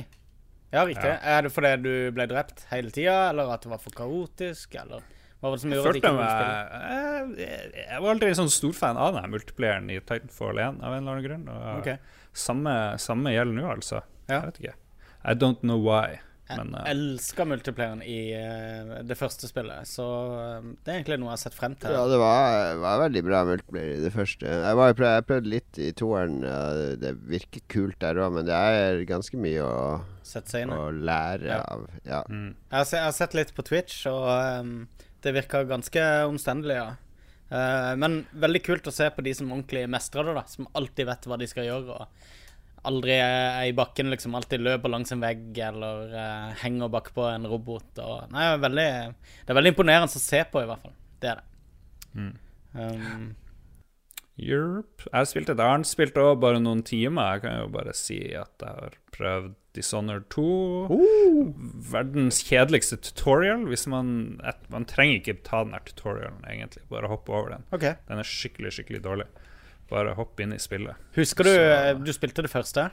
Ja, 0.73 0.83
riktig. 0.87 1.07
Ja. 1.07 1.19
Er 1.35 1.45
det 1.45 1.51
fordi 1.53 1.73
du 1.83 1.91
ble 2.15 2.25
drept 2.31 2.65
hele 2.71 2.91
tida, 2.91 3.29
eller 3.29 3.51
at 3.53 3.63
det 3.63 3.71
var 3.71 3.83
for 3.83 3.95
kaotisk, 3.95 4.75
eller 4.81 5.03
hva 5.45 5.51
var 5.51 5.59
det 5.59 5.61
som 5.61 5.73
gjorde 5.75 5.89
at 5.91 5.93
du 5.93 5.99
ikke 5.99 6.09
kunne 6.09 6.27
spille? 6.31 7.41
Jeg, 7.43 7.73
jeg 7.83 8.01
var 8.01 8.13
aldri 8.15 8.29
en 8.31 8.37
sånn 8.39 8.53
storfan 8.53 8.97
av 8.97 9.11
den 9.13 9.27
multiplieren 9.29 9.91
i 9.93 9.99
Titanfall 10.01 10.57
1 10.57 10.79
av 10.79 10.95
en 10.95 11.03
eller 11.03 11.11
annen 11.11 11.25
grunn. 11.27 11.43
Og 11.51 11.81
okay. 11.83 11.99
samme, 12.33 12.73
samme 13.03 13.35
gjelder 13.35 13.59
nå, 13.59 13.67
altså. 13.75 14.01
Ja. 14.25 14.39
Jeg 14.39 14.47
vet 14.47 14.61
ikke. 14.63 14.73
I 15.21 15.35
don't 15.37 15.61
know 15.61 15.77
why. 15.81 16.17
Men, 16.45 16.75
jeg 16.77 16.83
uh, 16.85 16.89
elsker 16.91 17.47
multiplayeren 17.49 18.01
i 18.05 18.19
uh, 18.37 18.99
det 19.07 19.15
første 19.17 19.47
spillet, 19.49 19.87
så 19.89 20.05
uh, 20.05 20.67
det 20.85 20.91
er 20.91 20.99
egentlig 20.99 21.17
noe 21.21 21.31
jeg 21.31 21.39
har 21.39 21.41
sett 21.41 21.57
frem 21.57 21.73
til. 21.81 21.95
Ja, 21.95 22.03
det 22.11 22.19
var, 22.21 22.67
var 22.83 23.01
veldig 23.01 23.23
bra 23.25 23.39
multiplayer 23.49 23.95
i 23.95 24.03
det 24.03 24.11
første. 24.13 24.51
Jeg, 24.51 24.77
var, 24.77 24.91
jeg 24.93 25.25
prøvde 25.31 25.53
litt 25.55 25.79
i 25.81 25.89
toeren. 25.97 26.37
det 27.01 27.15
virker 27.31 27.65
kult 27.71 27.97
der 28.03 28.21
òg, 28.21 28.37
men 28.37 28.45
det 28.49 28.59
er 28.75 29.01
ganske 29.09 29.41
mye 29.41 29.65
å, 29.65 29.79
å 30.77 30.83
lære 30.93 31.49
ja. 31.49 31.59
av. 31.65 31.89
Ja. 32.05 32.21
Mm. 32.29 32.53
Jeg, 32.53 32.77
har, 32.77 32.85
jeg, 32.93 33.07
har, 33.07 33.17
sett 33.17 33.39
litt 33.41 33.55
på 33.57 33.65
Twitch, 33.65 34.05
og 34.11 34.29
um, 34.61 34.77
det 35.25 35.33
virker 35.39 35.65
ganske 35.65 36.07
omstendelig, 36.29 36.77
ja. 36.77 36.87
men 37.97 38.21
veldig 38.37 38.61
kult 38.61 38.87
å 38.89 38.93
se 38.93 39.09
på 39.09 39.25
de 39.25 39.33
som 39.33 39.49
ordentlig 39.49 39.87
mestrer 39.89 40.29
det, 40.29 40.37
da. 40.37 40.45
Som 40.45 40.69
alltid 40.77 41.09
vet 41.09 41.25
hva 41.25 41.41
de 41.41 41.49
skal 41.49 41.65
gjøre. 41.71 41.97
Og 41.97 42.44
aldri 42.89 43.15
er 43.17 43.69
i 43.69 43.73
bakken, 43.75 44.11
liksom. 44.13 44.35
Alltid 44.37 44.63
løper 44.65 44.91
langs 44.91 45.13
en 45.13 45.23
vegg 45.23 45.57
eller 45.67 46.13
uh, 46.13 46.51
henger 46.61 46.91
bakpå 46.93 47.25
en 47.31 47.47
robot. 47.49 47.89
Og, 48.03 48.29
nei, 48.33 48.49
det 48.53 48.61
veldig, 48.65 48.89
det 49.41 49.53
er 49.53 49.59
veldig 49.59 49.73
imponerende 49.73 50.11
å 50.11 50.25
se 50.25 50.43
på, 50.51 50.63
i 50.63 50.69
hvert 50.69 50.85
fall. 50.85 50.95
Det 51.23 51.33
er 51.33 51.41
det. 51.41 51.49
Mm. 52.15 52.31
Um, 52.75 53.27
Europe. 54.35 55.05
Jeg 55.07 55.15
har 55.15 55.27
spilt 55.29 55.51
et 55.51 55.61
annet 55.63 55.87
spill 55.87 56.11
òg, 56.19 56.39
bare 56.43 56.59
noen 56.59 56.83
timer. 56.85 57.35
Jeg 57.35 57.45
kan 57.45 57.61
jo 57.61 57.69
bare 57.75 57.95
si 57.95 58.19
at 58.35 58.65
jeg 58.65 58.81
har 58.81 58.97
prøvd 59.15 59.53
Dishonored 59.75 60.27
2. 60.31 60.43
Uh! 60.91 61.51
Verdens 61.91 62.41
kjedeligste 62.47 62.99
tutorial. 63.03 63.65
Hvis 63.69 63.87
man, 63.91 64.37
man 64.71 64.87
trenger 64.89 65.19
ikke 65.19 65.39
ta 65.47 65.63
den 65.65 65.75
her 65.75 65.83
tutorialen, 65.87 66.43
egentlig. 66.51 66.83
Bare 66.91 67.11
hoppe 67.11 67.35
over 67.35 67.55
den. 67.55 67.67
Okay. 67.75 67.95
Den 68.09 68.21
er 68.21 68.27
skikkelig, 68.27 68.75
skikkelig 68.77 69.03
dårlig. 69.07 69.27
Bare 69.91 70.15
hopp 70.17 70.39
inn 70.41 70.55
i 70.55 70.59
spillet. 70.61 70.97
Husker 71.17 71.45
du 71.45 71.51
så, 71.51 71.65
eh, 71.71 71.93
du 72.01 72.11
spilte 72.15 72.45
det 72.45 72.51
første? 72.51 72.87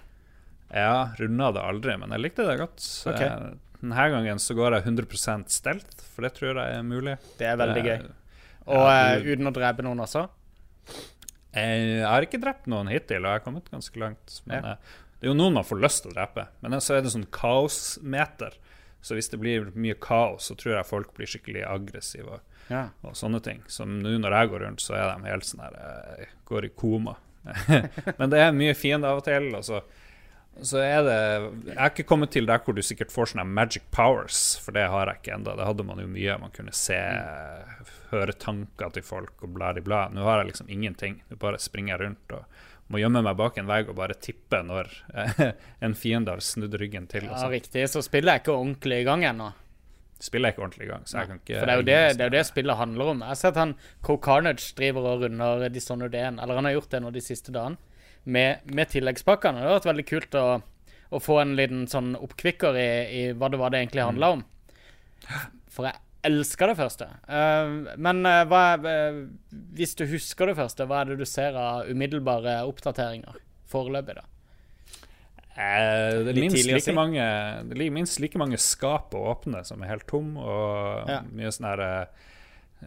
Ja, 0.72 1.12
runda 1.18 1.52
det 1.52 1.62
aldri, 1.68 1.96
men 2.00 2.12
jeg 2.14 2.24
likte 2.24 2.46
det 2.48 2.58
godt. 2.60 2.84
Okay. 3.08 3.28
Eh, 3.28 3.78
denne 3.82 4.08
gangen 4.14 4.40
så 4.40 4.56
går 4.56 4.76
jeg 4.76 4.86
100% 4.86 5.52
stelt, 5.52 6.04
for 6.14 6.26
det 6.26 6.34
tror 6.36 6.60
jeg 6.60 6.76
er 6.78 6.84
mulig. 6.86 7.16
Det 7.40 7.48
er 7.48 7.56
veldig 7.60 7.82
gøy. 7.86 8.04
Og 8.70 8.84
ja, 8.86 9.16
du, 9.18 9.32
uten 9.32 9.50
å 9.50 9.54
drepe 9.56 9.84
noen 9.84 10.04
også? 10.04 10.26
Jeg 11.52 12.04
har 12.06 12.24
ikke 12.24 12.40
drept 12.40 12.68
noen 12.70 12.88
hittil, 12.92 13.24
og 13.24 13.32
jeg 13.32 13.40
har 13.40 13.44
kommet 13.44 13.72
ganske 13.72 14.00
langt. 14.00 14.38
Men 14.48 14.68
ja. 14.70 14.76
det 15.18 15.26
er 15.26 15.32
jo 15.32 15.36
noen 15.36 15.58
man 15.58 15.66
får 15.66 15.82
lyst 15.82 16.04
til 16.04 16.12
å 16.12 16.16
drepe. 16.16 16.46
Men 16.62 16.78
så 16.80 16.96
er 16.96 17.04
det 17.04 17.12
sånn 17.12 17.28
kaosmeter. 17.34 18.56
Så 19.02 19.18
hvis 19.18 19.32
det 19.32 19.40
blir 19.42 19.72
mye 19.74 19.98
kaos, 19.98 20.46
så 20.48 20.56
tror 20.56 20.76
jeg 20.76 20.88
folk 20.88 21.10
blir 21.16 21.28
skikkelig 21.28 21.66
aggressive 21.66 22.38
ja. 22.68 22.86
og 23.02 23.16
sånne 23.18 23.42
ting. 23.44 23.64
Så 23.66 23.86
nå 23.88 24.16
når 24.20 24.38
jeg 24.38 24.52
går 24.52 24.64
rundt, 24.66 24.84
så 24.84 24.96
er 24.98 25.10
de 25.10 25.30
helt 25.30 25.48
sånn 25.48 25.64
her 25.64 25.76
eh, 25.80 26.30
Går 26.48 26.68
i 26.68 26.72
koma. 26.76 27.16
Men 28.18 28.30
det 28.30 28.40
er 28.42 28.54
mye 28.54 28.74
fiende 28.78 29.10
av 29.10 29.22
og 29.22 29.26
til. 29.26 29.50
Og 29.56 29.66
så 29.66 29.82
så 30.60 30.82
er 30.84 30.98
det 31.06 31.20
Jeg 31.70 31.78
har 31.78 31.92
ikke 31.92 32.04
kommet 32.04 32.32
til 32.34 32.46
der 32.48 32.60
hvor 32.60 32.76
du 32.76 32.82
sikkert 32.84 33.12
får 33.12 33.30
sånne 33.32 33.46
magic 33.48 33.86
powers, 33.94 34.58
for 34.60 34.76
det 34.76 34.84
har 34.92 35.08
jeg 35.08 35.22
ikke 35.22 35.36
ennå. 35.38 35.54
Det 35.56 35.68
hadde 35.68 35.86
man 35.88 36.02
jo 36.02 36.10
mye. 36.10 36.36
Man 36.42 36.52
kunne 36.52 36.74
se, 36.76 36.98
høre 38.12 38.36
tanker 38.36 38.92
til 38.92 39.06
folk 39.06 39.46
og 39.46 39.54
bla 39.56 39.72
i 39.72 39.84
bla. 39.84 40.04
Nå 40.12 40.26
har 40.26 40.42
jeg 40.42 40.52
liksom 40.52 40.68
ingenting. 40.72 41.22
Nå 41.30 41.40
bare 41.40 41.60
springer 41.62 41.96
jeg 41.96 42.04
rundt 42.04 42.36
og 42.36 42.60
må 42.92 43.00
gjemme 43.00 43.22
meg 43.24 43.38
bak 43.38 43.56
en 43.56 43.70
vegg 43.70 43.88
og 43.88 43.96
bare 43.96 44.18
tippe 44.20 44.58
når 44.66 44.90
en 45.86 45.96
fiende 45.96 46.34
har 46.34 46.44
snudd 46.44 46.76
ryggen 46.76 47.08
til. 47.08 47.24
Ja, 47.30 47.40
sånn. 47.40 47.54
riktig. 47.54 47.86
Så 47.88 48.04
spillet 48.04 48.34
er 48.34 48.44
ikke 48.44 48.56
ordentlig 48.58 49.00
i 49.00 49.08
gang 49.08 49.24
ennå. 49.24 49.48
Spiller 50.22 50.50
jeg 50.50 50.54
ikke 50.54 50.62
ordentlig 50.62 50.86
i 50.86 50.90
gang, 50.92 51.06
så 51.08 51.18
jeg 51.18 51.28
kan 51.28 51.40
ikke 51.40 51.56
For 51.56 51.66
det 51.66 51.72
er 51.72 51.80
jo 51.80 51.86
det, 51.86 51.96
det, 52.14 52.20
er 52.20 52.28
jo 52.28 52.34
det 52.36 52.42
spillet 52.46 52.78
handler 52.78 53.08
om. 53.10 53.24
Jeg 53.24 53.32
har 53.32 53.40
sett 53.40 53.56
han 53.58 53.72
Co 54.06 54.18
Carnage 54.22 54.68
driver 54.78 55.08
og 55.10 55.24
runder 55.24 55.64
Dishonored 55.74 56.14
1, 56.14 56.38
eller 56.44 56.60
han 56.60 56.68
har 56.68 56.76
gjort 56.76 56.94
det 56.94 57.00
nå 57.02 57.10
de 57.10 57.24
siste 57.24 57.54
dagene, 57.54 57.80
med, 58.22 58.62
med 58.70 58.92
tilleggspakkene. 58.92 59.58
Det 59.58 59.66
har 59.66 59.80
vært 59.80 59.90
veldig 59.90 60.06
kult 60.06 60.38
å, 60.38 60.46
å 61.10 61.22
få 61.22 61.40
en 61.42 61.56
liten 61.58 61.88
sånn 61.90 62.14
oppkvikker 62.20 62.78
i, 62.78 62.88
i 63.18 63.22
hva 63.34 63.50
det 63.50 63.58
var 63.58 63.74
det 63.74 63.82
egentlig 63.82 64.06
handla 64.06 64.30
om. 64.36 64.46
For 65.74 65.90
jeg 65.90 65.98
elsker 66.30 66.70
det 66.70 66.78
første. 66.78 67.08
Uh, 67.26 67.94
men 67.98 68.22
uh, 68.26 68.44
hva 68.46 68.62
eh, 68.78 69.24
hvis 69.74 69.96
du 69.98 70.04
husker 70.06 70.50
det 70.50 70.58
første, 70.58 70.86
hva 70.86 71.02
er 71.02 71.10
det 71.10 71.22
du 71.22 71.26
ser 71.26 71.58
av 71.58 71.90
umiddelbare 71.90 72.60
oppdateringer 72.68 73.42
foreløpig, 73.72 74.20
da? 74.20 74.28
Eh, 75.52 76.22
det, 76.24 76.32
er 76.32 76.40
minst 76.40 76.64
like 76.66 76.80
si. 76.86 76.92
mange, 76.96 77.20
det 77.68 77.76
er 77.76 77.90
minst 77.92 78.20
like 78.24 78.38
mange 78.40 78.56
skap 78.56 79.12
å 79.14 79.24
åpne 79.34 79.64
som 79.68 79.82
er 79.84 79.88
helt 79.92 80.06
tom, 80.08 80.36
og 80.40 81.08
Ja. 81.10 81.20
mye 81.28 81.52
sånn 81.52 81.68
her 81.68 81.82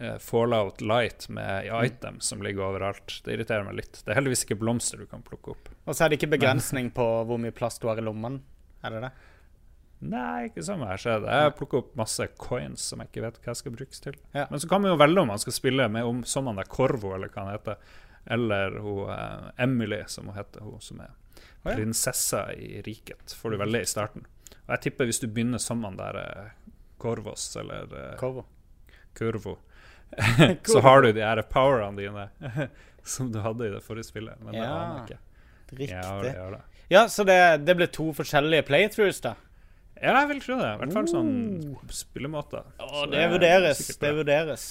uh, 0.00 0.18
Fallout 0.18 0.80
Light 0.82 1.28
med 1.28 1.64
Mm. 1.70 1.84
items 1.86 2.24
som 2.24 2.42
ligger 2.42 2.66
overalt. 2.66 3.20
Det 3.24 3.32
irriterer 3.38 3.64
meg 3.64 3.74
litt. 3.76 4.02
Det 4.04 4.10
er 4.12 4.18
heldigvis 4.20 4.44
ikke 4.44 4.58
blomster 4.58 4.98
du 4.98 5.06
kan 5.06 5.22
plukke 5.22 5.50
opp. 5.54 5.68
Og 5.86 5.94
så 5.94 6.04
er 6.04 6.08
det 6.10 6.18
ikke 6.20 6.34
begrensning 6.38 6.90
på 6.92 7.06
hvor 7.24 7.38
mye 7.38 7.54
plass 7.54 7.78
du 7.78 7.86
har 7.88 7.96
i 7.98 8.04
lommene. 8.04 8.42
Er 8.84 8.90
det 8.90 9.00
det? 9.06 9.12
Nei, 10.06 10.48
ikke 10.50 10.62
som 10.66 10.82
jeg 10.84 10.98
ser 11.00 11.20
det. 11.24 11.30
Jeg 11.32 11.54
plukker 11.56 11.78
opp 11.78 11.94
masse 11.96 12.26
coins 12.36 12.82
som 12.90 13.00
jeg 13.00 13.08
ikke 13.08 13.22
vet 13.24 13.38
hva 13.40 13.52
jeg 13.54 13.56
skal 13.62 13.72
brukes 13.72 14.00
til. 14.04 14.18
Ja. 14.34 14.44
Men 14.50 14.60
så 14.60 14.68
kan 14.68 14.82
man 14.82 14.90
jo 14.92 14.98
velge 15.00 15.22
om 15.22 15.30
man 15.32 15.38
skal 15.40 15.54
spille 15.56 15.86
med 15.88 16.04
om, 16.04 16.18
som 16.28 16.46
han 16.50 16.56
der 16.60 16.68
Corvo, 16.68 17.14
eller 17.16 17.28
hva 17.32 17.46
han 17.46 17.54
heter, 17.54 17.78
eller 18.36 18.76
hun 18.82 19.08
uh, 19.08 19.50
Emily, 19.56 20.02
som 20.12 20.26
hun 20.28 20.36
heter, 20.36 20.60
hun 20.66 20.82
som 20.84 21.00
er 21.00 21.14
Å, 21.66 21.72
ja. 21.72 21.76
prinsessa 21.76 22.46
i 22.54 22.80
riket. 22.86 23.34
Får 23.36 23.54
du 23.54 23.60
velge 23.60 23.82
i 23.82 23.90
starten. 23.90 24.26
Og 24.66 24.74
jeg 24.76 24.86
tipper 24.88 25.08
hvis 25.10 25.22
du 25.22 25.26
begynner 25.28 25.62
som 25.62 25.82
han 25.86 25.98
der 25.98 26.20
Korvos 27.02 27.48
eller 27.60 28.16
Korvo. 28.20 28.46
Kurvo, 29.16 29.58
så 30.72 30.80
har 30.80 31.02
du 31.02 31.12
de 31.12 31.24
her 31.24 31.42
powerne 31.50 31.96
dine 31.98 32.28
som 33.06 33.32
du 33.32 33.40
hadde 33.44 33.68
i 33.68 33.72
det 33.74 33.82
forrige 33.84 34.10
spillet. 34.10 34.40
Men 34.42 34.54
det 34.54 34.62
Ja, 34.62 34.72
aner 34.74 34.96
jeg 34.96 35.06
ikke. 35.06 35.22
Riktig. 35.76 35.90
Ja, 35.96 36.22
det 36.22 36.34
gjør 36.34 36.56
det. 36.56 36.62
Ja, 36.88 37.08
så 37.10 37.24
det, 37.26 37.38
det 37.66 37.74
ble 37.78 37.88
to 37.90 38.12
forskjellige 38.14 38.66
playthroughs, 38.68 39.18
da? 39.24 39.34
Ja, 39.96 40.12
jeg 40.20 40.28
vil 40.34 40.42
tro 40.44 40.58
det. 40.60 40.68
I 40.68 40.80
hvert 40.82 40.92
fall 40.94 41.08
sånn 41.10 41.32
spillemåter. 41.90 42.66
Oh, 42.84 43.00
Så 43.00 43.06
det 43.10 43.22
er 43.24 43.32
vurderes. 43.32 43.80
Det 43.98 44.12
vurderes. 44.14 44.66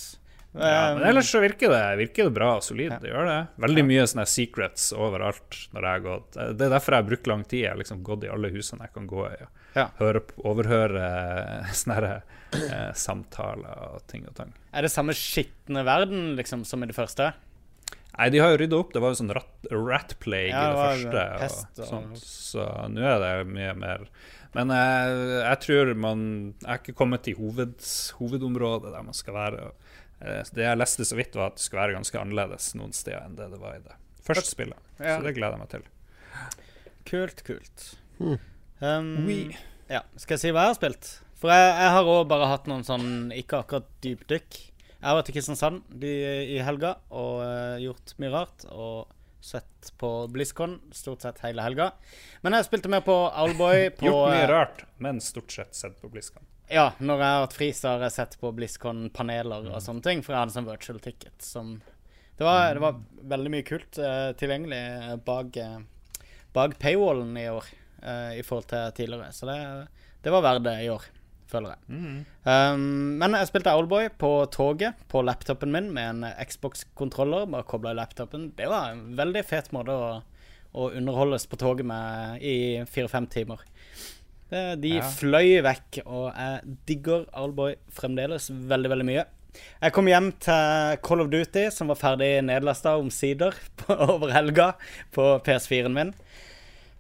Ja, 0.56 0.93
men 0.95 1.01
Um, 1.03 1.08
ellers 1.10 1.30
så 1.32 1.41
virker 1.43 1.70
det, 1.74 1.82
virker 1.99 2.30
det 2.30 2.34
bra 2.38 2.53
og 2.56 2.64
solid. 2.64 2.91
Ja. 2.93 2.99
Det 3.03 3.10
gjør 3.12 3.26
det. 3.28 3.39
Veldig 3.66 3.84
mye 3.89 4.06
sånne 4.08 4.26
secrets 4.32 4.86
overalt 4.95 5.58
når 5.76 5.82
jeg 5.88 5.91
har 5.91 6.03
gått. 6.06 6.30
Det 6.56 6.66
er 6.68 6.74
derfor 6.78 6.95
jeg 6.95 7.03
har 7.03 7.10
brukt 7.10 7.28
lang 7.28 7.43
tid. 7.43 7.60
Jeg 7.66 7.70
har 7.74 7.82
liksom 7.82 8.03
gått 8.08 8.24
i 8.24 8.32
alle 8.32 8.51
husene 8.53 8.88
jeg 8.88 8.93
kan 8.95 9.08
gå 9.12 9.26
i. 9.32 9.39
Ja. 9.76 9.89
høre, 9.99 10.22
overhøre 10.47 11.01
eh, 11.03 11.72
sånne 11.82 12.14
eh, 12.56 12.91
samtaler 12.95 13.82
og 13.97 14.06
ting 14.08 14.24
og 14.30 14.38
tang. 14.38 14.53
er 14.72 14.86
det 14.88 14.91
samme 14.93 15.12
skitne 15.12 15.84
verden 15.84 16.38
liksom 16.38 16.64
som 16.64 16.84
i 16.84 16.88
det 16.88 16.95
første? 16.95 17.34
Nei, 18.16 18.30
de 18.32 18.39
har 18.39 18.53
jo 18.53 18.62
rydda 18.62 18.78
opp. 18.80 18.93
Det 18.95 19.01
var 19.03 19.12
jo 19.12 19.20
sånn 19.20 19.34
rat, 19.36 19.68
rat 19.76 20.16
plague 20.24 20.56
Ja, 20.56 20.70
i 20.72 21.03
det 21.03 21.12
første. 21.12 21.26
pest 21.41 21.80
og- 21.84 21.89
sånt, 21.89 22.24
så 22.24 22.68
nå 22.95 23.03
er 23.03 23.20
det 23.20 23.47
mye 23.51 23.74
mer 23.76 24.06
Men 24.56 24.70
jeg, 24.72 25.18
jeg 25.43 25.60
tror 25.66 25.93
man 25.99 26.22
Jeg 26.64 26.70
er 26.72 26.80
ikke 26.80 26.95
kommet 26.95 27.24
til 27.28 27.36
hoved, 27.36 27.76
hovedområdet 28.22 28.93
der 28.95 29.03
man 29.03 29.14
skal 29.18 29.34
være. 29.36 29.72
Eh, 30.22 30.41
det 30.55 30.66
jeg 30.68 30.80
leste 30.80 31.05
så 31.07 31.18
vidt, 31.20 31.36
var 31.36 31.51
at 31.51 31.59
det 31.59 31.66
skulle 31.66 31.84
være 31.84 31.97
ganske 31.97 32.22
annerledes 32.22 32.72
noen 32.80 32.93
steder 32.95 33.26
enn 33.26 33.36
det 33.39 33.49
det 33.51 33.59
var 33.61 33.78
i 33.78 33.84
det 33.84 33.97
første 34.26 34.51
spillet. 34.51 34.80
Ja. 34.99 35.18
Så 35.18 35.26
det 35.28 35.36
gleder 35.38 35.57
jeg 35.57 35.63
meg 35.63 35.74
til. 35.74 35.88
Kult, 37.05 37.43
kult. 37.45 37.88
Hmm. 38.20 38.39
Um, 38.82 39.11
Oui. 39.28 39.41
Ja, 39.89 40.01
Skal 40.18 40.36
jeg 40.36 40.41
si 40.41 40.53
hva 40.55 40.66
jeg 40.66 40.74
har 40.74 40.80
spilt? 40.80 41.09
For 41.38 41.51
jeg, 41.53 41.66
jeg 41.78 41.91
har 41.93 42.07
òg 42.09 42.24
bare 42.32 42.47
hatt 42.49 42.66
noen 42.72 42.86
sånn 42.88 43.30
ikke 43.36 43.59
akkurat 43.61 43.86
dypdykk. 44.01 44.57
Jeg 44.95 45.05
har 45.05 45.18
vært 45.20 45.30
i 45.30 45.36
Kristiansand 45.36 46.05
i 46.07 46.57
helga 46.66 46.95
og 47.13 47.43
uh, 47.43 47.76
gjort 47.84 48.16
mye 48.24 48.32
rart. 48.34 48.66
Og 48.74 49.11
sett 49.46 49.93
på 50.02 50.10
BlizzCon 50.34 50.80
stort 50.91 51.22
sett 51.22 51.39
hele 51.46 51.64
helga. 51.64 51.91
Men 52.41 52.58
jeg 52.58 52.68
spilte 52.68 52.91
mer 52.91 53.04
på 53.06 53.16
Owlboy. 53.30 53.89
På, 54.00 54.10
Gjort 54.10 54.34
mye 54.34 54.43
eh, 54.43 54.52
rart, 54.52 54.86
men 54.98 55.22
stort 55.22 55.52
sett 55.54 55.76
sett 55.76 55.98
på 56.02 56.10
BlizzCon. 56.10 56.46
Ja, 56.68 56.91
når 56.98 57.22
jeg 57.22 57.34
har 57.36 57.43
hatt 57.43 57.56
fri, 57.56 57.68
så 57.78 57.91
har 57.93 58.06
jeg 58.08 58.16
sett 58.16 58.39
på 58.41 58.50
BlizzCon-paneler 58.58 59.68
og 59.70 59.84
sånne 59.86 60.02
ting. 60.06 60.24
For 60.26 60.34
jeg 60.34 60.41
hadde 60.41 60.56
sånn 60.56 60.70
virtual 60.70 61.02
ticket 61.04 61.46
som 61.46 61.76
Det 62.36 62.43
var, 62.43 62.74
det 62.76 62.82
var 62.84 62.98
veldig 63.32 63.52
mye 63.54 63.64
kult 63.64 64.00
uh, 64.02 64.34
tilgjengelig 64.36 65.20
bak, 65.24 65.56
eh, 65.62 65.78
bak 66.58 66.74
paywallen 66.82 67.38
i 67.39 67.46
år 67.48 67.70
uh, 68.04 68.34
i 68.36 68.41
forhold 68.43 68.68
til 68.74 68.89
tidligere. 68.98 69.30
Så 69.32 69.48
det, 69.48 69.60
det 70.26 70.34
var 70.34 70.43
verdt 70.43 70.66
det 70.66 70.76
i 70.84 70.89
år, 70.91 71.06
føler 71.56 71.74
jeg. 71.74 71.99
Um, 72.45 72.86
men 73.24 73.38
jeg 73.39 73.49
spilte 73.49 73.74
Owlboy 73.74 74.10
på 74.22 74.32
toget 74.53 74.99
på 75.12 75.24
laptopen 75.26 75.72
min 75.74 75.88
med 75.95 76.12
en 76.12 76.28
Xbox-kontroller. 76.45 77.47
Bare 77.56 77.66
kobla 77.72 77.95
i 77.95 77.99
laptopen. 78.03 78.51
Det 78.60 78.68
var 78.72 78.91
en 78.93 79.16
veldig 79.18 79.45
fet 79.47 79.72
måte 79.76 79.95
å, 79.95 80.12
å 80.76 80.89
underholdes 80.99 81.47
på 81.49 81.58
toget 81.64 81.88
med 81.89 82.43
i 82.45 82.58
fire-fem 82.91 83.26
timer. 83.32 83.64
De 84.51 84.91
Ja. 84.99 85.01
fløy 85.10 85.56
vekk, 85.66 86.03
og 86.06 86.28
jeg 86.38 86.76
digger 86.88 87.24
Owlboy 87.34 87.74
fremdeles 87.91 88.51
veldig, 88.53 88.91
veldig 88.93 89.08
mye. 89.08 89.24
Jeg 89.82 89.93
kom 89.95 90.08
hjem 90.12 90.30
til 90.43 90.97
Call 91.01 91.24
of 91.24 91.30
Duty, 91.32 91.70
som 91.74 91.88
var 91.89 91.97
ferdig 91.97 92.30
nedlasta 92.45 92.93
omsider 92.99 93.56
over 93.89 94.30
helga 94.36 94.74
på 95.16 95.26
PS4-en 95.47 95.95
min. 95.95 96.14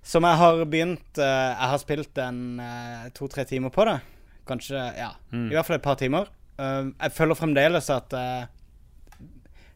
Som 0.05 0.25
jeg 0.27 0.37
har 0.37 0.59
begynt 0.69 1.17
eh, 1.17 1.51
Jeg 1.55 1.69
har 1.71 1.79
spilt 1.81 2.19
en 2.21 2.41
eh, 2.61 3.05
to-tre 3.17 3.45
timer 3.49 3.71
på 3.73 3.85
det. 3.89 3.95
Kanskje 4.45 4.81
Ja, 4.97 5.13
i 5.33 5.53
hvert 5.53 5.67
fall 5.67 5.79
et 5.79 5.85
par 5.85 5.97
timer. 5.99 6.29
Uh, 6.59 6.91
jeg 6.93 7.15
føler 7.17 7.37
fremdeles 7.37 7.89
at 7.91 8.13
uh, 8.15 8.45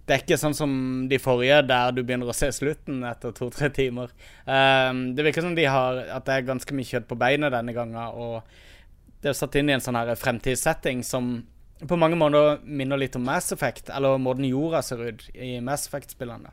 det 0.09 0.15
er 0.15 0.23
ikke 0.23 0.39
sånn 0.41 0.55
som 0.57 0.71
de 1.09 1.19
forrige, 1.21 1.59
der 1.69 1.91
du 1.93 2.01
begynner 2.01 2.31
å 2.31 2.33
se 2.33 2.47
slutten 2.55 3.03
etter 3.05 3.33
to-tre 3.35 3.69
timer. 3.73 4.09
Um, 4.47 5.11
det 5.13 5.25
virker 5.27 5.45
som 5.45 5.53
de 5.57 5.67
har 5.69 6.01
at 6.15 6.25
det 6.25 6.37
er 6.37 6.47
ganske 6.47 6.73
mye 6.73 6.89
kjøtt 6.89 7.05
på 7.11 7.17
beinet 7.19 7.53
denne 7.53 7.75
gangen. 7.75 7.99
Og 8.17 8.41
det 9.21 9.29
er 9.29 9.37
satt 9.37 9.59
inn 9.59 9.69
i 9.69 9.75
en 9.75 9.83
sånn 9.83 9.99
her 9.99 10.09
fremtidssetting 10.17 11.03
som 11.05 11.35
på 11.87 11.99
mange 11.99 12.17
måter 12.19 12.57
minner 12.65 12.99
litt 12.99 13.15
om 13.15 13.23
Mass 13.23 13.53
Effect, 13.55 13.91
eller 13.93 14.17
måten 14.19 14.47
jorda 14.49 14.81
ser 14.83 15.03
ut 15.11 15.27
i 15.35 15.59
Mass 15.63 15.85
Effect-spillene. 15.87 16.51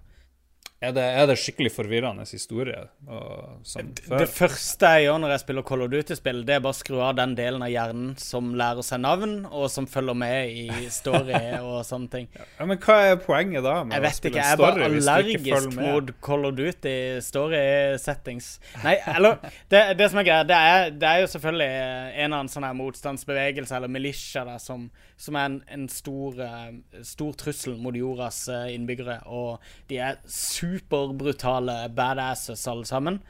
Er 0.85 0.93
det, 0.93 1.03
er 1.03 1.25
det 1.31 1.39
skikkelig 1.41 1.71
forvirrende 1.73 2.27
historie 2.29 2.83
før? 3.07 4.19
Det 4.21 4.27
første 4.29 4.91
jeg 4.93 5.07
gjør 5.07 5.23
når 5.23 5.33
jeg 5.33 5.43
spiller 5.47 5.65
Call 5.67 5.85
of 5.87 5.91
Duty-spill, 5.95 6.43
det 6.45 6.57
er 6.59 6.61
bare 6.67 6.77
å 6.77 6.77
skru 6.77 6.99
av 7.01 7.15
den 7.17 7.33
delen 7.39 7.65
av 7.65 7.71
hjernen 7.73 8.11
som 8.21 8.51
lærer 8.59 8.85
seg 8.85 9.01
navn, 9.01 9.33
og 9.49 9.71
som 9.73 9.89
følger 9.89 10.19
med 10.21 10.53
i 10.53 10.91
story 10.93 11.41
og 11.65 11.81
sånne 11.89 12.13
ting. 12.13 12.29
Ja, 12.37 12.69
men 12.69 12.81
hva 12.83 12.99
er 13.09 13.17
poenget 13.23 13.65
da? 13.65 13.79
Jeg 13.95 14.05
vet 14.05 14.29
ikke, 14.31 14.43
jeg 14.43 14.53
er 14.53 14.61
bare 14.61 14.91
allergisk 14.91 15.73
mot 15.79 16.13
Call 16.29 16.45
of 16.51 16.59
Duty 16.61 16.97
story 17.25 17.63
settings. 18.03 18.57
Nei, 18.85 18.99
eller 19.17 19.41
Det, 19.73 19.83
det 19.97 20.11
som 20.13 20.21
er 20.21 20.29
greia, 20.29 20.45
det 20.45 20.61
det 21.01 21.09
er 21.09 21.23
jo 21.23 21.29
selvfølgelig 21.31 21.67
en 21.71 22.25
eller 22.27 22.37
annen 22.39 22.51
sånn 22.53 22.67
her 22.67 22.77
motstandsbevegelse 22.77 23.77
eller 23.77 23.91
militia 23.93 24.45
da, 24.47 24.57
som, 24.63 24.89
som 25.21 25.39
er 25.39 25.49
en, 25.51 25.59
en 25.73 25.87
stor, 25.93 26.41
eh, 26.43 27.01
stor 27.07 27.37
trussel 27.41 27.77
mot 27.81 27.97
jordas 27.97 28.43
eh, 28.53 28.75
innbyggere. 28.75 29.19
Og 29.31 29.63
de 29.91 30.01
er 30.03 30.21
superbrutale 30.67 31.87
badasses 31.95 32.67
alle 32.71 32.89
sammen. 32.89 33.21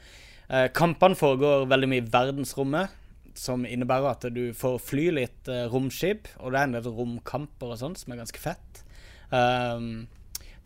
Eh, 0.49 0.67
kampene 0.73 1.17
foregår 1.19 1.67
veldig 1.69 1.89
mye 1.91 2.03
i 2.03 2.09
verdensrommet, 2.11 2.93
som 3.37 3.65
innebærer 3.67 4.11
at 4.15 4.27
du 4.33 4.49
får 4.57 4.77
fly 4.81 5.09
litt 5.19 5.49
eh, 5.51 5.65
romskip, 5.71 6.29
og 6.41 6.53
det 6.53 6.59
er 6.59 6.69
en 6.69 6.77
del 6.77 6.93
romkamper 6.99 7.73
og 7.75 7.81
sånt, 7.81 8.01
som 8.01 8.13
er 8.13 8.21
ganske 8.23 8.41
fett. 8.41 8.83
Um, 9.29 10.07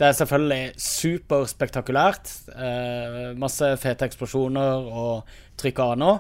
det 0.02 0.08
er 0.08 0.16
selvfølgelig 0.18 0.82
superspektakulært. 0.82 2.30
Eh, 2.56 3.34
masse 3.38 3.68
fete 3.82 4.08
eksplosjoner 4.10 4.88
og 4.90 5.34
trykk 5.62 5.82
av 5.84 5.92
nå. 6.02 6.14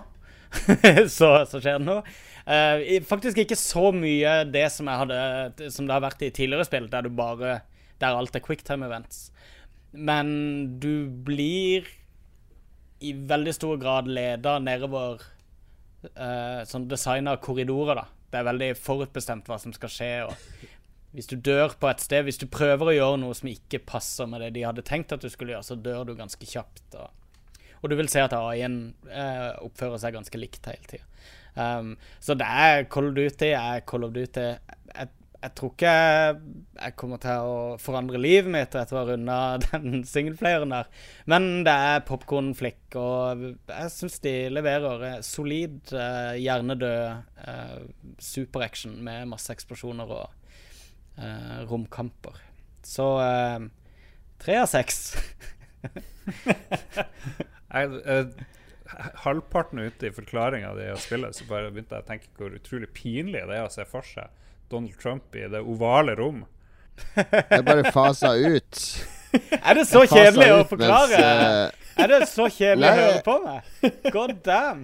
så, 1.17 1.31
så 1.49 1.57
skjer 1.57 1.79
det 1.79 1.87
noe. 1.87 2.03
Eh, 2.45 2.99
faktisk 3.07 3.41
ikke 3.41 3.57
så 3.57 3.89
mye 3.95 4.41
det 4.49 4.67
som, 4.73 4.89
hadde, 4.89 5.17
som 5.73 5.87
det 5.87 5.95
har 5.95 6.03
vært 6.03 6.21
i 6.25 6.29
tidligere 6.29 6.67
spill, 6.67 6.89
der 6.91 7.09
bare 7.09 7.61
Der 8.01 8.17
alt 8.17 8.35
er 8.35 8.41
quicktime 8.41 8.85
events. 8.85 9.31
Men 9.91 10.79
du 10.79 11.07
blir 11.09 11.87
i 13.01 13.13
veldig 13.13 13.53
stor 13.53 13.79
grad 13.81 14.07
leda 14.07 14.59
nedover 14.61 15.23
uh, 16.13 16.61
sånn 16.69 16.87
designa 16.89 17.35
korridorer, 17.41 18.03
da. 18.03 18.05
Det 18.31 18.39
er 18.39 18.47
veldig 18.47 18.69
forutbestemt 18.79 19.49
hva 19.49 19.57
som 19.59 19.73
skal 19.75 19.91
skje. 19.91 20.11
og 20.27 20.69
hvis 21.11 21.27
du 21.27 21.35
dør 21.35 21.73
på 21.79 21.89
et 21.91 22.03
sted, 22.03 22.23
hvis 22.23 22.39
du 22.39 22.47
prøver 22.47 22.87
å 22.87 22.95
gjøre 22.95 23.19
noe 23.19 23.35
som 23.35 23.49
ikke 23.51 23.81
passer 23.83 24.29
med 24.31 24.45
det 24.45 24.53
de 24.55 24.63
hadde 24.63 24.85
tenkt 24.87 25.11
at 25.11 25.23
du 25.23 25.27
skulle 25.31 25.51
gjøre, 25.55 25.67
så 25.67 25.75
dør 25.75 26.05
du 26.07 26.13
ganske 26.15 26.47
kjapt. 26.47 26.85
Og, 26.95 27.09
Og 27.81 27.91
du 27.91 27.97
vil 27.99 28.11
se 28.13 28.21
at 28.23 28.35
AI-en 28.37 28.93
uh, 29.09 29.57
oppfører 29.65 29.99
seg 29.99 30.15
ganske 30.15 30.39
likt 30.39 30.69
hele 30.69 30.87
tida. 30.87 31.07
Um, 31.51 31.97
så 32.23 32.37
det 32.39 32.47
er 32.47 32.85
Call 32.87 33.09
of 33.09 33.17
Duty 33.17 33.49
er 33.57 33.81
Call 33.83 34.05
of 34.07 34.13
Duty. 34.15 34.45
Jeg, 34.93 35.09
jeg 35.41 35.53
tror 35.57 35.71
ikke 35.73 35.91
jeg 35.91 36.95
kommer 36.99 37.21
til 37.21 37.47
å 37.49 37.55
forandre 37.81 38.19
livet 38.21 38.51
mitt 38.53 38.75
etter 38.77 38.97
å 38.97 38.99
ha 39.01 39.07
runda 39.09 39.37
den 39.71 40.03
singleplayeren 40.07 40.73
der. 40.73 40.91
Men 41.29 41.47
det 41.65 41.73
er 41.73 42.05
popkornflikk, 42.05 42.97
og 43.01 43.47
jeg 43.49 43.93
syns 43.95 44.19
de 44.21 44.35
leverer 44.53 45.07
eh, 45.07 45.17
solid, 45.25 45.79
eh, 45.97 46.37
hjernedød 46.43 47.47
eh, 47.47 47.79
superaction 48.21 48.99
med 49.05 49.31
masse 49.33 49.53
eksplosjoner 49.53 50.13
og 50.19 50.27
eh, 51.17 51.59
romkamper. 51.71 52.37
Så 52.85 53.09
eh, 53.25 53.67
tre 54.41 54.61
av 54.61 54.69
seks. 54.69 55.03
Jeg, 57.71 57.87
halvparten 59.23 59.79
ute 59.79 60.09
i 60.09 60.11
forklaringa 60.11 60.73
di 60.75 60.89
av 60.91 60.99
spillet, 60.99 61.37
så 61.37 61.45
bare 61.47 61.69
begynte 61.71 61.95
jeg 61.95 62.03
å 62.03 62.07
tenke 62.09 62.27
hvor 62.35 62.57
utrolig 62.57 62.89
pinlig 62.91 63.45
det 63.47 63.55
er 63.55 63.63
å 63.63 63.71
se 63.71 63.85
for 63.87 64.03
seg 64.03 64.27
Donald 64.71 64.97
Trump 65.01 65.35
i 65.35 65.45
det 65.51 65.61
ovale 65.61 66.15
rom. 66.19 66.43
Det 67.15 67.59
er 67.59 67.65
bare 67.65 67.91
fasa 67.93 68.33
ut. 68.37 68.81
Er 69.33 69.77
det 69.79 69.85
så 69.89 70.03
kjedelig 70.05 70.49
å 70.53 70.63
forklare? 70.69 71.19
mens, 71.19 71.75
uh... 71.75 72.01
Er 72.01 72.11
det 72.11 72.25
så 72.31 72.47
kjedelig 72.51 72.87
å 72.87 72.97
høre 72.97 73.21
på 73.25 73.37
meg? 73.45 73.69
God 74.13 74.33
damn. 74.45 74.83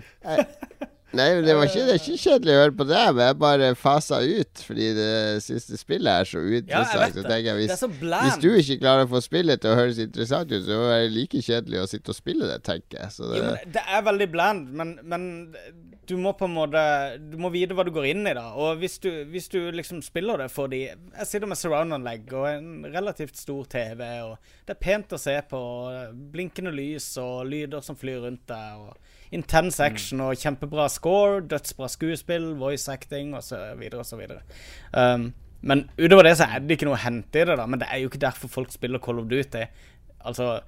Nei, 1.16 1.28
men 1.38 1.46
det, 1.48 1.54
var 1.56 1.70
ikke, 1.70 1.84
det 1.88 1.94
er 1.94 2.02
ikke 2.02 2.20
kjedelig 2.20 2.52
å 2.54 2.60
høre 2.60 2.74
på 2.76 2.86
det, 2.90 3.04
men 3.16 3.30
jeg 3.30 3.38
bare 3.40 3.68
fasa 3.80 4.18
ut 4.28 4.64
fordi 4.68 4.90
det 4.98 5.12
siste 5.46 5.80
spillet 5.80 6.12
er 6.12 6.28
så 6.28 6.42
Ja, 6.42 6.44
jeg 6.44 6.66
uinteressant. 6.66 7.16
vet 7.16 7.30
det. 7.30 7.38
jeg, 7.38 7.48
er 7.48 7.62
hvis, 7.62 7.86
hvis 8.26 8.40
du 8.44 8.50
ikke 8.52 8.78
klarer 8.82 9.08
å 9.08 9.12
få 9.14 9.22
spillet 9.24 9.64
til 9.64 9.72
å 9.72 9.78
høres 9.80 10.02
interessant 10.04 10.52
ut, 10.52 10.66
så 10.68 10.82
er 10.92 11.06
det 11.06 11.14
like 11.16 11.44
kjedelig 11.48 11.80
å 11.80 11.88
sitte 11.94 12.12
og 12.12 12.20
spille 12.20 12.50
det, 12.50 12.60
tenker 12.68 13.00
jeg. 13.00 13.14
Så 13.16 13.32
det, 13.32 13.40
Jo, 13.40 13.54
men 13.54 13.74
det 13.78 13.86
er 13.88 14.04
veldig 14.10 14.28
bland, 14.36 14.68
men, 14.82 14.94
men 15.08 15.30
du 16.08 16.16
må 16.20 16.32
på 16.38 16.48
en 16.48 16.56
måte 16.56 16.82
Du 17.20 17.36
må 17.42 17.50
vite 17.52 17.76
hva 17.76 17.84
du 17.86 17.92
går 17.96 18.10
inn 18.12 18.24
i, 18.28 18.36
da. 18.36 18.46
Og 18.56 18.80
hvis 18.82 18.98
du, 19.04 19.10
hvis 19.32 19.50
du 19.52 19.60
liksom 19.76 20.02
spiller 20.06 20.40
det 20.44 20.50
for 20.54 20.72
de 20.72 20.86
Jeg 20.88 21.28
sitter 21.28 21.50
med 21.50 21.60
surround-anlegg 21.60 22.32
og 22.38 22.48
en 22.50 22.70
relativt 22.94 23.40
stor 23.40 23.68
TV, 23.72 24.04
og 24.24 24.38
det 24.68 24.76
er 24.76 24.84
pent 24.84 25.16
å 25.16 25.22
se 25.22 25.36
på. 25.50 25.60
og 25.60 26.22
Blinkende 26.34 26.72
lys 26.76 27.10
og 27.22 27.50
lyder 27.52 27.84
som 27.86 28.00
flyr 28.00 28.24
rundt 28.28 28.46
deg. 28.50 28.86
og 28.88 29.36
Intense 29.36 29.84
action 29.84 30.24
og 30.24 30.40
kjempebra 30.40 30.88
score, 30.92 31.42
dødsbra 31.52 31.90
skuespill, 31.92 32.54
voice 32.60 32.88
acting 32.92 33.36
osv. 33.36 33.84
osv. 34.00 34.24
Um, 34.94 35.34
men 35.68 35.90
utover 35.98 36.30
det 36.30 36.38
så 36.40 36.48
er 36.48 36.64
det 36.64 36.78
ikke 36.78 36.88
noe 36.88 36.96
å 36.96 37.04
hente 37.04 37.42
i 37.42 37.48
det, 37.50 37.58
da. 37.60 37.68
Men 37.68 37.82
det 37.82 37.90
er 37.92 38.00
jo 38.00 38.12
ikke 38.12 38.24
derfor 38.24 38.52
folk 38.52 38.72
spiller 38.72 39.04
Call 39.04 39.20
of 39.20 39.28
Duty. 39.28 39.66
Altså 40.28 40.62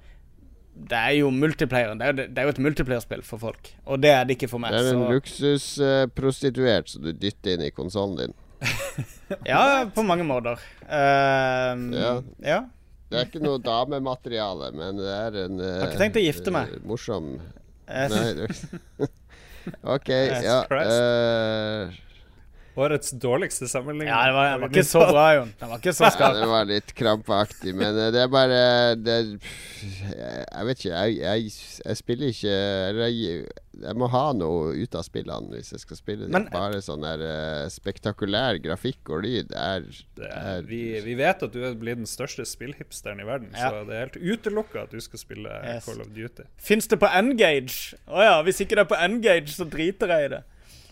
det 0.74 0.96
er 0.96 1.14
jo 1.18 1.30
multiplayer. 1.34 1.94
Det 1.98 2.06
er 2.06 2.12
jo, 2.12 2.26
det 2.34 2.38
er 2.38 2.46
jo 2.48 2.52
et 2.54 2.60
multiplayerspill 2.64 3.22
for 3.26 3.38
folk. 3.42 3.72
Og 3.86 4.00
det 4.02 4.10
er 4.14 4.24
det 4.24 4.36
ikke 4.38 4.48
for 4.52 4.58
meg. 4.62 4.72
det 4.72 4.80
er 4.80 4.94
en 4.94 5.02
Så, 5.02 5.10
luksusprostituert 5.14 6.88
som 6.88 7.02
du 7.04 7.12
dytter 7.12 7.56
inn 7.56 7.66
i 7.66 7.70
konsollen 7.74 8.16
din. 8.20 8.34
ja, 9.50 9.84
på 9.94 10.02
mange 10.06 10.24
måter. 10.28 10.60
Um, 10.86 11.90
Ja. 11.96 12.12
ja. 12.44 12.60
Det 13.10 13.18
er 13.18 13.24
ikke 13.26 13.42
noe 13.42 13.58
damemateriale, 13.58 14.68
men 14.76 15.00
det 15.00 15.10
er 15.10 15.38
en 15.46 15.56
Har 15.58 15.88
ikke 15.88 15.98
tenkt 16.04 16.18
å 16.20 16.22
gifte 16.22 16.52
meg. 16.54 16.68
eh, 16.76 16.84
morsom 16.86 17.32
Eh, 17.90 18.06
Nei, 18.06 18.46
OK, 19.96 20.08
Jesus 20.08 20.44
ja. 20.46 20.60
Årets 22.80 23.14
dårligste 23.22 23.68
sammenligning. 23.70 24.08
Ja, 24.10 24.20
det 24.28 24.34
var, 24.36 24.50
det 24.54 24.60
var 24.64 24.72
ikke 24.74 24.86
så 24.88 25.02
bra, 25.10 25.24
Jon. 25.36 25.52
Det 25.60 25.68
var 25.70 25.82
ikke 25.82 25.94
så 25.96 26.10
Ja, 26.10 26.30
det 26.36 26.48
var 26.50 26.68
litt 26.70 26.94
krampaktig, 26.96 27.74
men 27.76 27.98
det 28.14 28.22
er 28.24 28.30
bare 28.32 28.60
det, 29.00 29.16
jeg, 29.80 30.44
jeg 30.44 30.68
vet 30.70 30.84
ikke. 30.84 30.94
Jeg, 30.94 31.18
jeg, 31.20 31.52
jeg 31.84 31.98
spiller 32.00 32.32
ikke 32.34 32.54
jeg, 33.00 33.44
jeg 33.80 33.96
må 33.96 34.08
ha 34.12 34.22
noe 34.36 34.74
ut 34.76 34.96
av 34.98 35.04
spillene 35.06 35.54
hvis 35.56 35.72
jeg 35.74 35.82
skal 35.84 35.98
spille. 36.00 36.28
Men- 36.32 36.48
bare 36.52 36.80
sånn 36.84 37.04
der 37.06 37.22
eh, 37.24 37.68
spektakulær 37.72 38.58
grafikk 38.62 39.12
og 39.14 39.22
lyd 39.24 39.54
er, 39.56 39.86
er 40.20 40.38
er, 40.60 40.62
vi, 40.68 40.82
vi 41.04 41.14
vet 41.18 41.42
at 41.46 41.54
du 41.54 41.60
er 41.64 41.76
blitt 41.80 42.00
den 42.02 42.08
største 42.10 42.44
spillhipsteren 42.48 43.20
i 43.22 43.26
verden, 43.28 43.52
Ja. 43.56 43.70
så 43.70 43.84
det 43.88 43.96
er 43.96 44.06
helt 44.08 44.18
utelukka 44.20 44.84
at 44.86 44.94
du 44.94 45.00
skal 45.00 45.18
spille 45.22 45.48
Yes. 45.60 45.84
Call 45.86 46.00
of 46.02 46.08
Duty. 46.14 46.44
Fins 46.60 46.86
det 46.90 46.98
på 47.00 47.08
N-Gage? 47.20 47.96
Å 48.08 48.22
ja, 48.24 48.34
hvis 48.46 48.60
ikke 48.64 48.76
det 48.78 48.84
er 48.86 48.90
på 48.90 48.98
N-Gage, 49.08 49.52
så 49.54 49.66
driter 49.68 50.12
jeg 50.14 50.28
i 50.28 50.32
det. 50.36 50.42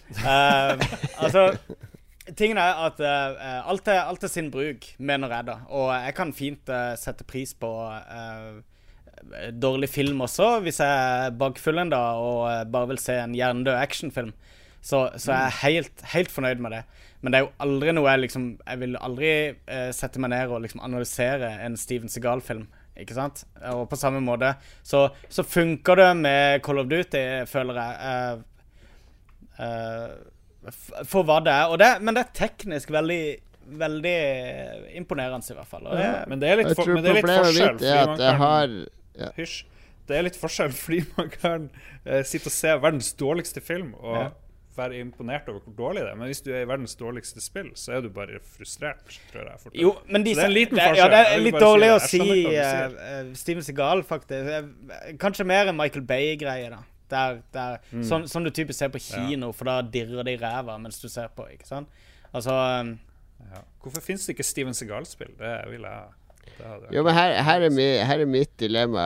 Um, 0.09 0.81
altså 1.21 1.43
Tingen 2.37 2.59
er 2.61 2.77
at 2.85 2.99
uh, 3.01 3.69
alt, 3.71 3.89
er, 3.89 4.03
alt 4.05 4.25
er 4.25 4.31
sin 4.33 4.51
bruk, 4.53 4.85
mener 5.01 5.33
jeg, 5.33 5.47
da. 5.49 5.55
Og 5.73 5.89
jeg 5.95 6.15
kan 6.17 6.33
fint 6.37 6.73
uh, 6.73 6.93
sette 7.01 7.25
pris 7.25 7.55
på 7.57 7.71
uh, 7.89 8.59
dårlig 9.57 9.89
film 9.89 10.21
også, 10.25 10.59
hvis 10.65 10.81
jeg 10.85 11.25
er 11.25 11.37
bakfull 11.41 11.81
en 11.81 11.93
dag 11.93 12.21
og 12.21 12.71
bare 12.73 12.91
vil 12.93 13.01
se 13.01 13.17
en 13.17 13.37
hjernedød 13.37 13.75
actionfilm. 13.81 14.35
Så, 14.81 15.09
så 15.17 15.33
jeg 15.33 15.47
er 15.47 15.57
helt, 15.63 16.05
helt 16.13 16.31
fornøyd 16.31 16.61
med 16.63 16.77
det. 16.77 16.83
Men 17.21 17.33
det 17.33 17.39
er 17.39 17.47
jo 17.47 17.55
aldri 17.65 17.93
noe 17.97 18.13
jeg 18.13 18.21
liksom 18.23 18.45
Jeg 18.63 18.79
vil 18.79 18.93
aldri 19.03 19.31
sette 19.91 20.21
meg 20.23 20.31
ned 20.31 20.53
og 20.55 20.63
liksom 20.63 20.85
analysere 20.87 21.49
en 21.65 21.75
Steven 21.77 22.13
Segal-film. 22.13 22.69
Ikke 22.99 23.17
sant? 23.17 23.43
Og 23.73 23.89
på 23.91 23.99
samme 23.99 24.21
måte 24.23 24.53
så, 24.87 25.09
så 25.29 25.43
funker 25.43 25.99
det 25.99 26.13
med 26.21 26.63
Call 26.63 26.79
of 26.85 26.87
Duty, 26.93 27.25
føler 27.51 27.83
jeg. 27.83 28.45
Eh, 29.59 31.03
for 31.09 31.23
hva 31.29 31.39
det 31.45 31.53
er. 31.55 31.69
Og 31.73 31.79
det, 31.81 31.91
men 32.03 32.15
det 32.19 32.27
er 32.27 32.35
teknisk 32.47 32.91
veldig 32.95 33.21
Veldig 33.69 34.13
imponerende, 34.97 35.45
i 35.45 35.57
hvert 35.59 35.69
fall. 35.69 35.83
Og 35.85 35.99
det, 36.01 36.05
Men 36.33 36.41
det 36.41 36.49
er 36.49 36.57
litt, 36.63 36.71
for, 36.73 36.89
men 36.89 37.03
det 37.05 37.11
er 37.11 37.17
litt 37.19 37.27
problemet 37.27 37.51
forskjell. 37.51 37.75
mitt 37.75 37.83
er 37.85 38.13
at 38.15 38.23
jeg 38.25 38.37
har 38.41 38.71
ja. 39.19 39.29
Hysj. 39.37 39.57
Det 40.09 40.17
er 40.17 40.25
litt 40.25 40.39
forskjell 40.41 40.73
fordi 40.87 41.01
man 41.19 41.29
kan 41.35 41.67
uh, 42.09 42.23
sitte 42.25 42.49
og 42.49 42.55
se 42.55 42.73
verdens 42.81 43.11
dårligste 43.21 43.61
film 43.61 43.91
og 44.01 44.15
Ja. 44.17 44.23
være 44.79 45.03
imponert 45.03 45.51
over 45.53 45.61
hvor 45.67 45.77
dårlig 45.83 46.07
det 46.07 46.15
er. 46.15 46.17
Men 46.17 46.31
hvis 46.33 46.41
du 46.47 46.49
er 46.55 46.63
i 46.65 46.69
verdens 46.71 46.97
dårligste 46.97 47.45
spill, 47.45 47.69
så 47.77 47.99
er 47.99 48.07
du 48.07 48.09
bare 48.15 48.41
frustrert, 48.57 49.19
tror 49.35 49.51
jeg. 49.51 49.75
Jo, 49.85 49.93
men 50.09 50.25
de 50.25 50.33
Så 50.33 50.41
det 50.41 50.45
er 50.47 50.49
en 50.49 50.57
liten 50.57 50.79
forskjell. 50.81 50.97
Ja, 51.03 51.09
det 51.13 51.23
er 51.35 51.45
litt 51.45 51.61
dårlig 51.61 51.89
si 52.07 52.21
å 52.25 52.25
si 52.25 52.57
eh, 52.57 53.33
Steven 53.37 53.67
Segal, 53.69 54.01
faktisk. 54.07 54.49
Eh, 54.49 55.13
Kanskje 55.21 55.45
mer 55.45 55.69
enn 55.69 55.77
Michael 55.77 56.07
Bay-greie, 56.09 56.71
da. 56.73 56.81
Der, 57.11 57.43
der, 57.53 57.79
Mm. 57.93 58.03
sånn, 58.05 58.29
som 58.29 58.45
du 58.45 58.51
typisk 58.51 58.79
ser 58.79 58.89
på 58.89 58.99
kino, 59.01 59.53
for 59.53 59.65
da 59.65 59.81
dirrer 59.83 60.23
det 60.25 60.41
i 60.41 60.45
ræva 60.45 60.79
mens 60.79 61.01
du 61.01 61.09
ser 61.09 61.29
på. 61.29 61.47
ikke 61.53 61.67
sant? 61.67 61.89
Altså 62.35 62.51
Um, 62.81 62.99
Ja. 63.55 63.61
Hvorfor 63.83 64.01
finnes 64.03 64.27
det 64.27 64.35
ikke 64.35 64.43
Steven 64.45 64.75
Segal-spill? 64.75 65.31
Det 65.39 65.71
vil 65.71 65.81
jeg 65.83 66.03
Det 66.59 66.94
Jo, 66.96 67.03
men 67.07 67.14
her, 67.14 67.34
her, 67.44 67.64
er 67.68 67.70
mi, 67.74 67.86
her 68.09 68.22
er 68.24 68.26
mitt 68.30 68.53
dilemma, 68.61 69.05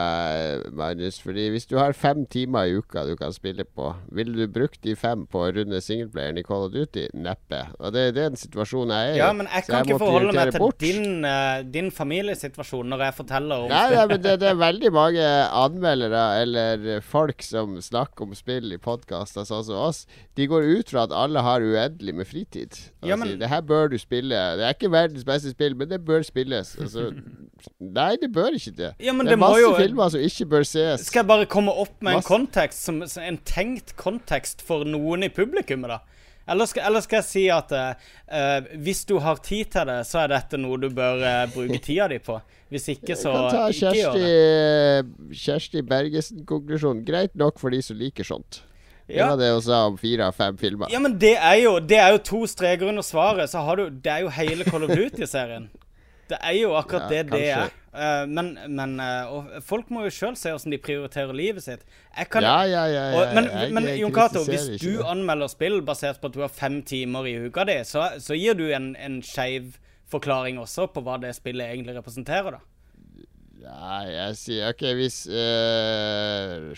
Magnus. 0.71 1.19
Fordi 1.23 1.49
hvis 1.53 1.65
du 1.69 1.75
har 1.77 1.93
fem 1.97 2.25
timer 2.31 2.69
i 2.69 2.77
uka 2.79 3.03
du 3.07 3.15
kan 3.19 3.33
spille 3.35 3.65
på, 3.65 3.89
ville 4.15 4.33
du 4.37 4.47
brukt 4.51 4.79
de 4.85 4.95
fem 4.99 5.25
på 5.29 5.43
å 5.45 5.51
runde 5.55 5.81
singelplayeren 5.83 6.39
i 6.39 6.45
Call 6.47 6.67
of 6.67 6.73
Duty? 6.73 7.07
Neppe. 7.13 7.61
Og 7.79 7.93
det 7.95 8.05
er 8.09 8.15
den 8.17 8.39
situasjonen 8.39 8.93
jeg 8.95 9.09
er 9.11 9.15
i. 9.15 9.21
Ja, 9.21 9.31
men 9.35 9.49
jeg 9.51 9.67
kan 9.67 9.79
jeg 9.81 9.93
ikke 9.93 9.99
forholde 10.05 10.35
meg 10.37 10.53
til 10.55 10.69
din, 10.83 11.25
eh, 11.29 11.63
din 11.75 11.91
familiesituasjon 11.93 12.89
når 12.93 13.05
jeg 13.07 13.17
forteller 13.19 13.65
om 13.65 13.69
Nei, 13.73 13.83
nei, 13.95 14.05
men 14.13 14.23
det, 14.23 14.37
det 14.43 14.49
er 14.53 14.59
veldig 14.67 14.93
mange 14.95 15.27
anmeldere 15.63 16.23
eller 16.41 17.01
folk 17.05 17.43
som 17.45 17.77
snakker 17.83 18.27
om 18.27 18.35
spill 18.37 18.71
i 18.75 18.79
podkaster 18.81 19.47
sånn 19.47 19.65
som 19.67 19.81
oss. 19.89 20.03
De 20.37 20.47
går 20.49 20.65
ut 20.79 20.89
fra 20.93 21.05
at 21.07 21.13
alle 21.15 21.43
har 21.45 21.63
uendelig 21.63 22.15
med 22.21 22.27
fritid. 22.29 22.71
Altså, 22.73 23.09
Ja, 23.09 23.15
men- 23.19 23.37
det 23.39 23.49
her 23.49 23.61
bør 23.61 23.89
du 23.91 23.97
spille. 23.97 24.35
Det 24.57 24.63
er 24.67 24.73
ikke 24.75 24.91
verdens 24.93 25.25
beste 25.27 25.51
spill, 25.53 25.75
men 25.75 25.89
det 25.89 26.01
bør 26.05 26.23
spilles. 26.25 26.75
Altså, 26.79 27.09
nei, 27.79 28.15
det 28.21 28.29
bør 28.33 28.55
ikke 28.57 28.73
det. 28.77 28.93
Ja, 28.99 29.13
men 29.13 29.25
det 29.25 29.33
er 29.33 29.37
det 29.37 29.41
må 29.41 29.51
masse 29.51 29.61
jo- 29.61 29.75
filmer 29.77 30.09
som 30.13 30.23
ikke 30.23 30.47
bør 30.55 30.65
ses. 30.67 31.05
Skal 31.09 31.23
jeg 31.23 31.29
bare 31.31 31.45
komme 31.49 31.75
opp 31.83 31.95
med 32.01 32.19
en 32.19 32.25
kontekst, 32.27 32.83
som, 32.85 33.03
en 33.03 33.39
tenkt 33.47 33.95
kontekst 33.99 34.61
for 34.65 34.87
noen 34.87 35.23
i 35.27 35.31
publikummet, 35.33 35.95
da? 35.95 36.01
Eller 36.43 36.67
skal, 36.67 36.83
eller 36.89 36.99
skal 36.99 37.21
jeg 37.21 37.27
si 37.29 37.43
at 37.55 37.71
eh, 37.71 38.65
hvis 38.83 39.05
du 39.07 39.15
har 39.23 39.39
tid 39.39 39.69
til 39.71 39.87
det, 39.87 40.01
så 40.09 40.25
er 40.25 40.33
dette 40.33 40.59
noe 40.59 40.75
du 40.81 40.89
bør 40.91 41.23
uh, 41.23 41.45
bruke 41.53 41.79
tida 41.85 42.09
di 42.11 42.19
på. 42.19 42.35
Hvis 42.73 42.89
ikke, 42.91 43.15
så 43.15 43.31
Jeg 43.31 43.39
kan 43.39 43.53
ta 43.53 43.63
ikke 43.69 43.93
gjør 43.93 44.17
Kjersti, 44.17 44.27
det. 44.27 45.39
Kjersti 45.45 45.83
Bergesen-konklusjonen. 45.87 47.03
Greit 47.07 47.35
nok 47.39 47.61
for 47.61 47.71
de 47.71 47.79
som 47.85 47.99
liker 47.99 48.27
sånt. 48.27 48.63
Det 49.07 49.19
var 49.19 49.37
det 49.37 49.51
hun 49.51 49.61
sa 49.61 49.83
om 49.89 49.97
fire 49.99 50.29
av 50.31 50.35
fem 50.35 50.57
filmer. 50.57 50.91
Ja, 50.91 50.99
men 51.03 51.17
det 51.19 51.35
er 51.35 51.57
jo, 51.59 51.75
det 51.83 51.99
er 51.99 52.15
jo 52.15 52.21
to 52.23 52.43
streker 52.49 52.89
under 52.89 53.03
svaret. 53.05 53.51
Så 53.51 53.63
har 53.63 53.79
du 53.79 53.89
Det 53.89 54.11
er 54.11 54.23
jo 54.23 54.31
hele 54.33 54.67
Call 54.67 54.87
of 54.87 54.95
Duty-serien. 54.95 55.69
Det 56.33 56.39
er 56.41 56.57
jo 56.57 56.73
akkurat 56.79 57.05
Ja, 57.07 57.23
det 57.23 57.31
det 57.31 57.41
er. 57.47 57.63
kanskje. 57.63 57.79
Eh, 57.93 58.25
men 58.25 58.47
men 58.73 58.93
eh, 58.99 59.59
folk 59.61 59.91
må 59.93 60.01
jo 60.07 60.09
sjøl 60.13 60.33
se 60.39 60.49
åssen 60.55 60.73
de 60.73 60.79
prioriterer 60.81 61.33
livet 61.37 61.61
sitt. 61.61 61.83
Kan, 62.33 62.41
ja, 62.45 62.63
ja, 62.65 62.83
ja. 62.89 63.03
ja, 63.11 63.19
Og, 63.19 63.35
men 63.37 63.49
jeg- 63.51 63.73
men 63.75 63.87
Jon 63.99 64.13
Cato, 64.15 64.41
hvis 64.49 64.65
du 64.81 64.87
det. 64.97 65.05
anmelder 65.05 65.47
spill 65.51 65.81
basert 65.85 66.17
på 66.21 66.31
at 66.31 66.33
du 66.33 66.41
har 66.41 66.49
fem 66.49 66.81
timer 66.81 67.27
i 67.29 67.35
uka 67.45 67.63
di, 67.69 67.75
så, 67.85 68.07
så 68.19 68.33
gir 68.37 68.57
du 68.57 68.65
en, 68.73 68.95
en 68.97 69.19
skeiv 69.21 69.75
forklaring 70.09 70.57
også 70.61 70.87
på 70.93 71.01
hva 71.05 71.19
det 71.21 71.35
spillet 71.37 71.69
egentlig 71.69 71.95
representerer, 71.99 72.57
da. 72.57 72.59
Nei, 73.63 74.01
jeg 74.11 74.35
sier 74.41 74.69
OK, 74.73 74.81
hvis 74.99 75.21
uh, 75.31 76.73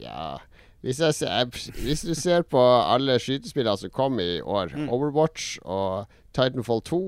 Ja. 0.00 0.36
Hvis, 0.84 1.00
ser, 1.16 1.46
hvis 1.80 2.02
du 2.04 2.12
ser 2.14 2.42
på 2.44 2.60
alle 2.60 3.16
skytespillene 3.22 3.78
som 3.80 3.90
kom 3.94 4.18
i 4.20 4.40
år, 4.44 4.74
Mm. 4.76 4.88
Overwatch 4.92 5.58
og 5.64 6.06
Titanfall 6.36 6.82
2 6.84 7.00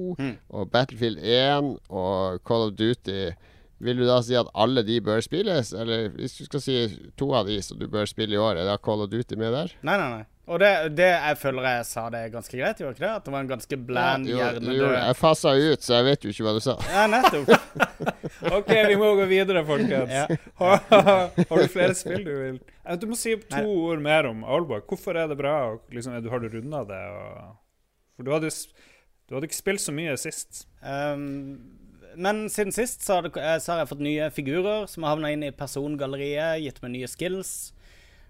og 0.51 0.71
Battlefield 0.73 1.19
1 1.21 1.77
og 1.91 2.41
Call 2.47 2.69
of 2.71 2.73
Duty 2.79 3.33
Vil 3.79 3.99
du 3.99 4.07
da 4.09 4.23
si 4.25 4.33
at 4.39 4.49
alle 4.57 4.81
de 4.87 5.01
bør 5.05 5.21
spilles? 5.21 5.75
Eller 5.77 6.09
hvis 6.17 6.39
du 6.39 6.45
skal 6.47 6.61
si 6.65 6.77
to 7.19 7.27
av 7.37 7.45
de 7.47 7.59
som 7.61 7.77
du 7.79 7.85
bør 7.93 8.07
spille 8.09 8.33
i 8.33 8.41
år, 8.41 8.57
er 8.57 8.65
da 8.65 8.79
Call 8.81 9.03
of 9.05 9.11
Duty 9.13 9.37
med 9.37 9.53
der? 9.53 9.75
Nei, 9.85 9.99
nei, 10.01 10.09
nei. 10.15 10.25
Og 10.47 10.61
det, 10.63 10.69
det 10.95 11.09
jeg 11.11 11.39
føler 11.41 11.65
jeg 11.67 11.87
sa 11.89 12.05
det 12.15 12.21
ganske 12.31 12.55
greit, 12.55 12.79
gjorde 12.79 12.95
ikke 12.95 13.03
det? 13.03 13.13
At 13.19 13.25
det 13.27 13.33
var 13.35 13.43
en 13.43 13.49
ganske 13.51 13.79
bland, 13.89 14.29
Jo, 14.31 14.37
jo, 14.63 14.91
jeg 14.95 15.17
fasa 15.19 15.55
ut, 15.59 15.83
så 15.83 15.97
jeg 15.97 16.07
vet 16.07 16.27
jo 16.27 16.31
ikke 16.31 16.47
hva 16.47 16.53
du 16.55 16.61
sa. 16.63 16.77
Ja, 16.87 17.07
nettopp. 17.11 17.51
OK, 18.61 18.71
vi 18.87 18.99
må 19.01 19.09
gå 19.19 19.27
videre, 19.27 19.65
folkens. 19.67 20.13
Ja. 20.15 20.27
Har, 20.61 20.85
har 20.95 21.63
du 21.65 21.67
flere 21.73 21.97
spill 21.99 22.23
du 22.27 22.31
vil 22.31 22.61
Du 23.03 23.09
må 23.11 23.19
si 23.19 23.35
to 23.43 23.59
Nei. 23.59 23.65
ord 23.91 24.05
mer 24.07 24.31
om 24.31 24.45
Owlboy. 24.47 24.85
Hvorfor 24.87 25.19
er 25.19 25.27
det 25.33 25.39
bra? 25.41 25.57
Og 25.73 25.91
liksom, 25.91 26.15
er 26.15 26.23
du- 26.23 26.31
har 26.31 26.39
du 26.45 26.49
runda 26.55 26.85
det? 26.87 27.03
Og, 27.19 27.57
for 28.15 28.29
du 28.29 28.31
hadde, 28.37 28.55
du 29.27 29.35
hadde 29.35 29.51
ikke 29.51 29.59
spilt 29.59 29.83
så 29.83 29.95
mye 29.99 30.15
sist. 30.21 30.63
Um, 30.79 31.59
men 32.17 32.47
siden 32.55 32.71
sist 32.73 33.03
så 33.05 33.19
har, 33.19 33.27
det, 33.27 33.35
eh, 33.37 33.59
så 33.61 33.75
har 33.75 33.83
jeg 33.83 33.91
fått 33.91 34.07
nye 34.07 34.31
figurer 34.33 34.87
som 34.89 35.03
har 35.05 35.17
havna 35.17 35.35
inn 35.35 35.43
i 35.45 35.51
persongalleriet, 35.53 36.63
gitt 36.63 36.79
meg 36.87 36.95
nye 36.95 37.11
skills. 37.11 37.57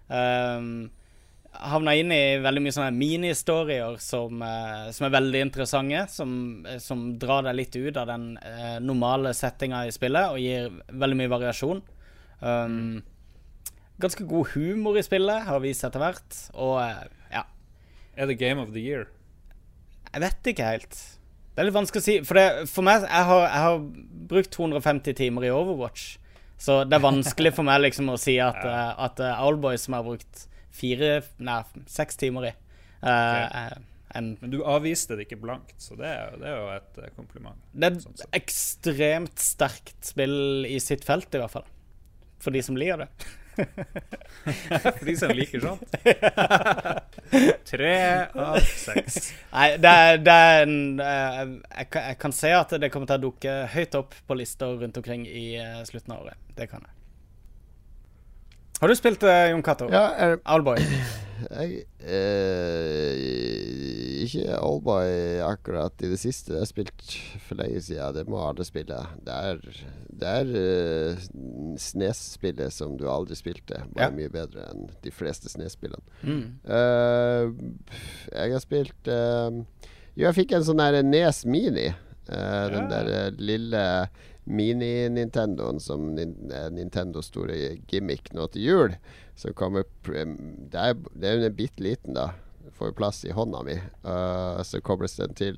Um, 0.09 0.89
havna 1.59 1.93
inn 1.97 2.11
i 2.13 2.37
veldig 2.43 2.61
mye 2.63 2.75
sånne 2.75 2.93
mini-historier 2.95 3.97
som, 4.03 4.41
eh, 4.43 4.89
som 4.95 5.07
er 5.07 5.13
veldig 5.15 5.41
interessante. 5.47 6.05
Som, 6.09 6.65
eh, 6.65 6.79
som 6.83 7.17
drar 7.19 7.43
deg 7.43 7.55
litt 7.55 7.75
ut 7.75 7.97
av 7.97 8.07
den 8.07 8.37
eh, 8.37 8.79
normale 8.79 9.33
settinga 9.33 9.85
i 9.87 9.93
spillet 9.95 10.31
og 10.31 10.39
gir 10.41 10.71
veldig 10.87 11.17
mye 11.17 11.33
variasjon. 11.33 11.81
Um, 12.39 13.01
ganske 13.99 14.27
god 14.29 14.53
humor 14.53 14.97
i 14.97 15.05
spillet, 15.05 15.47
har 15.47 15.61
vist 15.63 15.85
etter 15.87 15.99
hvert. 16.03 16.41
Og 16.53 16.77
ja, 17.33 17.43
Er 18.15 18.27
det 18.27 18.39
Game 18.39 18.61
of 18.61 18.73
the 18.73 18.79
Year? 18.79 19.07
jeg 20.13 20.21
vet 20.23 20.47
ikke 20.49 20.65
helt. 20.65 20.95
Det 21.53 21.61
er 21.61 21.67
litt 21.67 21.75
vanskelig 21.75 22.01
å 22.01 22.05
si. 22.05 22.13
For, 22.25 22.37
det, 22.37 22.69
for 22.69 22.85
meg 22.85 23.03
jeg 23.03 23.25
har, 23.29 23.41
jeg 23.43 23.63
har 23.65 23.79
brukt 24.29 24.51
250 24.53 25.13
timer 25.17 25.45
i 25.45 25.51
Overwatch. 25.51 26.17
Så 26.57 26.83
det 26.89 26.97
er 26.97 27.03
vanskelig 27.03 27.51
for 27.53 27.67
meg 27.67 27.83
liksom 27.83 28.09
å 28.09 28.17
si 28.17 28.37
at, 28.41 28.57
at 28.65 29.19
uh, 29.21 29.43
Owlboy, 29.45 29.77
som 29.77 29.93
har 29.97 30.05
brukt 30.05 30.47
fire, 30.77 31.11
nei, 31.43 31.59
seks 31.99 32.19
timer 32.23 32.51
i 32.51 32.55
Uh, 32.97 33.09
okay. 33.45 33.83
en, 34.17 34.31
Men 34.41 34.49
du 34.49 34.55
avviste 34.65 35.13
det 35.19 35.27
ikke 35.27 35.37
blankt, 35.43 35.75
så 35.77 35.93
det 35.99 36.07
er, 36.09 36.31
det 36.41 36.47
er 36.49 36.55
jo 36.57 36.69
et 36.73 36.95
eh, 37.03 37.11
kompliment. 37.13 37.59
Det 37.77 37.91
er 37.91 37.99
Sånn 38.01 38.15
et 38.15 38.23
sett. 38.23 38.31
ekstremt 38.39 39.43
sterkt 39.43 40.09
spill 40.09 40.65
i 40.65 40.79
sitt 40.81 41.05
felt, 41.05 41.29
i 41.37 41.41
hvert 41.43 41.53
fall. 41.53 41.67
For 42.41 42.55
de 42.57 42.63
som 42.65 42.73
liker 42.81 43.03
det. 43.03 43.09
For 44.97 45.05
de 45.05 45.15
som 45.21 45.29
liker 45.37 45.61
sånt. 45.61 45.93
Tre 47.69 47.93
av 48.33 48.57
seks. 48.65 49.21
Nei, 49.53 49.69
det 49.81 49.93
er, 49.93 50.19
det 50.25 50.35
er 50.49 50.65
en 50.65 50.75
eh, 51.03 51.39
jeg, 51.77 51.89
kan- 51.93 52.09
jeg 52.11 52.19
kan 52.25 52.35
se 52.41 52.53
at 52.57 52.73
det 52.81 52.89
kommer 52.93 53.09
til 53.13 53.19
å 53.21 53.25
dukke 53.29 53.55
høyt 53.77 53.97
opp 54.01 54.17
på 54.25 54.37
lister 54.41 54.73
rundt 54.81 54.97
omkring 55.01 55.25
i 55.29 55.47
eh, 55.61 55.81
slutten 55.89 56.17
av 56.17 56.25
året. 56.25 56.41
Det 56.57 56.69
kan 56.71 56.81
jeg. 56.85 56.96
Har 58.77 58.91
du 58.91 58.93
spilt 58.97 59.23
uh, 59.25 59.47
Jon 59.49 59.63
Cato? 59.65 59.87
Ja, 59.89 60.11
er, 60.21 60.35
Allboy? 60.45 60.77
jeg, 61.57 61.79
eh, 62.05 63.15
ikke 64.21 64.57
Allboy 64.59 65.39
akkurat 65.41 66.03
i 66.05 66.11
det 66.11 66.19
siste. 66.21 66.53
Det 66.53 66.61
har 66.61 66.69
spilt 66.69 67.15
for 67.47 67.57
lenge 67.57 67.81
siden. 67.87 68.13
Det 68.13 68.27
må 68.29 68.37
alle 68.45 68.65
spille. 68.67 68.99
Det 69.25 69.39
er, 69.49 69.63
det 70.21 70.35
er 70.43 70.53
uh, 70.53 71.25
Snes-spillet 71.81 72.73
som 72.75 72.93
du 73.01 73.07
aldri 73.09 73.37
spilte, 73.39 73.81
bare 73.95 74.11
Ja. 74.11 74.13
mye 74.13 74.29
bedre 74.33 74.69
enn 74.69 74.85
de 75.01 75.13
fleste 75.13 75.49
Snes-spillene. 75.49 76.05
Mm. 76.21 76.45
Uh, 76.69 77.45
jeg 78.29 78.53
har 78.53 78.61
spilt 78.63 79.09
Jo, 80.17 80.23
jeg 80.27 80.37
fikk 80.37 80.53
en 80.57 80.65
sånn 80.69 80.81
Nes 81.09 81.43
Mini. 81.49 81.89
Den 82.27 82.89
Ja. 82.91 83.01
der 83.05 83.37
lille 83.41 83.83
mini-Nintendoen 84.47 85.79
som 85.83 86.09
er 86.17 86.71
Nintendos 86.73 87.29
store 87.31 87.77
gimmick 87.91 88.31
nå 88.35 88.47
til 88.53 88.67
jul. 88.67 88.97
Som 89.37 89.55
kommer 89.57 89.85
Det 90.07 90.79
er, 90.79 90.95
det 91.13 91.29
er 91.29 91.43
en 91.45 91.57
bitte 91.57 91.83
liten, 91.83 92.15
da. 92.17 92.31
Får 92.77 92.93
plass 92.97 93.23
i 93.25 93.33
hånda 93.33 93.63
mi. 93.65 93.77
Uh, 94.05 94.61
så 94.65 94.81
kobles 94.85 95.17
den 95.17 95.33
til 95.37 95.57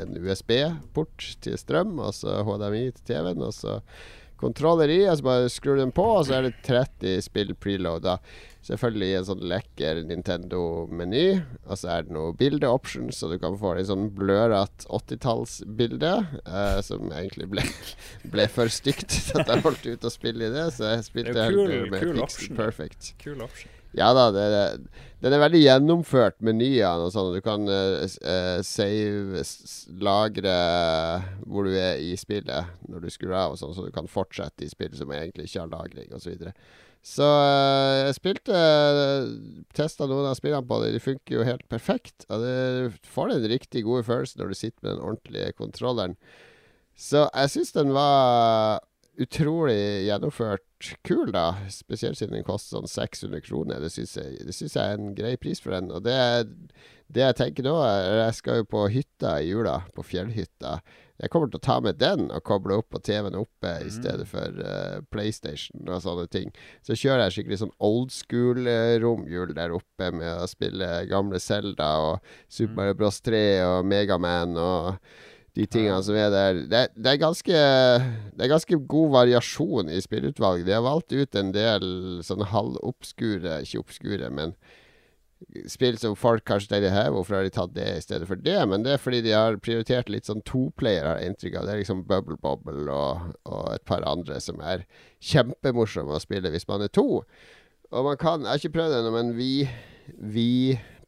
en 0.00 0.16
USB-port 0.18 1.28
til 1.44 1.58
strøm, 1.60 1.98
og 2.02 2.14
så 2.16 2.40
HDMI 2.46 2.88
til 2.96 3.04
TV-en, 3.12 3.44
og 3.44 3.54
så 3.54 3.80
kontroller 4.40 4.90
i, 4.90 5.04
og 5.08 5.18
så 5.18 5.26
bare 5.26 5.52
skrur 5.52 5.78
den 5.78 5.92
på, 5.94 6.06
og 6.18 6.26
så 6.26 6.38
er 6.38 6.48
det 6.48 6.56
30 6.66 7.22
spill 7.28 7.54
preloada. 7.54 8.18
Selvfølgelig 8.64 9.08
i 9.10 9.16
en 9.18 9.26
sånn 9.28 9.44
lekker 9.44 9.98
Nintendo-meny. 10.08 11.24
Og 11.66 11.76
så 11.76 11.90
er 11.98 12.06
det 12.06 12.14
noe 12.16 12.32
bilde-options, 12.38 13.18
så 13.20 13.28
du 13.28 13.36
kan 13.42 13.58
få 13.60 13.74
en 13.76 13.88
sånn 13.90 14.08
blørete 14.16 14.88
80-tallsbilde. 14.88 16.12
Uh, 16.48 16.80
som 16.86 17.12
egentlig 17.12 17.50
ble, 17.52 17.66
ble 18.34 18.48
for 18.52 18.72
stygt 18.72 19.10
til 19.12 19.40
at 19.42 19.52
jeg 19.52 19.66
holdt 19.66 19.88
ut 19.90 20.08
å 20.08 20.12
spille 20.12 20.48
i 20.48 20.54
det. 20.54 20.68
Så 20.78 20.94
jeg 20.94 21.08
spilte 21.10 21.36
Det 21.36 21.48
heller 21.50 21.90
med 21.92 22.00
cool 22.00 22.20
Pixel 22.22 22.28
option. 22.28 22.60
Perfect. 22.62 23.10
Kul 23.20 23.44
option. 23.44 23.72
Ja 23.94 24.08
da, 24.10 24.24
det, 24.34 24.44
det, 24.50 25.02
den 25.22 25.36
er 25.36 25.42
veldig 25.44 25.60
gjennomført, 25.60 26.40
menyene 26.42 27.04
og 27.04 27.12
sånn. 27.14 27.30
Du 27.36 27.44
kan 27.44 27.68
uh, 27.68 28.00
eh, 28.02 28.56
save, 28.66 29.44
lagre 30.02 30.56
hvor 31.44 31.68
du 31.68 31.76
er 31.78 32.00
i 32.02 32.16
spillet 32.18 32.88
når 32.90 33.04
du 33.04 33.12
skrur 33.14 33.36
av 33.38 33.54
og 33.54 33.60
sånn, 33.60 33.76
så 33.76 33.86
du 33.86 33.92
kan 33.94 34.10
fortsette 34.10 34.66
i 34.66 34.72
spill 34.72 34.96
som 34.98 35.12
egentlig 35.14 35.46
ikke 35.46 35.62
har 35.62 35.70
lagring 35.76 36.16
osv. 36.16 36.48
Så, 37.04 37.26
eh, 37.26 38.06
jeg 38.06 38.16
spilte 38.16 38.60
Testa 39.76 40.06
noen 40.08 40.30
av 40.30 40.38
spillene 40.38 40.64
på 40.64 40.78
det. 40.80 40.94
De 40.94 41.02
funker 41.04 41.36
jo 41.36 41.44
helt 41.44 41.66
perfekt. 41.68 42.24
Og 42.32 42.40
du 42.40 42.96
får 43.12 43.34
den 43.34 43.50
riktig 43.52 43.84
gode 43.84 44.06
følelsen 44.08 44.40
når 44.40 44.54
du 44.54 44.58
sitter 44.58 44.80
med 44.80 44.90
den 44.94 45.04
ordentlige 45.04 45.52
kontrolleren. 45.58 46.16
Så 46.96 47.26
jeg 47.26 47.52
syns 47.52 47.74
den 47.74 47.92
var 47.92 48.80
utrolig 49.20 50.06
gjennomført 50.08 50.94
kul, 51.06 51.30
da. 51.34 51.52
Spesielt 51.70 52.18
siden 52.18 52.38
den 52.38 52.46
koster 52.46 52.78
sånn 52.78 52.90
600 52.90 53.44
kroner. 53.44 53.84
Det 53.84 53.92
syns 53.92 54.16
jeg, 54.18 54.40
jeg 54.48 54.80
er 54.80 54.96
en 54.96 55.14
grei 55.16 55.36
pris 55.40 55.62
for 55.62 55.76
den. 55.76 55.92
Og 55.94 56.02
det, 56.06 56.16
det 57.12 57.26
jeg 57.26 57.38
tenker 57.38 57.66
nå, 57.68 57.76
er 57.84 58.24
Jeg 58.24 58.38
skal 58.40 58.62
jo 58.62 58.70
på 58.74 58.86
hytta 58.94 59.36
i 59.42 59.50
jula, 59.52 59.82
på 59.94 60.06
fjellhytta. 60.06 60.78
Jeg 61.22 61.30
kommer 61.30 61.50
til 61.50 61.60
å 61.60 61.62
ta 61.62 61.76
med 61.82 62.00
den 62.00 62.26
og 62.26 62.42
koble 62.46 62.80
opp 62.80 62.88
på 62.90 63.00
TV-en 63.06 63.36
oppe 63.38 63.70
i 63.86 63.90
stedet 63.92 64.26
for 64.26 64.56
uh, 64.58 64.98
PlayStation 65.14 65.86
og 65.86 66.02
sånne 66.02 66.26
ting. 66.32 66.50
Så 66.82 66.96
kjører 66.98 67.26
jeg 67.26 67.36
skikkelig 67.36 67.60
sånn 67.60 67.76
old 67.86 68.10
school-romjul 68.14 69.54
der 69.54 69.76
oppe 69.76 70.10
med 70.10 70.42
å 70.42 70.48
spille 70.50 70.88
gamle 71.10 71.38
Zelda 71.42 71.92
og 72.08 72.34
Super 72.50 72.80
Mario 72.80 72.98
Bros 72.98 73.22
3 73.22 73.44
og 73.68 73.86
Megaman 73.86 74.58
og 74.58 74.98
de 75.54 75.66
tingene 75.70 76.02
som 76.02 76.18
er 76.18 76.32
der. 76.34 76.62
Det, 76.66 76.82
det, 76.98 77.12
er 77.12 77.22
ganske, 77.22 77.58
det 78.34 78.46
er 78.46 78.50
ganske 78.50 78.78
god 78.90 79.12
variasjon 79.14 79.92
i 79.94 80.00
spillutvalg. 80.02 80.64
De 80.66 80.74
har 80.74 80.82
valgt 80.82 81.14
ut 81.14 81.38
en 81.38 81.52
del 81.54 81.84
sånn 82.26 82.42
halvobskure, 82.50 83.60
ikke 83.62 83.84
obskure, 83.84 84.32
men 84.34 84.56
spill 85.70 85.98
som 86.00 86.16
folk 86.18 86.44
kanskje 86.48 86.72
tenker 86.72 86.94
her, 86.94 87.10
hvorfor 87.14 87.38
har 87.38 87.46
de 87.46 87.52
tatt 87.54 87.74
det 87.76 87.86
i 87.96 88.04
stedet 88.04 88.28
for 88.28 88.40
det? 88.40 88.56
Men 88.70 88.86
det 88.86 88.94
er 88.94 89.02
fordi 89.02 89.22
de 89.24 89.34
har 89.36 89.58
prioritert 89.62 90.10
litt 90.12 90.28
sånn 90.28 90.44
toplayer, 90.46 91.06
har 91.06 91.20
jeg 91.20 91.32
inntrykk 91.32 91.58
av. 91.60 91.66
Det 91.66 91.74
er 91.74 91.82
liksom 91.82 92.04
Bubble 92.08 92.38
Bobble 92.42 92.86
og, 92.92 93.34
og 93.48 93.68
et 93.74 93.84
par 93.88 94.06
andre 94.08 94.40
som 94.42 94.62
er 94.64 94.86
kjempemorsomme 95.24 96.16
å 96.16 96.22
spille 96.22 96.52
hvis 96.54 96.68
man 96.70 96.86
er 96.86 96.92
to. 96.92 97.24
Og 97.94 98.08
man 98.08 98.18
kan 98.18 98.42
Jeg 98.42 98.50
har 98.50 98.62
ikke 98.62 98.76
prøvd 98.78 98.92
det 98.94 99.00
ennå, 99.02 99.14
men 99.14 99.32
vi, 99.38 99.52
vi 100.18 100.50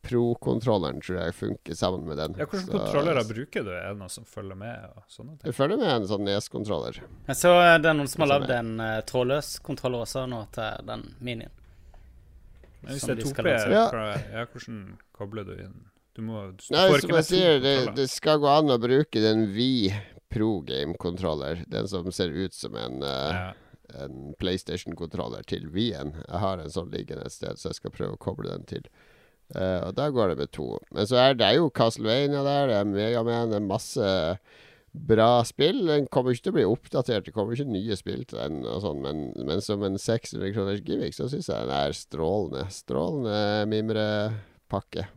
Pro-kontrolleren 0.07 1.01
tror 1.03 1.19
jeg 1.19 1.35
funker 1.35 1.75
sammen 1.75 2.05
med 2.07 2.19
den. 2.21 2.37
Ja, 2.39 2.47
Hvilke 2.47 2.71
kontrollere 2.71 3.25
bruker 3.27 3.65
du? 3.67 3.73
Er 3.75 3.89
det 3.91 3.99
noen 3.99 4.13
som 4.13 4.27
følger 4.29 4.59
med? 4.59 4.85
og 4.95 5.03
sånne 5.11 5.35
ting? 5.35 5.49
Jeg 5.49 5.57
følger 5.57 5.81
med 5.81 5.91
en 5.91 6.09
sånn 6.11 6.27
Nes-kontroller. 6.27 7.01
Jeg 7.27 7.39
så 7.41 7.53
eh, 7.59 7.77
det 7.83 7.91
er 7.91 7.99
noen 7.99 8.11
som 8.11 8.23
har 8.23 8.31
Det 8.31 8.37
lagd 8.37 8.55
en 8.55 8.73
uh, 8.83 9.01
trådløs 9.09 9.57
kontroller 9.67 10.07
også 10.07 10.27
nå 10.31 10.45
til 10.55 10.87
den 10.91 11.09
minien. 11.19 11.55
Men 12.83 12.93
hvis 12.93 13.07
det 13.09 13.17
er 13.17 13.29
skal 13.31 13.45
2P, 13.45 13.53
lage. 13.53 13.77
Ja. 13.77 14.17
ja, 14.41 14.47
hvordan 14.53 14.81
kobler 15.17 15.47
du 15.49 15.55
inn? 15.57 15.77
Du 16.17 16.23
må 16.25 16.47
du 16.57 16.63
Nei, 16.73 16.87
som 17.03 17.15
jeg 17.19 17.29
sier, 17.29 17.59
det, 17.61 17.77
det 17.97 18.07
skal 18.09 18.41
gå 18.41 18.49
an 18.49 18.73
å 18.73 18.79
bruke 18.81 19.21
den 19.21 19.51
Vi 19.53 19.93
Pro 20.33 20.61
Game-kontroller. 20.67 21.65
Den 21.69 21.89
som 21.89 22.09
ser 22.13 22.33
ut 22.33 22.55
som 22.57 22.77
en, 22.77 23.03
eh, 23.03 23.35
Ja. 23.37 23.53
en 24.05 24.35
PlayStation-kontroller 24.41 25.45
til 25.47 25.69
Wien. 25.71 26.15
Jeg 26.27 26.41
har 26.41 26.59
en 26.59 26.73
sånn 26.73 26.91
liggende 26.91 27.27
et 27.27 27.33
sted, 27.33 27.61
så 27.61 27.71
jeg 27.71 27.81
skal 27.81 27.95
prøve 27.95 28.17
å 28.17 28.23
koble 28.23 28.51
den 28.51 28.65
til. 28.65 28.89
Uh, 29.55 29.87
og 29.87 29.93
da 29.95 30.09
går 30.11 30.33
det 30.33 30.39
med 30.41 30.51
to. 30.51 30.73
Men 30.91 31.07
så 31.07 31.21
er 31.23 31.37
det 31.39 31.53
jo 31.55 31.69
Castlevania 31.71 32.43
der, 32.43 32.67
det 32.67 32.79
er 32.81 32.89
Megaman, 32.91 33.53
det 33.53 33.61
er 33.61 33.69
masse 33.69 34.09
bra 35.09 35.43
spill. 35.45 35.83
Den 35.87 36.07
kommer 36.13 36.33
ikke 36.35 36.47
til 36.49 36.55
å 36.55 36.57
bli 36.59 36.67
oppdatert, 36.69 37.27
det 37.29 37.35
kommer 37.37 37.53
ikke 37.57 37.69
nye 37.71 37.97
spill 37.99 38.25
til 38.25 38.39
den, 38.41 38.61
sånn, 38.83 39.01
men, 39.05 39.25
men 39.47 39.61
som 39.65 39.83
en 39.87 39.99
600 40.01 40.53
kroners 40.57 40.81
gimmick, 40.87 41.15
så 41.17 41.29
syns 41.33 41.49
jeg 41.53 41.67
den 41.69 41.75
er 41.77 41.97
strålende. 41.97 42.67
Strålende 42.73 43.67
mimrepakke. 43.71 45.09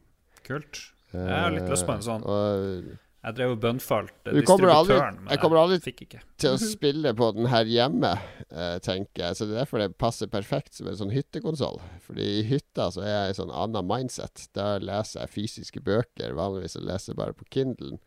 Kult. 0.45 0.85
Jeg 1.13 1.29
har 1.29 1.53
litt 1.55 1.69
lyst 1.71 1.87
på 1.87 1.95
en 1.95 2.03
sånn. 2.05 2.25
Eh, 2.25 2.97
Og 3.19 3.27
Jeg 3.27 3.35
drev 3.35 3.51
og 3.51 3.59
bønnfalt 3.59 4.11
aldri- 4.29 4.41
distributøren, 4.45 5.17
men 5.25 5.31
jeg 5.33 5.39
kommer 5.41 5.57
aldri 5.59 5.79
fikk 5.83 6.03
ikke. 6.05 6.19
til 6.39 6.53
å 6.55 6.59
spille 6.75 7.11
på 7.19 7.31
den 7.35 7.49
her 7.51 7.65
hjemme, 7.67 8.13
eh, 8.47 8.77
tenker 8.85 9.25
jeg. 9.25 9.35
Så 9.35 9.47
det 9.49 9.57
er 9.57 9.63
derfor 9.65 9.81
det 9.83 9.97
passer 9.99 10.29
perfekt 10.31 10.77
som 10.77 10.87
en 10.87 10.95
sånn 11.01 11.11
hyttekonsoll. 11.11 11.81
Fordi 12.05 12.27
i 12.39 12.43
hytta 12.47 12.87
så 12.95 13.03
er 13.03 13.11
jeg 13.25 13.33
i 13.33 13.39
sånn 13.41 13.51
annen 13.51 13.89
mindset. 13.89 14.45
Da 14.55 14.77
leser 14.79 15.25
jeg 15.25 15.33
fysiske 15.35 15.83
bøker. 15.83 16.31
Vanligvis 16.37 16.77
jeg 16.79 16.87
leser 16.87 17.11
jeg 17.11 17.19
bare 17.19 17.35
på 17.35 17.49
Kindlen. 17.51 17.99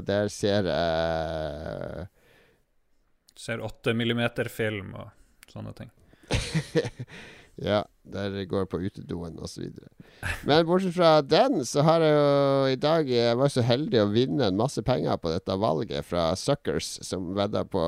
Der 0.00 0.28
ser 0.32 0.68
jeg 0.70 2.08
Ser 3.36 3.62
8 3.64 3.94
millimeter-film 3.96 4.92
og 5.00 5.08
sånne 5.52 5.72
ting. 5.76 5.90
Ja, 7.60 7.82
der 8.08 8.32
går 8.48 8.62
jeg 8.64 8.68
på 8.72 8.78
utedoen 8.80 9.34
osv. 9.44 9.66
Men 10.48 10.64
bortsett 10.66 10.94
fra 10.96 11.10
den, 11.20 11.60
så 11.68 11.84
har 11.84 12.00
jeg 12.00 12.14
jo 12.16 12.70
i 12.72 12.78
dag 12.80 13.10
Jeg 13.10 13.36
var 13.38 13.52
så 13.52 13.64
heldig 13.66 14.00
å 14.00 14.08
vinne 14.08 14.48
en 14.48 14.56
masse 14.56 14.82
penger 14.82 15.20
på 15.20 15.30
dette 15.34 15.56
valget 15.60 16.06
fra 16.08 16.30
Suckers, 16.38 16.94
som 17.04 17.34
vedda 17.36 17.66
på 17.68 17.82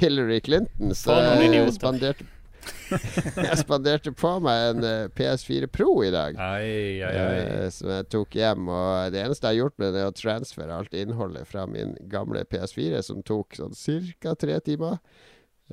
Hillary 0.00 0.40
Clinton. 0.42 0.96
Så 0.98 1.14
jeg 1.14 1.76
spanderte 1.78 2.26
Jeg 3.48 3.58
spanderte 3.62 4.12
på 4.14 4.30
meg 4.44 4.66
en 4.70 4.84
eh, 4.86 5.08
PS4 5.16 5.68
Pro 5.72 5.94
i 6.04 6.10
dag. 6.14 6.36
Ai, 6.36 7.00
ai, 7.02 7.12
ai. 7.12 7.40
Eh, 7.40 7.66
som 7.74 7.90
jeg 7.92 8.08
tok 8.12 8.36
hjem. 8.38 8.68
Og 8.72 9.12
det 9.14 9.22
eneste 9.24 9.48
jeg 9.48 9.56
har 9.56 9.60
gjort 9.64 9.78
med 9.82 9.94
det, 9.96 10.02
er 10.04 10.12
å 10.12 10.16
transfere 10.16 10.76
alt 10.76 10.96
innholdet 10.96 11.48
fra 11.48 11.64
min 11.70 11.94
gamle 12.12 12.44
PS4, 12.48 13.00
som 13.06 13.22
tok 13.26 13.56
sånn 13.58 13.76
ca. 14.22 14.34
tre 14.38 14.60
timer. 14.60 14.98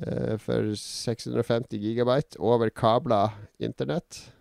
eh, 0.00 0.36
for 0.40 0.72
650 0.80 1.76
gigabyte 1.78 2.38
over 2.40 2.70
kabla 2.70 3.26
internett. 3.60 4.32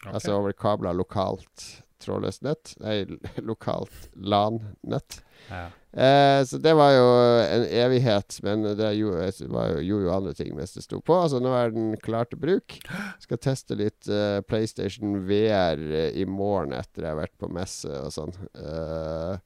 Okay. 0.00 0.12
Altså 0.12 0.34
over 0.36 0.52
kabla 0.52 0.92
lokalt 0.92 1.84
trådløst 2.02 2.42
nett. 2.44 2.74
Nei, 2.82 3.04
lokalt 3.40 4.10
LAN-nett. 4.16 5.22
Ja. 5.48 5.68
Eh, 5.94 6.40
så 6.44 6.58
det 6.58 6.72
var 6.74 6.90
jo 6.90 7.06
en 7.44 7.64
evighet, 7.70 8.40
men 8.42 8.64
det 8.74 8.88
gjorde, 8.98 9.28
var 9.54 9.68
jo, 9.76 9.82
gjorde 9.86 10.08
jo 10.08 10.14
andre 10.16 10.32
ting 10.34 10.50
mens 10.58 10.74
det 10.74 10.82
sto 10.82 10.98
på. 10.98 11.14
Altså 11.14 11.38
nå 11.42 11.52
er 11.54 11.70
den 11.74 11.92
klar 12.02 12.26
til 12.26 12.40
bruk. 12.42 12.78
Skal 13.22 13.38
teste 13.38 13.78
litt 13.78 14.08
eh, 14.10 14.40
PlayStation 14.48 15.20
VR 15.28 15.78
eh, 15.78 16.08
i 16.18 16.26
morgen 16.26 16.74
etter 16.74 17.06
jeg 17.06 17.14
har 17.14 17.20
vært 17.22 17.36
på 17.38 17.50
messe 17.54 17.90
og 18.00 18.10
sånn. 18.14 18.34
Eh, 18.58 19.36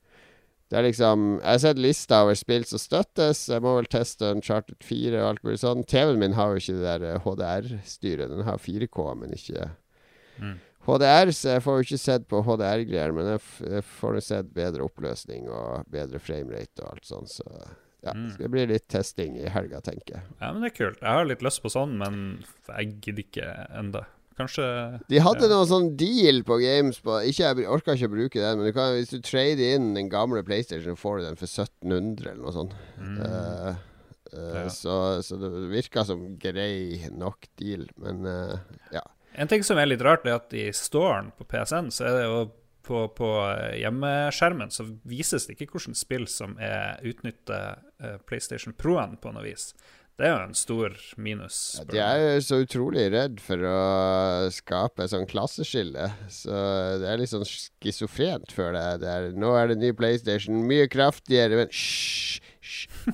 det 0.68 0.76
er 0.76 0.84
liksom 0.84 1.38
Jeg 1.38 1.48
har 1.48 1.60
sett 1.62 1.78
lista 1.80 2.22
over 2.26 2.36
spill 2.36 2.64
som 2.68 2.80
støttes. 2.80 3.46
Jeg 3.48 3.64
må 3.64 3.74
vel 3.78 3.88
teste 3.88 4.32
Uncharted 4.34 4.80
4 4.84 5.20
og 5.20 5.28
alt 5.30 5.44
mulig 5.44 5.60
sånn. 5.62 5.84
TV-en 5.88 6.20
min 6.20 6.36
har 6.36 6.52
jo 6.52 6.60
ikke 6.60 6.76
det 6.76 6.88
der 6.88 7.06
eh, 7.12 7.20
HDR-styret. 7.24 8.32
Den 8.32 8.44
har 8.48 8.60
4K, 8.60 9.06
men 9.20 9.36
ikke 9.36 9.68
Mm. 10.38 10.52
HDR, 10.88 11.32
så 11.36 11.56
jeg 11.56 11.64
får 11.64 11.76
jo 11.76 11.86
ikke 11.86 12.00
sett 12.00 12.28
på 12.30 12.40
HDR-greier, 12.46 13.12
men 13.16 13.34
jeg, 13.34 13.82
får 13.98 14.18
jo 14.18 14.24
sett 14.24 14.54
bedre 14.56 14.86
oppløsning 14.86 15.50
og 15.52 15.88
bedre 15.92 16.20
framerate 16.22 16.84
og 16.84 16.94
alt 16.94 17.08
sånt, 17.08 17.32
så 17.34 17.48
ja. 18.06 18.14
Mm. 18.14 18.28
Det 18.38 18.48
bli 18.52 18.66
litt 18.70 18.86
testing 18.88 19.34
i 19.40 19.48
helga, 19.50 19.80
tenker 19.82 20.18
jeg. 20.18 20.36
ja, 20.38 20.52
men 20.52 20.62
det 20.62 20.70
er 20.70 20.76
kult. 20.76 21.00
Jeg 21.02 21.18
har 21.18 21.26
litt 21.26 21.42
lyst 21.42 21.60
på 21.64 21.72
sånn, 21.72 21.96
men 21.98 22.20
jeg 22.70 22.94
gidder 23.02 23.24
ikke 23.24 23.48
enda. 23.74 24.04
Kanskje 24.38 24.64
De 25.10 25.18
hadde 25.18 25.48
ja. 25.48 25.50
noen 25.50 25.66
sånn 25.66 25.88
deal 25.98 26.44
på 26.46 26.60
games 26.62 27.00
på 27.02 27.16
Ikke 27.26 27.48
Jeg 27.48 27.66
orka 27.66 27.96
ikke 27.96 28.06
å 28.06 28.12
bruke 28.12 28.38
den, 28.38 28.60
men 28.60 28.68
du 28.68 28.74
kan, 28.76 28.92
hvis 28.94 29.10
du 29.10 29.18
trader 29.26 29.74
inn 29.74 29.90
den 29.96 30.10
gamle 30.12 30.44
PlayStation, 30.46 30.98
får 30.98 31.18
du 31.18 31.24
den 31.26 31.40
for 31.40 31.50
1700 31.50 32.30
eller 32.30 32.44
noe 32.44 32.54
sånt. 32.54 32.76
Mm. 33.02 33.18
Uh, 33.18 33.72
uh, 34.30 34.54
Ja. 34.54 34.64
så, 34.70 34.94
så 35.26 35.40
det 35.42 35.50
virka 35.72 36.04
som 36.06 36.22
grei 36.38 37.00
nok 37.10 37.50
deal, 37.58 37.88
men 37.98 38.22
uh, 38.28 38.60
ja. 38.94 39.02
En 39.38 39.50
ting 39.50 39.62
som 39.64 39.78
er 39.78 39.86
litt 39.86 40.02
rart, 40.02 40.26
er 40.26 40.40
at 40.40 40.54
i 40.56 40.68
storen 40.74 41.30
på 41.38 41.46
PSN, 41.46 41.92
så 41.94 42.08
er 42.08 42.16
det 42.16 42.24
jo 42.26 42.40
på, 42.88 43.04
på 43.12 43.28
hjemmeskjermen 43.76 44.72
så 44.72 44.86
vises 45.08 45.46
det 45.46 45.54
ikke 45.54 45.74
hvilke 45.74 45.98
spill 45.98 46.24
som 46.30 46.56
er 46.62 46.98
utnytter 47.06 47.82
eh, 48.00 48.16
PlayStation 48.28 48.74
Pro-en 48.76 49.18
på 49.20 49.32
noe 49.34 49.44
vis. 49.44 49.72
Det 50.18 50.26
er 50.26 50.32
jo 50.32 50.46
en 50.48 50.56
stor 50.58 50.94
minus. 51.22 51.56
Ja, 51.78 51.84
De 51.86 51.98
er 52.02 52.22
jo 52.24 52.40
så 52.42 52.56
utrolig 52.64 53.04
redd 53.14 53.38
for 53.38 53.62
å 53.62 53.82
skape 54.50 55.04
et 55.04 55.12
sånn 55.12 55.28
klasseskille. 55.30 56.08
Så 56.32 56.56
det 56.98 57.06
er 57.06 57.20
litt 57.20 57.30
sånn 57.30 57.46
schizofrent 57.46 58.50
føler 58.50 58.98
jeg. 58.98 59.36
Nå 59.38 59.52
er 59.54 59.70
det 59.70 59.78
ny 59.78 59.92
PlayStation, 59.94 60.58
mye 60.66 60.88
kraftigere, 60.90 61.60
men 61.60 61.70
hysj, 61.70 62.40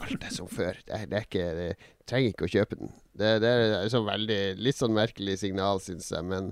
alt 0.00 0.24
er 0.24 0.32
som 0.34 0.48
før. 0.50 0.78
Det, 0.86 0.92
er, 0.96 1.06
det 1.10 1.18
er 1.18 1.26
ikke 1.28 1.44
det, 1.58 1.68
Trenger 2.08 2.34
ikke 2.34 2.48
å 2.48 2.52
kjøpe 2.52 2.78
den. 2.80 2.90
Det, 3.16 3.30
det 3.40 3.50
er 3.78 3.88
så 3.92 4.02
veldig 4.04 4.40
Litt 4.60 4.76
sånn 4.80 4.92
merkelig 4.96 5.38
signal, 5.40 5.80
syns 5.80 6.10
jeg, 6.12 6.26
men 6.28 6.50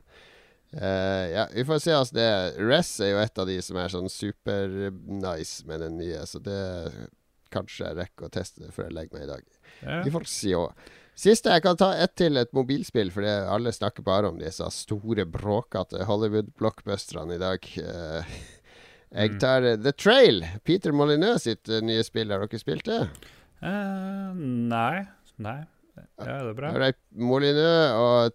uh, 0.79 1.25
ja, 1.29 1.47
vi 1.53 1.65
får 1.69 1.83
se 1.85 1.97
altså 1.97 2.17
det. 2.17 2.31
Rez 2.63 2.95
er 3.05 3.13
jo 3.13 3.21
et 3.21 3.43
av 3.43 3.51
de 3.51 3.59
som 3.65 3.81
er 3.83 3.93
sånn 3.93 4.09
super-nice 4.13 5.67
med 5.69 5.85
den 5.85 5.99
nye, 6.01 6.25
så 6.29 6.41
det 6.43 6.61
Kanskje 7.53 7.85
jeg 7.85 7.99
rekker 7.99 8.31
å 8.31 8.33
teste 8.33 8.63
det 8.65 8.71
før 8.73 8.87
jeg 8.87 8.95
legger 8.97 9.19
meg 9.19 9.25
i 9.27 9.29
dag. 9.29 9.43
Ja. 9.83 9.97
Vi 10.07 10.13
får 10.15 10.25
se. 10.33 10.55
Siste 11.21 11.53
jeg 11.53 11.61
kan 11.67 11.77
ta 11.77 11.91
ett 12.01 12.15
til, 12.17 12.39
et 12.41 12.55
mobilspill, 12.57 13.11
for 13.13 13.21
det- 13.21 13.45
alle 13.45 13.75
snakker 13.77 14.01
bare 14.07 14.31
om 14.31 14.39
disse 14.41 14.65
store, 14.73 15.27
bråkete 15.29 16.07
Hollywood-blockbusterne 16.09 17.37
i 17.37 17.43
dag. 17.43 17.69
Eh, 17.77 18.25
jeg 19.13 19.31
Mm. 19.35 19.39
tar 19.41 19.63
uh, 19.63 19.77
The 19.77 19.93
Trail, 19.93 20.43
Peter 20.65 20.93
Molyneux 20.93 21.43
sitt 21.45 21.69
uh, 21.69 21.81
nye 21.85 22.03
spill. 22.07 22.31
Har 22.33 22.47
dere 22.47 22.59
spilt 22.61 22.85
det? 22.89 23.03
Uh, 23.63 24.33
nei. 24.37 25.05
Nei. 25.39 25.59
Ja, 26.19 26.39
det 26.45 26.53
er 26.53 26.57
bra. 26.57 26.93
Molyneux 27.15 27.93
og 28.01 28.33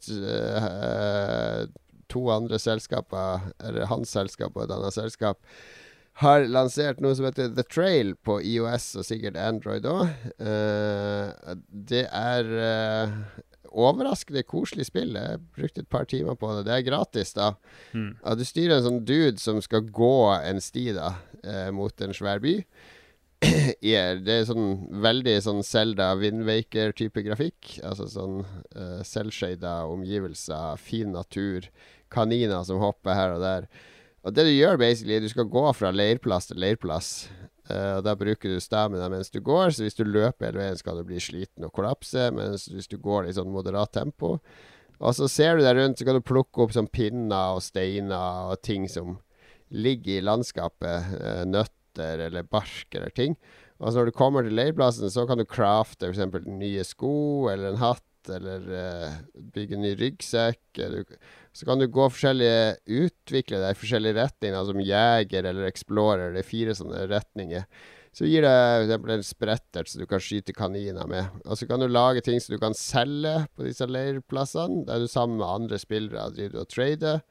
to 2.07 2.21
andre 2.31 2.59
selskaper, 2.61 3.49
eller 3.65 3.89
hans 3.89 4.13
selskap 4.13 4.55
og 4.55 4.63
et 4.67 4.71
annet 4.75 4.93
selskap, 4.95 5.39
har 6.21 6.45
lansert 6.49 7.01
noe 7.03 7.13
som 7.17 7.25
heter 7.27 7.49
The 7.53 7.63
Trail 7.69 8.13
på 8.25 8.39
IOS 8.41 8.95
og 8.97 9.05
sikkert 9.05 9.35
Android 9.37 9.85
òg. 9.85 10.07
det 11.89 12.05
er 12.09 12.47
overraskende 13.71 14.43
koselig 14.47 14.87
spill. 14.89 15.15
Jeg 15.17 15.41
brukte 15.57 15.83
et 15.83 15.89
par 15.91 16.07
timer 16.09 16.37
på 16.39 16.51
det. 16.55 16.67
Det 16.67 16.75
er 16.75 16.85
gratis, 16.87 17.33
da. 17.37 17.53
Mm. 17.93 18.11
Du 18.39 18.45
styrer 18.47 18.77
en 18.77 18.85
sånn 18.87 19.01
dude 19.07 19.41
som 19.41 19.61
skal 19.63 19.87
gå 19.93 20.13
en 20.37 20.61
sti 20.63 20.91
da 20.97 21.15
eh, 21.43 21.67
mot 21.75 22.05
en 22.05 22.15
svær 22.15 22.43
by. 22.43 22.59
yeah, 23.85 24.15
det 24.17 24.33
er 24.33 24.47
sånn 24.49 24.87
veldig 25.03 25.35
sånn 25.45 25.61
Zelda 25.65 26.13
Windwaker-type 26.17 27.21
grafikk. 27.27 27.75
Altså 27.85 28.07
sånn 28.09 28.39
selvshada 29.05 29.83
omgivelser, 29.91 30.79
fin 30.81 31.13
natur, 31.13 31.69
kaniner 32.13 32.65
som 32.65 32.81
hopper 32.81 33.17
her 33.17 33.35
og 33.35 33.45
der. 33.45 33.69
Og 34.25 34.33
det 34.35 34.43
du 34.43 34.51
gjør, 34.51 34.79
basically, 34.81 35.21
du 35.23 35.29
skal 35.31 35.47
gå 35.47 35.63
fra 35.77 35.93
leirplass 35.93 36.49
til 36.49 36.59
leirplass. 36.59 37.11
Og 37.67 38.03
Da 38.05 38.13
bruker 38.15 38.53
du 38.53 38.61
stamina 38.63 39.09
mens 39.11 39.31
du 39.33 39.41
går, 39.43 39.73
så 39.75 39.83
hvis 39.83 39.97
du 39.97 40.05
løper 40.07 40.47
hele 40.47 40.61
veien, 40.61 40.79
skal 40.79 40.99
du 40.99 41.07
bli 41.07 41.19
sliten 41.19 41.67
og 41.67 41.73
kollapse. 41.75 42.29
Mens 42.35 42.67
hvis 42.71 42.89
du 42.91 42.97
går 43.01 43.27
i 43.27 43.35
sånn 43.35 43.51
moderat 43.51 43.91
tempo 43.97 44.37
Og 44.97 45.13
så 45.13 45.27
ser 45.29 45.57
du 45.57 45.65
deg 45.65 45.77
rundt, 45.77 45.99
så 45.99 46.07
kan 46.07 46.17
du 46.17 46.25
plukke 46.25 46.63
opp 46.63 46.73
sånn 46.73 46.89
pinner 46.89 47.57
og 47.57 47.61
steiner 47.65 48.53
og 48.53 48.61
ting 48.65 48.87
som 48.89 49.19
ligger 49.69 50.17
i 50.17 50.25
landskapet. 50.25 51.11
Uh, 51.19 51.43
nøtter 51.45 52.27
eller 52.27 52.47
bark 52.47 52.95
eller 52.95 53.13
ting. 53.13 53.37
Og 53.77 53.91
så 53.91 53.99
når 53.99 54.09
du 54.09 54.17
kommer 54.17 54.45
til 54.45 54.57
leirplassen, 54.57 55.09
så 55.13 55.27
kan 55.29 55.37
du 55.37 55.45
crafte 55.45 56.09
f.eks. 56.09 56.47
nye 56.49 56.85
sko 56.87 57.49
eller 57.51 57.73
en 57.73 57.81
hatt. 57.83 58.03
Eller 58.33 58.63
uh, 58.67 59.19
bygge 59.55 59.77
en 59.77 59.85
ny 59.85 59.93
ryggsekk. 59.99 60.61
Du, 60.75 61.17
så 61.57 61.65
kan 61.65 61.81
du 61.81 61.87
gå 61.89 62.05
forskjellige 62.13 62.77
Utvikle 63.01 63.59
deg 63.63 63.73
i 63.73 63.79
forskjellige 63.79 64.17
retninger, 64.19 64.65
som 64.67 64.81
jeger 64.83 65.47
eller 65.49 65.65
explorer. 65.69 66.35
Det 66.35 66.43
er 66.43 66.51
fire 66.51 66.75
sånne 66.77 67.07
retninger. 67.09 67.65
Så 68.17 68.25
gir 68.29 68.45
det 68.45 68.51
f.eks. 68.53 68.93
en 69.13 69.25
sprettert 69.25 69.89
som 69.89 70.01
du 70.01 70.07
kan 70.09 70.21
skyte 70.21 70.53
kaniner 70.57 71.09
med. 71.09 71.33
Og 71.45 71.57
så 71.59 71.67
kan 71.69 71.81
du 71.81 71.87
lage 71.89 72.23
ting 72.25 72.39
som 72.41 72.55
du 72.55 72.61
kan 72.61 72.77
selge 72.77 73.33
på 73.57 73.65
disse 73.67 73.85
leirplassene. 73.89 74.85
Der 74.87 74.97
er 74.97 75.05
du 75.05 75.11
sammen 75.11 75.37
med 75.41 75.49
andre 75.49 75.81
spillere 75.81 76.29
driver 76.33 76.63
og 76.63 76.71
trader. 76.73 77.21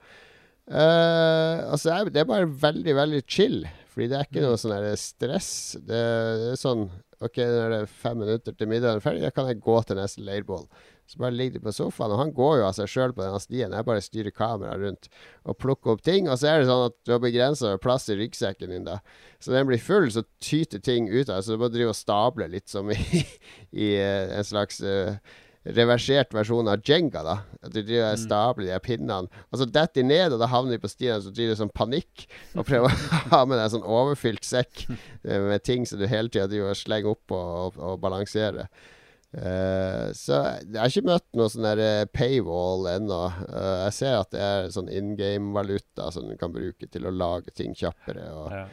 Uh, 0.66 1.62
altså 1.70 1.94
det 2.10 2.18
er- 2.18 2.24
er 2.26 2.30
bare 2.30 2.50
veldig, 2.50 2.94
veldig 2.98 3.22
chill. 3.26 3.60
Fordi 3.94 4.08
det 4.10 4.18
er 4.18 4.26
ikke 4.28 4.44
noe 4.44 4.58
sånn 4.60 4.96
stress. 5.00 5.50
Det, 5.80 6.02
det 6.42 6.52
er 6.52 6.60
sånn 6.60 6.88
Ok, 7.16 7.38
når 7.40 7.70
det 7.72 7.76
er 7.80 7.86
fem 7.88 8.18
minutter 8.20 8.52
til 8.52 8.68
middagen 8.68 8.98
er 8.98 9.00
ferdig, 9.00 9.22
da 9.24 9.30
kan 9.32 9.46
jeg 9.48 9.62
gå 9.64 9.76
til 9.88 9.96
neste 9.96 10.20
leirbål. 10.20 10.66
Så 11.07 11.20
bare 11.22 11.36
ligger 11.36 11.61
de 11.61 11.62
på 11.68 11.74
sofaen, 11.74 12.11
og 12.11 12.18
han 12.18 12.32
går 12.34 12.57
jo 12.59 12.66
av 12.66 12.74
seg 12.74 12.90
sjøl 12.90 13.12
på 13.14 13.22
denne 13.22 13.38
stien. 13.42 13.74
Jeg 13.76 13.86
bare 13.86 14.02
styrer 14.02 14.34
kameraet 14.34 14.82
rundt 14.82 15.09
og 15.46 15.59
plukker 15.62 15.94
opp 15.94 16.02
ting. 16.07 16.26
Og 16.26 16.40
så 16.40 16.50
er 16.50 16.61
det 16.61 16.70
sånn 16.70 16.88
at 16.88 16.96
du 17.07 17.14
har 17.14 17.22
begrensa 17.22 17.76
plass 17.82 18.09
i 18.11 18.18
ryggsekken 18.18 18.74
din, 18.74 18.88
da. 18.88 18.98
Så 19.38 19.54
den 19.54 19.68
blir 19.68 19.82
full, 19.82 20.09
så 20.11 20.24
tyter 20.42 20.82
ting 20.82 21.07
ut 21.12 21.28
av 21.28 21.36
deg. 21.36 21.46
Så 21.46 21.54
du 21.54 21.62
må 21.62 21.70
drive 21.70 21.94
og 21.94 21.98
stable 21.98 22.50
litt 22.50 22.72
som 22.72 22.90
i, 22.90 22.98
i 23.86 23.92
eh, 24.00 24.34
en 24.34 24.48
slags 24.48 24.82
uh, 24.82 25.14
reversert 25.78 26.34
versjon 26.34 26.68
av 26.70 26.82
Jenga, 26.86 27.22
da. 27.26 27.36
At 27.62 27.74
du 27.74 27.80
driver 27.80 28.11
og 28.11 28.20
stabler 28.24 28.72
de 28.72 28.80
pinnene. 28.82 29.44
Og 29.50 29.62
så 29.62 29.68
detter 29.68 30.02
de 30.02 30.09
ned, 30.11 30.34
og 30.34 30.42
da 30.42 30.50
havner 30.50 30.76
de 30.76 30.82
på 30.82 30.90
stien, 30.90 31.22
så 31.22 31.30
driver 31.30 31.54
du 31.54 31.62
sånn 31.62 31.74
panikk. 31.74 32.26
Og 32.54 32.66
prøver 32.66 32.90
å 32.90 33.22
ha 33.32 33.44
med 33.46 33.61
deg 33.62 33.72
sånn 33.74 33.86
overfylt 33.86 34.46
sekk 34.46 34.88
eh, 34.90 35.38
med 35.38 35.62
ting 35.66 35.86
som 35.86 36.02
du 36.02 36.07
hele 36.11 36.30
tida 36.30 36.50
driver 36.50 36.74
og 36.74 36.82
slenger 36.82 37.14
opp 37.14 37.34
og, 37.38 37.48
og, 37.57 37.80
og 37.92 37.98
balanserer. 38.02 38.70
Eh, 39.34 40.12
så 40.16 40.36
jeg 40.62 40.78
har 40.78 40.88
ikke 40.92 41.04
møtt 41.10 41.26
noe 41.36 41.48
sånn 41.52 41.66
der 41.66 41.80
eh, 41.82 42.04
paywall 42.14 42.86
ennå. 42.94 43.18
Uh, 43.50 43.84
jeg 43.88 43.92
ser 43.98 44.14
at 44.20 44.30
det 44.32 44.40
er 44.40 44.68
sånn 44.72 44.88
in 44.92 45.14
game-valuta 45.18 46.08
som 46.14 46.28
du 46.30 46.36
kan 46.40 46.54
bruke 46.54 46.88
til 46.88 47.04
å 47.08 47.12
lage 47.12 47.52
ting 47.52 47.74
kjappere 47.76 48.28
og, 48.32 48.50
Ja. 48.54 48.64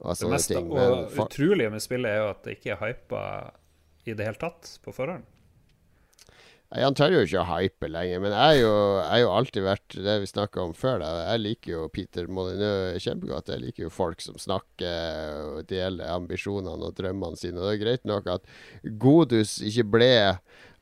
og 0.00 0.16
Det 0.16 0.30
mest 0.30 0.48
ting. 0.54 0.70
og 0.70 0.78
Men 0.78 1.08
fa- 1.10 1.26
utrolige 1.28 1.70
med 1.74 1.82
spillet 1.84 2.10
er 2.14 2.22
jo 2.22 2.30
at 2.30 2.42
det 2.46 2.56
ikke 2.58 2.72
er 2.76 2.82
hypa 2.86 3.24
i 4.06 4.14
det 4.14 4.24
hele 4.30 4.40
tatt 4.40 4.78
på 4.84 4.94
forhånd. 4.94 5.24
Han 6.74 6.96
tør 6.98 7.14
jo 7.14 7.22
ikke 7.22 7.42
å 7.42 7.46
hype 7.46 7.88
lenger, 7.88 8.22
men 8.24 8.32
jeg 8.34 8.64
har 8.66 9.20
jo, 9.22 9.30
alltid 9.30 9.66
vært 9.66 9.96
det 10.02 10.16
vi 10.22 10.30
snakka 10.30 10.64
om 10.64 10.72
før. 10.74 10.98
Da. 11.02 11.10
Jeg 11.30 11.42
liker 11.44 11.72
jo 11.72 11.82
Peter 11.94 12.26
Molyneux 12.26 13.04
kjempegodt. 13.04 13.52
Jeg 13.54 13.62
liker 13.62 13.86
jo 13.86 13.92
folk 13.94 14.24
som 14.24 14.38
snakker 14.40 15.42
og 15.52 15.68
deler 15.70 16.10
ambisjonene 16.16 16.90
og 16.90 16.96
drømmene 16.98 17.38
sine. 17.38 17.60
Og 17.60 17.68
det 17.68 17.76
er 17.76 17.84
greit 17.84 18.08
nok 18.08 18.32
at 18.34 18.50
Godus 18.98 19.60
ikke 19.62 19.86
ble 19.94 20.10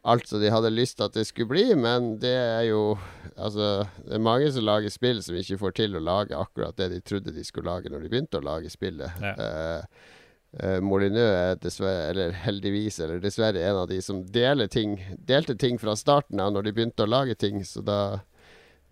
alt 0.04 0.28
som 0.28 0.40
de 0.40 0.52
hadde 0.52 0.72
lyst 0.72 0.98
til 0.98 1.06
at 1.06 1.14
det 1.16 1.26
skulle 1.28 1.52
bli, 1.52 1.66
men 1.80 2.14
det 2.20 2.36
er 2.36 2.66
jo 2.70 2.96
Altså, 3.34 3.88
det 4.04 4.14
er 4.14 4.22
mange 4.22 4.50
som 4.54 4.62
lager 4.62 4.92
spill 4.92 5.18
som 5.24 5.34
ikke 5.34 5.56
får 5.58 5.72
til 5.74 5.96
å 5.98 6.02
lage 6.04 6.36
akkurat 6.38 6.76
det 6.78 6.86
de 6.92 7.00
trodde 7.02 7.32
de 7.34 7.42
skulle 7.42 7.66
lage 7.66 7.90
når 7.90 8.04
de 8.04 8.10
begynte 8.12 8.38
å 8.38 8.44
lage 8.46 8.70
spillet. 8.70 9.10
Ja. 9.18 9.32
Uh, 9.34 10.20
Uh, 10.62 10.78
Molyneux 10.84 11.32
er 11.34 11.56
dessverre, 11.58 12.10
eller 12.12 12.36
heldigvis, 12.44 13.00
eller 13.02 13.22
dessverre 13.22 13.62
en 13.66 13.80
av 13.80 13.88
de 13.90 13.98
som 14.02 14.22
ting, 14.70 15.00
delte 15.18 15.56
ting 15.58 15.80
fra 15.82 15.96
starten 15.98 16.40
av 16.40 16.52
når 16.54 16.68
de 16.68 16.72
begynte 16.76 17.02
å 17.02 17.10
lage 17.10 17.34
ting, 17.34 17.64
så 17.66 17.82
da 17.82 17.98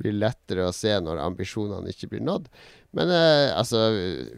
blir 0.01 0.17
det 0.17 0.23
lettere 0.25 0.67
å 0.67 0.75
se 0.75 0.93
når 0.99 1.21
ambisjonene 1.23 1.93
ikke 1.93 2.09
blir 2.11 2.25
nådd. 2.27 2.49
Men 2.99 3.13
uh, 3.15 3.55
altså, 3.55 3.85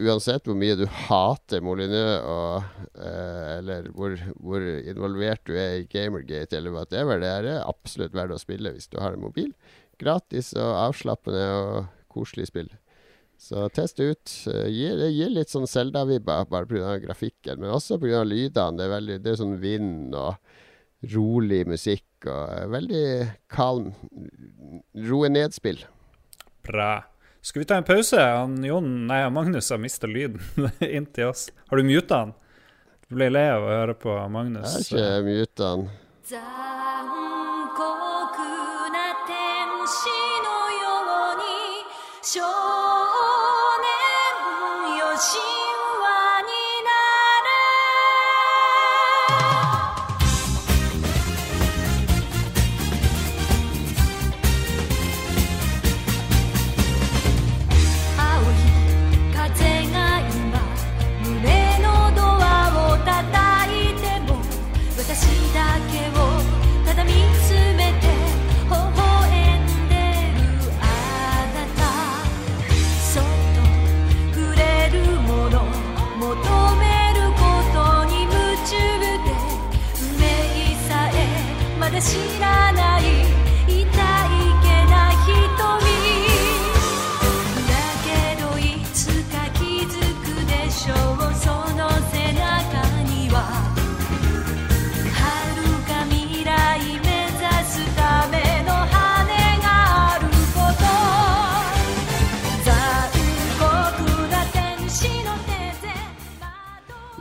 uansett 0.05 0.45
hvor 0.45 0.59
mye 0.59 0.77
du 0.77 0.85
hater 0.85 1.65
Molyneux, 1.65 2.21
og, 2.29 2.85
uh, 2.99 3.57
eller 3.57 3.89
hvor, 3.97 4.19
hvor, 4.37 4.69
involvert 4.85 5.47
du 5.49 5.57
er 5.57 5.81
i 5.81 5.89
Gamergate, 5.89 6.59
eller 6.59 6.77
whatever, 6.77 7.23
det 7.23 7.33
er 7.33 7.65
absolutt 7.65 8.15
verdt 8.15 8.37
å 8.37 8.43
spille 8.43 8.75
hvis 8.77 8.91
du 8.93 9.01
har 9.01 9.17
en 9.17 9.25
mobil. 9.25 9.55
Gratis 10.01 10.53
og 10.59 10.77
avslappende 10.91 11.45
og 11.57 11.85
koselig 12.13 12.51
spill. 12.51 12.69
Så 13.41 13.67
test 13.75 13.99
ut. 14.01 14.31
Gir, 14.71 14.95
det 15.01 15.11
gir 15.13 15.33
litt 15.33 15.53
sånn 15.53 15.67
Selda-vibber 15.69 16.47
bare 16.49 16.69
pga. 16.71 16.95
grafikken, 17.03 17.59
men 17.61 17.75
også 17.75 17.99
pga. 18.01 18.23
lydene. 18.25 18.79
Det 18.79 18.87
er, 18.87 18.93
veldig, 18.95 19.19
det 19.25 19.33
er 19.33 19.41
sånn 19.41 19.59
vind 19.61 20.15
og 20.17 20.37
rolig 21.13 21.65
musikk 21.69 22.29
og 22.31 22.71
veldig 22.73 23.03
kalm 23.53 23.91
roe 25.09 25.29
ned-spill. 25.29 25.83
Bra. 26.65 26.95
Skal 27.45 27.61
vi 27.61 27.67
ta 27.69 27.77
en 27.77 27.85
pause? 27.85 28.17
Han, 28.17 28.57
Jon, 28.65 28.89
nei, 29.11 29.21
Magnus 29.29 29.69
har 29.75 29.83
mista 29.83 30.09
lyden 30.09 30.41
inn 30.81 31.05
til 31.13 31.29
oss. 31.35 31.51
Har 31.69 31.77
du 31.77 31.85
muta 31.85 32.23
han? 32.23 32.33
Du 33.05 33.19
ble 33.19 33.29
lei 33.29 33.45
av 33.53 33.67
å 33.67 33.75
høre 33.75 33.99
på 34.01 34.15
Magnus? 34.33 34.89
Jeg 34.89 35.05
har 35.05 35.21
ikke 35.21 35.29
muta 35.29 35.75
han. 35.75 35.85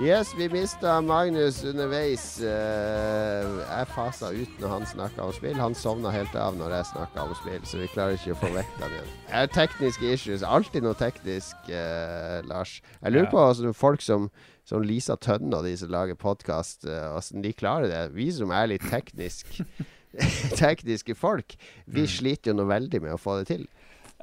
Yes, 0.04 0.34
vi 0.38 0.50
mista 0.52 0.98
Magnus 1.02 1.62
underveis. 1.64 2.24
Uh, 2.44 3.62
jeg 3.64 3.88
fasa 3.94 4.34
ut 4.36 4.58
når 4.60 4.72
han 4.74 4.88
snakka 4.90 5.24
om 5.24 5.32
spill. 5.32 5.56
Han 5.56 5.76
sovna 5.80 6.12
helt 6.12 6.34
av 6.36 6.58
når 6.60 6.74
jeg 6.76 6.88
snakka 6.90 7.24
om 7.24 7.32
spill, 7.40 7.62
så 7.64 7.80
vi 7.80 7.88
klarer 7.88 8.18
ikke 8.18 8.34
å 8.34 8.40
få 8.42 8.50
vekk 8.52 8.74
han 8.82 8.98
igjen. 8.98 9.14
Er 9.40 9.48
tekniske 9.56 10.10
issues. 10.12 10.44
Alltid 10.44 10.84
noe 10.84 10.98
teknisk, 11.00 11.56
uh, 11.72 12.42
Lars. 12.50 12.82
Jeg 12.98 13.16
lurer 13.16 13.30
på 13.32 13.40
altså, 13.46 13.72
folk 13.72 14.04
som, 14.04 14.28
som 14.68 14.84
Lisa 14.84 15.16
Tønne 15.16 15.62
og 15.62 15.70
de 15.70 15.72
som 15.80 15.94
lager 15.94 16.20
podkast, 16.20 16.84
uh, 16.84 17.14
hvordan 17.14 17.46
de 17.46 17.54
klarer 17.56 17.88
det. 17.94 18.02
Vi 18.18 18.28
som 18.36 18.52
er 18.52 18.74
litt 18.74 18.84
teknisk 18.92 19.56
tekniske 20.66 21.16
folk, 21.16 21.56
vi 21.88 22.04
mm. 22.04 22.12
sliter 22.12 22.52
jo 22.52 22.60
noe 22.60 22.74
veldig 22.74 23.02
med 23.08 23.16
å 23.16 23.22
få 23.22 23.40
det 23.40 23.48
til. 23.54 23.64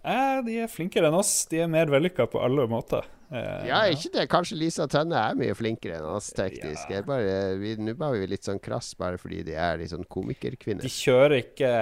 Eh, 0.04 0.36
de 0.44 0.60
er 0.60 0.68
flinkere 0.68 1.08
enn 1.08 1.16
oss. 1.16 1.32
De 1.48 1.64
er 1.64 1.72
mer 1.72 1.88
vellykka 1.88 2.28
på 2.28 2.44
alle 2.44 2.68
måter. 2.68 3.08
Uh, 3.30 3.62
ja, 3.68 3.84
ikke 3.86 4.10
det. 4.16 4.24
Kanskje 4.32 4.58
Lisa 4.58 4.88
Tønne 4.90 5.18
er 5.18 5.36
mye 5.38 5.54
flinkere 5.54 6.00
enn 6.00 6.08
oss 6.10 6.32
teknisk. 6.34 6.90
Nå 6.90 7.94
var 8.00 8.16
vi 8.16 8.30
litt 8.30 8.48
sånn 8.48 8.58
krass 8.62 8.90
bare 8.98 9.20
fordi 9.22 9.44
de 9.46 9.54
er 9.54 9.78
litt 9.78 9.92
sånn 9.92 10.08
komikerkvinner. 10.10 10.82
De 10.82 10.90
kjører 10.90 11.36
ikke 11.44 11.74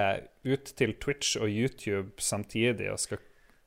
ut 0.49 0.75
til 0.77 0.93
Twitch 1.01 1.39
og 1.41 1.49
YouTube 1.49 2.21
samtidig 2.21 2.91
og 2.93 3.01
skal 3.01 3.23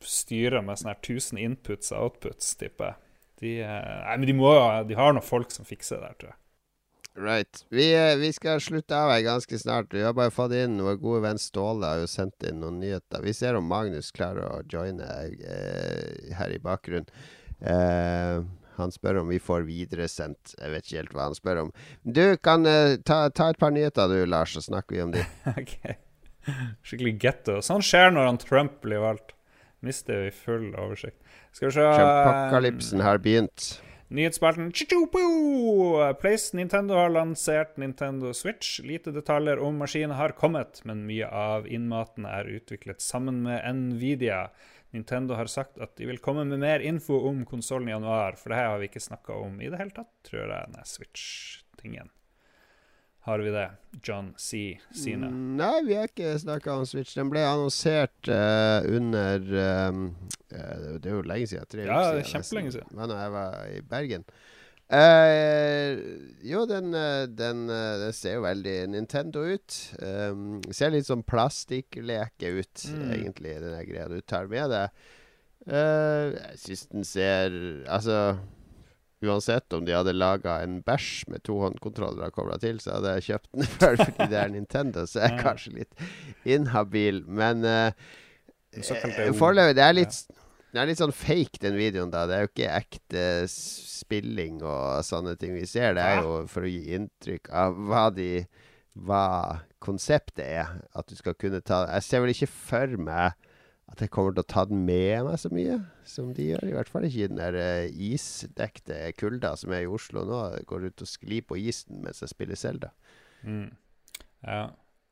styre 0.06 0.62
med 0.66 0.82
sånne 0.82 0.98
1000 1.00 1.42
inputs 1.42 1.90
og 1.94 2.06
outputs, 2.06 2.54
tipper 2.60 2.92
jeg. 2.94 3.02
De, 3.42 3.56
nei, 3.66 4.16
men 4.22 4.30
de, 4.30 4.38
må, 4.38 4.54
de 4.86 4.98
har 4.98 5.16
noen 5.18 5.26
folk 5.26 5.50
som 5.54 5.66
fikser 5.66 5.98
det 5.98 6.06
der, 6.06 6.18
tror 6.20 6.34
jeg. 6.34 6.38
Right. 7.14 7.66
Vi, 7.70 7.90
eh, 7.94 8.16
vi, 8.16 8.34
skal 8.34 8.62
slutte 8.62 8.96
av 8.96 9.10
her 9.12 9.22
ganske 9.26 9.58
snart. 9.60 9.94
Vi 9.94 10.02
har 10.02 10.14
bare 10.16 10.32
fått 10.32 10.54
inn 10.56 10.80
Vår 10.80 10.96
gode 11.02 11.26
venn 11.26 11.42
Ståle 11.42 11.90
har 11.90 12.00
jo 12.00 12.08
sendt 12.08 12.46
inn 12.48 12.62
noen 12.64 12.80
nyheter. 12.80 13.20
Vi 13.26 13.34
ser 13.36 13.58
om 13.60 13.68
Magnus 13.68 14.14
klarer 14.16 14.48
å 14.48 14.62
joine 14.72 15.10
eh, 15.28 16.32
her 16.38 16.56
i 16.56 16.62
bakgrunnen. 16.64 17.10
Uh, 17.62 18.44
han 18.80 18.94
spør 18.94 19.22
om 19.22 19.30
vi 19.32 19.40
får 19.42 19.66
videresendt. 19.68 20.56
Jeg 20.58 20.74
vet 20.74 20.88
ikke 20.88 21.02
helt 21.02 21.18
hva 21.18 21.28
han 21.30 21.38
spør 21.38 21.66
om. 21.66 21.74
Du, 22.04 22.24
kan 22.42 22.66
uh, 22.66 22.98
ta, 23.06 23.28
ta, 23.30 23.52
et 23.52 23.62
par 23.62 23.74
nyheter 23.76 24.10
du, 24.12 24.24
Lars, 24.30 24.56
så 24.58 24.66
snakker 24.66 24.98
vi 24.98 25.04
om 25.06 25.14
de. 25.16 25.26
okay. 25.62 26.00
Skikkelig 26.86 27.16
getto. 27.22 27.60
Sånn 27.66 27.86
skjer 27.86 28.10
når 28.16 28.32
han 28.32 28.42
Trump 28.42 28.82
blir 28.86 29.04
valgt. 29.04 29.36
Mister 29.86 30.28
vi 30.28 30.34
full 30.34 30.74
oversikt. 30.78 31.18
Skal 31.52 31.72
vi 31.72 31.78
se 31.78 31.86
Trumpokalypsen 31.86 33.02
har 33.02 33.22
begynt. 33.22 33.72
Nyhetsspalten 34.12 34.74
Place 36.20 36.58
Nintendo 36.58 36.98
har 37.00 37.10
lansert 37.10 37.78
Nintendo 37.78 38.34
Switch. 38.34 38.82
Lite 38.84 39.12
detaljer 39.12 39.60
om 39.60 39.78
maskinen 39.80 40.12
har 40.12 40.36
kommet, 40.36 40.82
men 40.84 41.06
mye 41.08 41.28
av 41.28 41.68
innmaten 41.68 42.28
er 42.28 42.50
utviklet 42.52 43.02
sammen 43.02 43.42
med 43.46 43.64
Nvidia. 43.76 44.50
Nintendo 44.92 45.38
har 45.40 45.48
sagt 45.52 45.80
at 45.80 45.96
de 45.98 46.08
vil 46.10 46.20
komme 46.24 46.44
med 46.48 46.60
mer 46.60 46.84
info 46.84 47.20
om 47.30 47.46
konsollen 47.48 47.88
i 47.88 47.94
januar, 47.94 48.36
for 48.40 48.52
det 48.52 48.60
her 48.60 48.74
har 48.74 48.82
vi 48.82 48.90
ikke 48.92 49.04
snakka 49.04 49.38
om 49.40 49.62
i 49.62 49.70
det 49.72 49.80
hele 49.80 49.96
tatt, 49.96 50.12
tror 50.28 50.44
jeg, 50.44 50.74
Nei, 50.74 50.84
Switch-tingen. 50.88 52.12
Har 53.24 53.40
vi 53.40 53.52
det? 53.54 53.72
John 54.04 54.34
C. 54.38 54.80
Sine? 54.98 55.28
Mm, 55.30 55.58
nei, 55.60 55.84
vi 55.86 55.94
har 55.94 56.10
ikke 56.10 56.34
snakka 56.42 56.74
om 56.74 56.88
Switch. 56.90 57.14
Den 57.14 57.30
ble 57.30 57.44
annonsert 57.46 58.30
uh, 58.34 58.82
under 58.90 59.46
um, 59.92 60.08
uh, 60.50 60.96
Det 60.98 61.06
er 61.06 61.20
jo 61.20 61.28
lenge 61.30 61.52
siden. 61.52 61.70
Tre 61.70 61.86
ja, 61.86 62.00
uker 62.00 62.24
siden. 62.24 62.32
Kjempelenge 62.32 62.74
siden. 62.74 63.04
Da 63.12 63.20
jeg 63.20 63.36
var 63.36 63.60
i 63.70 63.84
Bergen. 63.94 64.26
Uh, 64.92 65.96
jo, 66.44 66.66
den, 66.68 66.92
uh, 66.92 67.24
den, 67.24 67.64
uh, 67.70 67.96
den, 68.02 68.14
ser 68.14 68.36
jo 68.36 68.44
veldig 68.44 68.76
Nintendo 68.92 69.46
ut. 69.48 69.78
Um, 70.04 70.60
ser 70.68 70.92
litt 70.92 71.08
sånn 71.08 71.24
plastikkleke 71.24 72.52
ut, 72.58 72.84
mm. 72.92 73.14
egentlig, 73.16 73.56
den 73.64 73.78
greia 73.88 74.10
du 74.12 74.20
tar 74.20 74.52
med 74.52 74.68
deg. 74.74 75.06
jeg 75.72 76.58
syns 76.58 76.88
den 76.90 77.04
ser 77.06 77.54
Altså 77.86 78.16
Uansett 79.22 79.70
om 79.78 79.84
de 79.86 79.94
hadde 79.94 80.16
laga 80.16 80.56
en 80.64 80.80
bæsj 80.82 81.28
med 81.30 81.44
to 81.46 81.60
håndkontrollere 81.62 82.32
kobla 82.34 82.56
til, 82.58 82.80
så 82.82 82.96
hadde 82.96 83.12
jeg 83.20 83.26
kjøpt 83.28 83.50
den 83.54 83.68
før, 83.78 84.00
fordi 84.02 84.28
det 84.32 84.40
er 84.42 84.50
Nintendo, 84.56 85.06
så 85.06 85.22
jeg 85.22 85.36
er 85.36 85.44
kanskje 85.44 85.76
litt 85.76 86.50
inhabil. 86.50 87.22
Men 87.30 87.62
foreløpig 89.38 89.78
Det 89.78 89.86
er 89.86 90.00
litt 90.00 90.18
det 90.72 90.80
er 90.80 90.88
litt 90.88 91.02
sånn 91.02 91.16
fake, 91.16 91.60
den 91.64 91.76
videoen. 91.76 92.12
da 92.14 92.26
Det 92.30 92.36
er 92.36 92.46
jo 92.46 92.52
ikke 92.52 92.76
ekte 92.80 93.24
spilling 93.52 94.62
og 94.64 95.04
sånne 95.04 95.36
ting 95.40 95.56
vi 95.58 95.66
ser. 95.68 95.96
Det 95.98 96.04
er 96.04 96.22
jo 96.24 96.42
for 96.52 96.68
å 96.68 96.72
gi 96.72 96.96
inntrykk 96.98 97.52
av 97.64 97.80
hva 97.90 98.10
de 98.16 98.34
Hva 98.92 99.26
konseptet 99.80 100.44
er. 100.44 100.72
At 100.92 101.08
du 101.08 101.16
skal 101.16 101.38
kunne 101.40 101.62
ta 101.64 101.86
Jeg 101.94 102.04
ser 102.04 102.24
vel 102.24 102.34
ikke 102.34 102.52
for 102.52 102.98
meg 103.00 103.38
at 103.92 104.00
jeg 104.00 104.12
kommer 104.14 104.32
til 104.32 104.44
å 104.46 104.48
ta 104.48 104.64
den 104.70 104.86
med 104.88 105.26
meg 105.28 105.40
så 105.40 105.50
mye 105.52 105.78
som 106.08 106.30
de 106.36 106.46
gjør. 106.52 106.64
I 106.70 106.76
hvert 106.78 106.92
fall 106.92 107.08
ikke 107.08 107.26
i 107.26 107.28
den 107.28 107.40
der 107.42 107.58
uh, 107.60 107.88
isdekte 107.92 109.00
kulda 109.20 109.52
som 109.60 109.74
er 109.76 109.84
i 109.84 109.90
Oslo 109.92 110.24
nå. 110.28 110.40
Jeg 110.56 110.68
går 110.70 110.86
ut 110.88 111.04
og 111.04 111.10
sklir 111.12 111.44
på 111.48 111.58
isen 111.60 112.00
mens 112.06 112.24
jeg 112.24 112.32
spiller 112.32 112.60
Selda. 112.60 112.94
Mm. 113.44 113.74
Ja. 114.48 114.70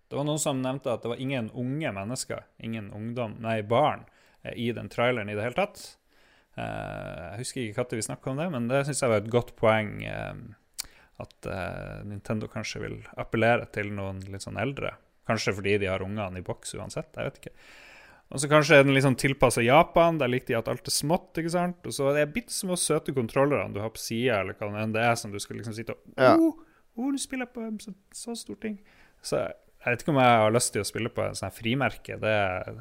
Det 0.09 0.17
var 0.17 0.25
noen 0.25 0.41
som 0.41 0.61
nevnte 0.63 0.93
at 0.93 1.03
det 1.03 1.11
var 1.11 1.19
ingen 1.21 1.51
unge 1.51 1.91
mennesker, 1.93 2.47
ingen 2.65 2.87
ungdom, 2.95 3.35
nei, 3.43 3.59
barn, 3.67 4.07
eh, 4.07 4.18
i 4.55 4.69
den 4.75 4.89
traileren 4.91 5.29
i 5.29 5.35
det 5.37 5.43
hele 5.43 5.57
tatt. 5.57 5.81
Eh, 6.59 7.25
jeg 7.33 7.43
husker 7.43 7.65
ikke 7.65 7.85
når 7.85 7.99
vi 8.01 8.07
snakka 8.07 8.31
om 8.31 8.39
det, 8.41 8.47
men 8.55 8.71
det 8.71 8.85
syns 8.87 9.03
jeg 9.03 9.11
var 9.11 9.23
et 9.23 9.33
godt 9.33 9.55
poeng. 9.59 9.93
eh, 10.05 10.33
at 11.19 11.49
eh, 11.51 11.99
Nintendo 12.07 12.47
kanskje 12.47 12.79
vil 12.85 12.97
appellere 13.19 13.67
til 13.75 13.91
noen 13.91 14.21
litt 14.31 14.45
sånn 14.45 14.59
eldre. 14.61 14.93
Kanskje 15.27 15.53
fordi 15.57 15.75
de 15.81 15.89
har 15.91 16.03
ungene 16.05 16.39
i 16.39 16.45
boks 16.45 16.73
uansett. 16.79 17.11
Jeg 17.15 17.27
vet 17.27 17.39
ikke. 17.41 17.55
Og 18.29 18.41
så 18.41 18.49
kanskje 18.49 18.77
er 18.79 18.85
den 18.85 18.93
liksom 18.95 19.17
tilpassa 19.19 19.61
Japan. 19.65 20.19
Der 20.21 20.29
liker 20.31 20.53
de 20.53 20.57
at 20.59 20.69
alt 20.71 20.87
er 20.87 20.93
smått. 20.93 21.33
ikke 21.41 21.51
sant? 21.53 21.81
Og 21.85 21.95
så 21.95 22.11
er 22.11 22.21
det 22.21 22.33
bitte 22.35 22.53
små 22.53 22.77
søte 22.79 23.13
kontrollerne 23.15 23.73
du 23.73 23.81
har 23.81 23.91
på 23.93 24.01
sida, 24.01 24.39
eller 24.43 24.57
hva 24.57 24.69
det 24.71 24.83
enn 24.85 24.93
det 24.95 25.05
er, 25.05 25.15
som 25.19 25.33
du 25.33 25.39
skal 25.41 25.59
liksom 25.59 25.75
sitte 25.77 25.97
og 25.97 26.13
Ja. 26.15 26.35
oh, 26.37 26.61
oh, 26.95 27.11
du 27.11 27.17
spiller 27.21 27.49
på 27.49 27.65
så, 27.81 27.93
så 28.15 28.37
stor 28.37 28.59
ting. 28.61 28.79
Så 29.21 29.41
jeg 29.41 29.91
vet 29.91 30.03
ikke 30.03 30.13
om 30.13 30.21
jeg 30.21 30.39
har 30.43 30.53
lyst 30.55 30.73
til 30.75 30.85
å 30.85 30.87
spille 30.87 31.11
på 31.11 31.25
en 31.25 31.35
sånn 31.35 31.55
frimerke. 31.55 32.19
Det 32.21 32.35
er, 32.35 32.79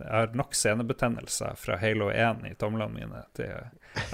jeg 0.00 0.10
har 0.10 0.34
nok 0.34 0.54
senebetennelser 0.58 1.54
fra 1.60 1.76
Halo 1.78 2.10
1 2.10 2.44
i 2.50 2.54
tomlene 2.58 2.94
mine 2.94 3.22
til 3.36 3.52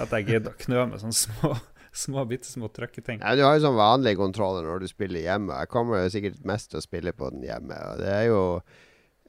at 0.01 0.13
jeg 0.13 0.27
gidder 0.27 0.53
å 0.53 0.59
knø 0.61 0.85
med 0.91 1.01
sånne 1.01 1.17
små, 1.17 1.55
små 2.03 2.25
bitte 2.29 2.49
små 2.49 2.69
trykketing. 2.73 3.23
Ja, 3.23 3.33
du 3.37 3.43
har 3.47 3.57
jo 3.57 3.65
sånn 3.65 3.79
vanlig 3.79 4.15
kontroller 4.19 4.67
når 4.67 4.83
du 4.83 4.91
spiller 4.91 5.25
hjemme. 5.25 5.57
Jeg 5.63 5.71
kommer 5.73 6.03
jo 6.03 6.13
sikkert 6.13 6.45
mest 6.47 6.71
til 6.71 6.81
å 6.81 6.85
spille 6.85 7.15
på 7.17 7.31
den 7.33 7.47
hjemme. 7.47 7.79
Og 7.89 8.03
det 8.03 8.13
er 8.13 8.25
jo 8.29 8.41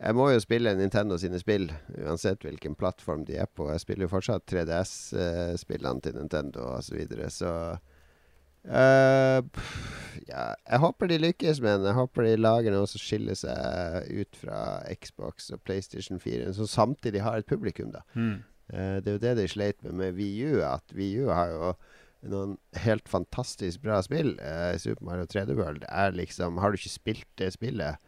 Jeg 0.03 0.17
må 0.19 0.25
jo 0.33 0.43
spille 0.43 0.73
Nintendo 0.75 1.15
sine 1.21 1.39
spill, 1.39 1.69
uansett 1.95 2.43
hvilken 2.43 2.75
plattform 2.75 3.23
de 3.25 3.37
er 3.39 3.47
på. 3.47 3.69
Jeg 3.71 3.85
spiller 3.85 4.09
jo 4.09 4.11
fortsatt 4.11 4.43
3DS-spillene 4.51 6.03
til 6.03 6.17
Nintendo 6.19 6.73
osv. 6.73 6.89
Så, 6.89 6.97
videre, 6.97 7.29
så 7.31 7.53
pff, 8.63 10.03
ja, 10.29 10.53
Jeg 10.69 10.81
håper 10.83 11.11
de 11.11 11.19
lykkes 11.19 11.61
med 11.61 11.81
den. 11.81 11.89
Jeg 11.91 11.99
håper 11.99 12.27
de 12.27 12.37
lager 12.41 12.75
noe 12.75 12.89
som 12.91 13.03
skiller 13.03 13.39
seg 13.39 14.09
ut 14.13 14.39
fra 14.39 14.61
Xbox 14.93 15.51
og 15.55 15.63
PlayStation 15.67 16.21
4, 16.23 16.53
som 16.57 16.69
samtidig 16.71 17.25
har 17.25 17.41
et 17.41 17.49
publikum, 17.49 17.93
da. 17.95 18.05
Mm. 18.15 18.41
Uh, 18.73 18.97
det 19.03 19.11
er 19.11 19.19
jo 19.19 19.25
det 19.25 19.35
de 19.41 19.49
sleit 19.51 19.83
med 19.85 19.99
med 19.99 20.17
VU, 20.17 20.63
at 20.67 20.95
VU 20.97 21.29
har 21.29 21.51
jo 21.53 21.73
noen 22.33 22.57
helt 22.85 23.09
fantastisk 23.11 23.83
bra 23.83 23.99
spill. 24.05 24.37
Uh, 24.39 24.79
Super 24.79 25.05
Mario 25.09 25.27
3D 25.27 25.57
World 25.59 25.87
er 25.89 26.15
liksom 26.15 26.61
Har 26.63 26.71
du 26.71 26.79
ikke 26.79 26.97
spilt 26.97 27.29
det 27.39 27.53
spillet, 27.57 27.99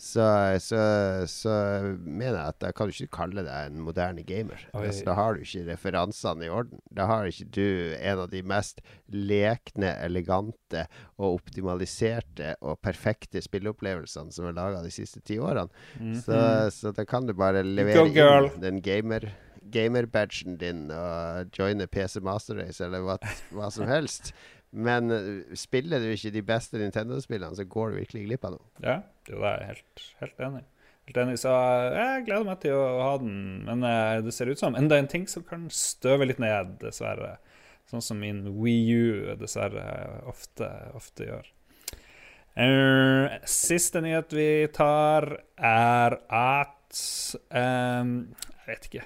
så, 0.00 0.24
så, 0.64 0.80
så 1.28 1.54
mener 2.00 2.38
jeg 2.38 2.52
at 2.54 2.58
da 2.64 2.70
kan 2.72 2.88
du 2.88 2.94
ikke 2.94 3.18
kalle 3.18 3.44
deg 3.44 3.68
en 3.68 3.82
moderne 3.84 4.22
gamer. 4.24 4.62
Altså, 4.72 5.04
da 5.04 5.16
har 5.18 5.36
du 5.36 5.42
ikke 5.44 5.66
referansene 5.66 6.46
i 6.46 6.48
orden. 6.48 6.80
Da 6.96 7.04
har 7.10 7.28
ikke 7.28 7.50
du 7.52 7.66
en 7.98 8.22
av 8.24 8.30
de 8.32 8.40
mest 8.48 8.80
lekne, 9.12 9.92
elegante 10.00 10.86
og 11.20 11.42
optimaliserte 11.42 12.54
og 12.64 12.80
perfekte 12.80 13.42
spilleopplevelsene 13.44 14.32
som 14.32 14.48
er 14.48 14.56
laga 14.56 14.80
de 14.86 14.94
siste 14.94 15.20
ti 15.20 15.36
årene. 15.36 15.68
Så, 16.24 16.40
så 16.72 16.94
da 16.96 17.04
kan 17.04 17.28
du 17.28 17.36
bare 17.36 17.60
levere 17.66 18.08
Go, 18.16 18.32
inn 18.48 18.64
den 18.64 18.80
gamer 18.84 19.28
gamer-badgen 19.70 20.56
din 20.60 20.88
og 20.94 21.52
joine 21.54 21.86
PC 21.86 22.22
Master 22.24 22.58
Race 22.58 22.82
eller 22.84 23.04
hva, 23.04 23.18
hva 23.54 23.68
som 23.70 23.86
helst. 23.90 24.32
Men 24.70 25.10
eh, 25.10 25.54
spiller 25.58 26.02
du 26.02 26.10
ikke 26.12 26.32
de 26.34 26.42
beste 26.46 26.78
Nintendo-spillene, 26.78 27.56
så 27.58 27.66
går 27.66 27.90
du 27.90 28.00
virkelig 28.00 28.26
glipp 28.28 28.46
av 28.46 28.56
noe. 28.56 28.68
Ja, 28.84 29.00
det 29.26 29.38
er 29.38 29.64
helt, 29.66 30.04
helt 30.22 30.44
enig. 30.46 30.62
Helt 31.08 31.22
enig, 31.24 31.38
Så 31.42 31.50
eh, 31.50 31.98
jeg 31.98 32.26
gleder 32.28 32.46
meg 32.46 32.60
til 32.62 32.76
å 32.78 32.84
ha 33.02 33.14
den. 33.22 33.38
Men 33.66 33.86
eh, 33.86 34.18
det 34.26 34.34
ser 34.36 34.50
ut 34.52 34.60
som 34.62 34.78
enda 34.78 35.00
en 35.00 35.10
ting 35.10 35.26
som 35.30 35.46
kan 35.46 35.66
støve 35.74 36.28
litt 36.30 36.42
ned, 36.42 36.76
dessverre. 36.82 37.38
Sånn 37.90 38.04
som 38.04 38.20
min 38.22 38.44
Wii 38.60 38.92
U 38.94 39.32
dessverre 39.40 39.86
ofte, 40.30 40.68
ofte 40.94 41.26
gjør. 41.26 41.48
Siste 43.50 44.02
nyhet 44.04 44.34
vi 44.34 44.50
tar, 44.74 45.26
er 45.56 46.16
at 46.34 47.00
um, 47.54 48.12
Jeg 48.34 48.66
vet 48.68 48.88
ikke. 48.90 49.04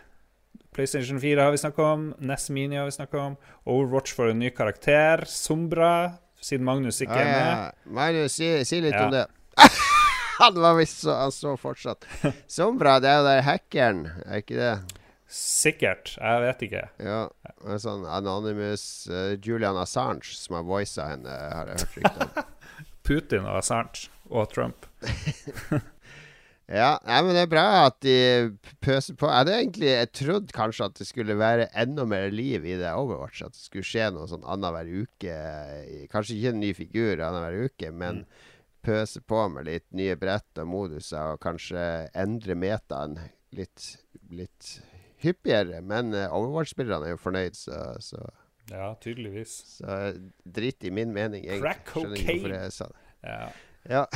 PlayStation 0.74 1.20
4 1.22 1.42
har 1.46 1.50
vi 1.54 1.58
snakka 1.62 1.82
om. 1.82 2.08
NES 2.18 2.48
Mini 2.50 2.76
har 2.76 2.84
vi 2.84 2.90
snakka 2.96 3.18
om. 3.20 3.36
Overwatch 3.64 4.14
får 4.16 4.32
en 4.32 4.38
ny 4.42 4.50
karakter. 4.50 5.22
Sombra, 5.30 6.12
siden 6.42 6.64
Magnus 6.66 6.98
ikke 7.04 7.14
er 7.14 7.28
med. 7.30 7.46
ja. 7.46 7.70
Magnus, 8.00 8.32
si, 8.40 8.48
si 8.66 8.80
litt 8.82 8.94
Ja. 8.94 9.04
om 9.06 9.14
det. 9.14 9.26
han 10.40 10.58
var 10.60 10.74
visst 10.74 11.04
så 11.06 11.14
Han 11.14 11.32
så 11.32 11.54
fortsatt. 11.56 12.04
Sombra, 12.50 12.98
det 13.00 13.08
er 13.12 13.20
jo 13.20 13.26
der 13.28 13.42
hackeren, 13.46 14.02
er 14.26 14.42
ikke 14.42 14.58
det? 14.58 14.72
Sikkert. 15.34 16.16
Jeg 16.20 16.42
vet 16.42 16.66
ikke. 16.66 16.82
Ja. 17.02 17.20
En 17.64 17.80
sånn 17.82 18.04
Anonymous 18.06 19.06
uh, 19.10 19.34
Julian 19.42 19.78
Assange 19.80 20.34
som 20.36 20.58
har 20.58 20.66
voisa 20.68 21.06
henne, 21.14 21.30
har 21.30 21.70
jeg 21.70 21.80
hørt 21.80 21.96
rykter 22.00 22.26
om. 22.26 22.52
Putin 23.06 23.46
og 23.46 23.58
Assange 23.62 24.08
og 24.30 24.50
Trump. 24.52 24.86
Ja, 26.70 26.94
nei, 27.04 27.18
men 27.26 27.36
det 27.36 27.42
er 27.44 27.50
bra 27.52 27.64
at 27.90 27.98
de 28.00 28.14
pøser 28.84 29.16
på. 29.20 29.28
Jeg 29.28 29.36
hadde 29.42 29.56
egentlig 29.58 29.90
jeg 29.90 30.10
trodde 30.16 30.56
kanskje 30.56 30.86
at 30.88 30.94
det 30.96 31.06
skulle 31.10 31.36
være 31.36 31.66
enda 31.76 32.06
mer 32.08 32.30
liv 32.32 32.64
i 32.64 32.78
det 32.80 32.88
Overwatch. 32.96 33.42
At 33.44 33.52
det 33.52 33.60
skulle 33.66 33.84
skje 33.84 34.06
noe 34.14 34.24
sånn 34.30 34.46
annenhver 34.48 34.88
uke. 35.04 35.34
Kanskje 36.12 36.38
ikke 36.38 36.54
en 36.54 36.62
ny 36.62 36.70
figur 36.78 37.20
annenhver 37.20 37.68
uke, 37.68 37.90
men 37.92 38.22
pøse 38.84 39.20
på 39.24 39.42
med 39.52 39.68
litt 39.68 39.86
nye 39.96 40.16
brett 40.20 40.60
og 40.60 40.68
moduser, 40.72 41.34
og 41.34 41.42
kanskje 41.44 41.84
endre 42.20 42.56
metaen 42.56 43.18
litt, 43.56 43.84
litt 44.32 44.72
hyppigere. 45.24 45.80
Men 45.84 46.12
eh, 46.16 46.32
Overwatch-spillerne 46.32 47.08
er 47.08 47.14
jo 47.14 47.20
fornøyd, 47.22 47.56
så, 47.56 47.82
så, 48.04 48.24
Ja, 48.72 48.90
tydeligvis. 49.00 49.54
så 49.78 50.00
drit 50.44 50.84
i 50.84 50.92
min 50.92 51.12
mening, 51.16 51.44
egentlig. 51.44 51.60
Crack 51.64 51.86
cocaine. 51.92 52.64
Ja. 53.24 53.48
Ja. 53.88 54.06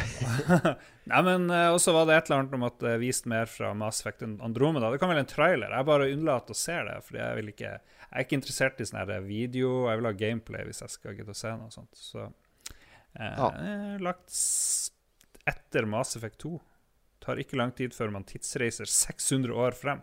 Nei, 1.10 1.20
men 1.26 1.50
eh, 1.52 1.68
også 1.74 1.92
var 1.92 2.06
det 2.08 2.16
et 2.16 2.28
eller 2.30 2.42
annet 2.42 2.54
om 2.56 2.64
at 2.68 2.78
det 2.80 2.92
er 2.94 3.02
vist 3.02 3.26
mer 3.28 3.48
fra 3.50 3.74
Mass 3.76 4.00
Effect 4.00 4.24
Andromeda. 4.24 4.88
Det 4.92 5.00
kan 5.02 5.10
vel 5.12 5.20
en 5.22 5.28
trailer. 5.28 5.74
Jeg 5.76 5.88
bare 5.88 6.08
unnlater 6.14 6.56
å 6.56 6.58
se 6.58 6.76
det, 6.88 6.96
fordi 7.04 7.20
jeg 7.20 7.38
vil 7.40 7.50
ikke 7.52 7.72
Jeg 7.74 8.08
er 8.16 8.24
ikke 8.24 8.38
interessert 8.40 8.80
i 8.80 8.86
sånn 8.88 9.12
video. 9.26 9.72
Jeg 9.90 10.00
vil 10.00 10.08
ha 10.08 10.14
gameplay 10.24 10.64
hvis 10.68 10.80
jeg 10.84 10.94
skal 10.94 11.18
gidde 11.18 11.34
å 11.34 11.40
se 11.42 11.52
noe 11.56 11.74
sånt. 11.74 11.92
Så 12.00 12.24
eh, 12.24 13.34
Ja. 13.36 13.50
eh, 13.52 13.98
lagt 14.04 14.32
etter 15.48 15.88
Mass 15.88 16.16
Effect 16.16 16.40
2. 16.44 16.54
Tar 17.24 17.40
ikke 17.42 17.58
lang 17.60 17.72
tid 17.76 17.92
før 17.96 18.12
man 18.14 18.24
tidsreiser 18.24 18.88
600 18.88 19.52
år 19.52 19.76
frem. 19.76 20.00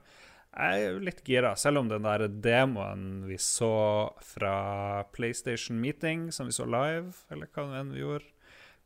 Jeg 0.55 0.83
er 0.85 0.93
jo 0.93 0.99
litt 1.03 1.19
gira, 1.27 1.49
selv 1.59 1.81
om 1.81 1.89
den 1.91 2.05
der 2.05 2.27
demoen 2.29 3.25
vi 3.27 3.35
så 3.41 4.13
fra 4.23 5.03
PlayStation 5.11 5.81
Meeting, 5.81 6.29
som 6.31 6.47
vi 6.47 6.55
så 6.55 6.63
live, 6.69 7.11
eller 7.33 7.49
hva 7.51 7.65
enn 7.81 7.91
vi 7.91 7.99
gjorde, 8.05 8.29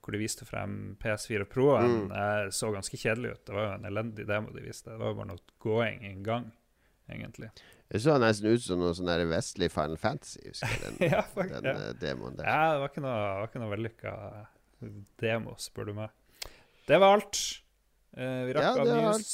hvor 0.09 0.17
de 0.17 0.23
viste 0.23 0.45
frem 0.47 0.77
PS4 1.03 1.45
Pro-en, 1.49 2.07
mm. 2.09 2.53
så 2.55 2.71
ganske 2.73 2.97
kjedelig 2.97 3.35
ut. 3.35 3.43
Det 3.45 3.53
var 3.53 3.67
jo 3.67 3.73
en 3.75 3.85
elendig 3.85 4.25
demo 4.29 4.49
de 4.55 4.63
viste. 4.65 4.89
Det 4.89 4.97
var 4.97 5.13
jo 5.13 5.19
bare 5.19 5.29
noe 5.29 5.59
gåing 5.61 6.01
i 6.09 6.15
gang, 6.25 6.49
egentlig. 7.13 7.51
Det 7.89 8.01
så 8.01 8.17
nesten 8.21 8.49
ut 8.49 8.65
som 8.65 8.81
noe 8.81 8.95
sånn 8.97 9.09
vestlig 9.29 9.69
Final 9.73 9.97
Fantasy, 10.01 10.41
husker 10.49 10.73
jeg 10.73 10.81
den, 10.85 10.99
Ja, 11.13 11.23
faktisk, 11.29 11.61
den 11.61 11.69
ja. 11.69 11.77
eh, 11.77 11.95
demoen 12.01 12.37
der. 12.37 12.49
Ja, 12.49 12.73
det 12.73 12.83
var 12.83 12.93
ikke 12.93 13.05
noe, 13.05 13.15
var 13.37 13.49
ikke 13.51 13.63
noe 13.63 13.73
vellykka 13.75 14.13
demo, 15.21 15.55
spør 15.61 15.89
du 15.91 15.95
meg. 16.01 16.13
Det 16.89 16.97
var 17.01 17.19
alt. 17.19 17.41
Uh, 18.17 18.45
vi 18.49 18.55
rakk 18.57 18.65
Ja, 18.65 18.75
det 18.81 18.93
var 18.93 19.11
alt. 19.13 19.33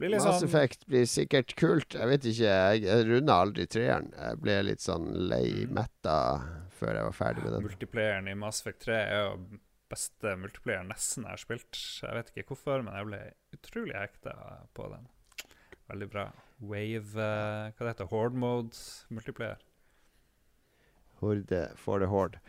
Blir 0.00 0.14
Mass 0.16 0.24
sånn 0.24 0.46
Effect 0.48 0.86
blir 0.88 1.06
sikkert 1.10 1.52
kult. 1.60 1.94
Jeg 1.98 2.08
vet 2.08 2.26
ikke, 2.30 2.46
jeg, 2.48 2.84
jeg 2.86 3.06
runda 3.10 3.40
aldri 3.44 3.66
treeren. 3.68 4.08
Jeg 4.16 4.38
ble 4.40 4.54
litt 4.70 4.84
sånn 4.84 5.10
lei 5.28 5.66
Mm. 5.66 5.74
metta 5.76 6.14
før 6.80 6.96
jeg 6.96 7.08
var 7.10 7.16
ferdig 7.16 7.44
med 7.44 7.52
den. 7.52 7.66
Multiplayeren 7.66 8.30
i 8.30 8.36
Mass 8.38 8.62
Effect 8.62 8.86
3 8.86 8.96
er 8.96 9.20
jo 9.26 9.34
beste 9.90 10.34
multiplayer 10.38 10.86
nesten 10.86 11.26
jeg 11.26 11.34
har 11.34 11.42
spilt. 11.42 11.80
Jeg 12.02 12.16
vet 12.16 12.30
ikke 12.32 12.54
hvorfor, 12.54 12.84
men 12.86 12.96
jeg 12.96 13.08
ble 13.08 13.22
utrolig 13.56 13.96
hekta 13.98 14.36
på 14.76 14.88
den. 14.92 15.08
Veldig 15.90 16.08
bra. 16.12 16.28
Wave 16.60 17.16
uh, 17.16 17.70
Hva 17.74 17.84
det 17.84 17.92
heter 17.94 18.10
Horde 18.10 18.38
mode 18.38 18.76
multiplayer. 19.10 19.62
Horde 21.20 21.68
for 21.76 22.00
the 22.00 22.08
horde. 22.08 22.40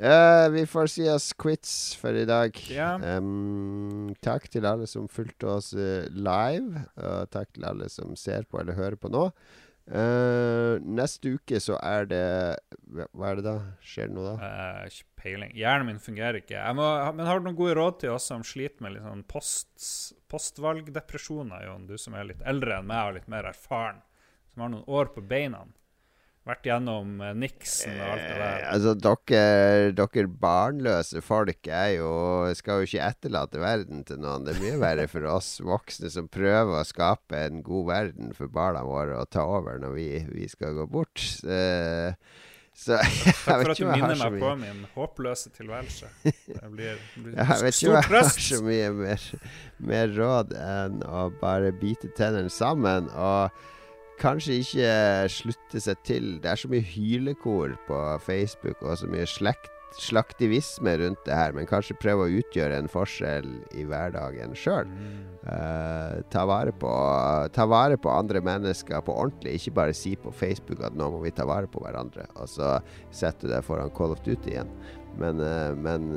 Uh, 0.00 0.48
vi 0.54 0.62
får 0.64 0.86
si 0.88 1.04
oss 1.12 1.32
quits 1.36 1.72
for 2.00 2.16
i 2.16 2.24
dag. 2.28 2.56
Yeah. 2.72 3.02
Um, 3.18 4.14
takk 4.24 4.46
til 4.48 4.64
alle 4.68 4.86
som 4.88 5.10
fulgte 5.12 5.50
oss 5.52 5.74
eh, 5.76 6.06
live, 6.08 6.86
og 6.96 7.28
takk 7.34 7.50
til 7.52 7.66
alle 7.68 7.90
som 7.92 8.14
ser 8.16 8.46
på 8.48 8.62
eller 8.62 8.78
hører 8.78 8.96
på 9.00 9.10
nå. 9.12 9.26
Eh, 9.90 10.76
neste 10.86 11.32
uke 11.34 11.58
så 11.58 11.74
er 11.82 12.04
det 12.06 12.26
Hva 13.10 13.32
er 13.32 13.40
det 13.40 13.42
da? 13.42 13.54
Skjer 13.82 14.06
det 14.06 14.14
noe 14.14 14.26
da? 14.28 14.34
Uh, 14.38 14.84
ikke 14.86 15.24
peiling. 15.24 15.54
Hjernen 15.58 15.88
min 15.88 15.98
fungerer 16.02 16.38
ikke. 16.40 16.60
Må, 16.78 16.86
men 17.16 17.26
har 17.26 17.40
du 17.40 17.48
noen 17.48 17.58
gode 17.58 17.74
råd 17.78 17.98
til 18.04 18.14
oss 18.14 18.28
som 18.30 18.44
sliter 18.46 18.84
med 18.84 18.94
litt 18.94 19.06
sånn 19.06 19.24
post, 19.30 19.74
postvalgdepresjoner, 20.30 21.66
Jon? 21.66 21.88
Du 21.90 21.96
som 21.98 22.14
er 22.14 22.30
litt 22.30 22.46
eldre 22.46 22.78
enn 22.78 22.88
meg 22.90 23.08
og 23.08 23.18
litt 23.18 23.28
mer 23.30 23.50
erfaren. 23.50 24.00
Som 24.52 24.64
har 24.64 24.72
noen 24.72 24.86
år 24.90 25.10
på 25.14 25.24
beina. 25.26 25.64
Vært 26.48 26.64
gjennom 26.64 27.18
niksen 27.36 27.92
Nixon 27.92 27.98
og 28.00 28.12
alt 28.14 28.22
det 28.22 28.30
Eh, 28.32 28.38
der. 28.40 28.62
altså, 28.72 28.92
dere, 29.04 29.90
dere 29.92 30.26
barnløse 30.40 31.20
folk 31.22 31.68
er 31.68 31.90
jo, 31.98 32.12
skal 32.56 32.80
jo 32.80 32.88
ikke 32.88 33.08
etterlate 33.10 33.60
verden 33.60 34.04
til 34.08 34.22
noen. 34.22 34.46
Det 34.46 34.54
er 34.56 34.62
mye 34.64 34.78
verre 34.80 35.04
for 35.12 35.26
oss 35.28 35.58
voksne 35.60 36.08
som 36.10 36.30
prøver 36.32 36.80
å 36.80 36.86
skape 36.88 37.36
en 37.44 37.60
god 37.66 37.90
verden 37.92 38.32
for 38.36 38.48
barna 38.52 38.80
våre 38.88 39.18
og 39.20 39.28
ta 39.30 39.44
over 39.44 39.76
når 39.82 39.92
vi, 39.98 40.06
vi 40.32 40.48
skal 40.48 40.78
gå 40.80 40.86
bort. 40.90 41.20
Så, 41.20 41.60
Så 42.80 42.96
jeg 43.02 43.34
Takk 43.44 43.44
for 43.44 43.72
at 43.74 43.80
du 43.82 43.84
minner 43.90 44.16
meg 44.16 44.38
på 44.40 44.52
min 44.62 44.84
håpløse 44.94 45.50
tilværelse. 45.52 46.08
Det 46.24 46.70
blir, 46.72 46.96
blir 47.18 47.34
Jeg 47.40 47.58
vet 47.66 47.76
ikke 47.76 47.90
om 47.90 47.98
jeg 47.98 48.08
har 48.14 48.30
så 48.46 48.62
mye 48.64 48.88
mer, 48.96 49.26
mer 49.92 50.14
råd 50.16 50.56
enn 50.56 51.02
å 51.04 51.26
bare 51.42 51.74
bite 51.76 52.08
tennene 52.16 52.48
sammen 52.48 53.10
og 53.12 53.52
kanskje 54.20 54.60
ikke 54.60 54.94
slutte 55.32 55.82
seg 55.82 56.00
til. 56.06 56.32
Det 56.42 56.52
er 56.52 56.60
så 56.60 56.70
mye 56.70 56.84
hylekor 56.84 57.76
på 57.88 58.00
Facebook 58.24 58.82
og 58.84 58.98
så 59.00 59.08
mye 59.10 59.26
slekt, 59.28 59.70
slaktivisme 59.98 60.92
rundt 61.00 61.24
det 61.26 61.34
her, 61.34 61.54
men 61.56 61.66
kanskje 61.66 61.98
prøve 61.98 62.26
å 62.26 62.34
utgjøre 62.40 62.76
en 62.78 62.90
forskjell 62.90 63.48
i 63.74 63.86
hverdagen 63.88 64.54
sjøl. 64.54 64.90
Uh, 65.40 66.20
ta, 66.30 66.44
vare 66.46 66.70
på, 66.76 66.92
ta 67.56 67.66
vare 67.66 67.98
på 67.98 68.12
andre 68.12 68.42
mennesker 68.44 69.02
på 69.06 69.16
ordentlig. 69.24 69.56
Ikke 69.58 69.74
bare 69.80 69.96
si 69.96 70.14
på 70.20 70.32
Facebook 70.36 70.84
at 70.86 70.94
nå 70.98 71.10
må 71.10 71.24
vi 71.24 71.34
ta 71.34 71.48
vare 71.48 71.70
på 71.70 71.82
hverandre, 71.82 72.28
og 72.36 72.50
så 72.52 72.76
setter 73.10 73.48
du 73.48 73.54
deg 73.56 73.66
foran 73.66 73.92
Call 73.96 74.14
of 74.14 74.22
Duty 74.26 74.54
igjen. 74.54 74.70
Men, 75.18 75.42
uh, 75.42 75.74
men 75.74 76.12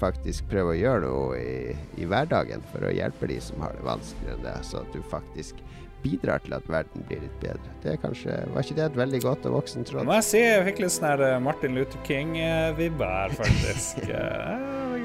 faktisk 0.00 0.48
prøve 0.48 0.72
å 0.72 0.80
gjøre 0.80 1.04
noe 1.04 1.36
i, 1.36 1.76
i 2.00 2.08
hverdagen 2.08 2.64
for 2.72 2.88
å 2.88 2.94
hjelpe 2.94 3.28
de 3.28 3.36
som 3.44 3.60
har 3.60 3.76
det 3.76 3.84
vanskeligere 3.84 4.38
enn 4.38 4.46
det, 4.48 4.56
så 4.64 4.80
at 4.80 4.96
du 4.96 5.02
faktisk 5.12 5.60
bidrar 6.02 6.42
til 6.44 6.54
at 6.56 6.66
verden 6.70 7.04
blir 7.08 7.20
litt 7.24 7.36
bedre. 7.42 7.72
Det 7.82 7.92
er 7.94 8.00
kanskje, 8.02 8.36
Var 8.54 8.66
ikke 8.66 8.76
det 8.78 8.84
et 8.88 8.98
veldig 9.00 9.20
godt 9.24 9.46
og 9.50 9.56
voksent 9.58 9.92
råd? 9.94 10.06
må 10.08 10.16
jeg 10.18 10.26
si 10.28 10.42
jeg 10.42 10.64
fikk 10.70 10.82
litt 10.84 10.94
sånn 10.96 11.24
eh, 11.26 11.36
Martin 11.42 11.76
Luther 11.76 12.02
King-vibber 12.08 13.16
her, 13.18 13.36
faktisk. 13.40 14.04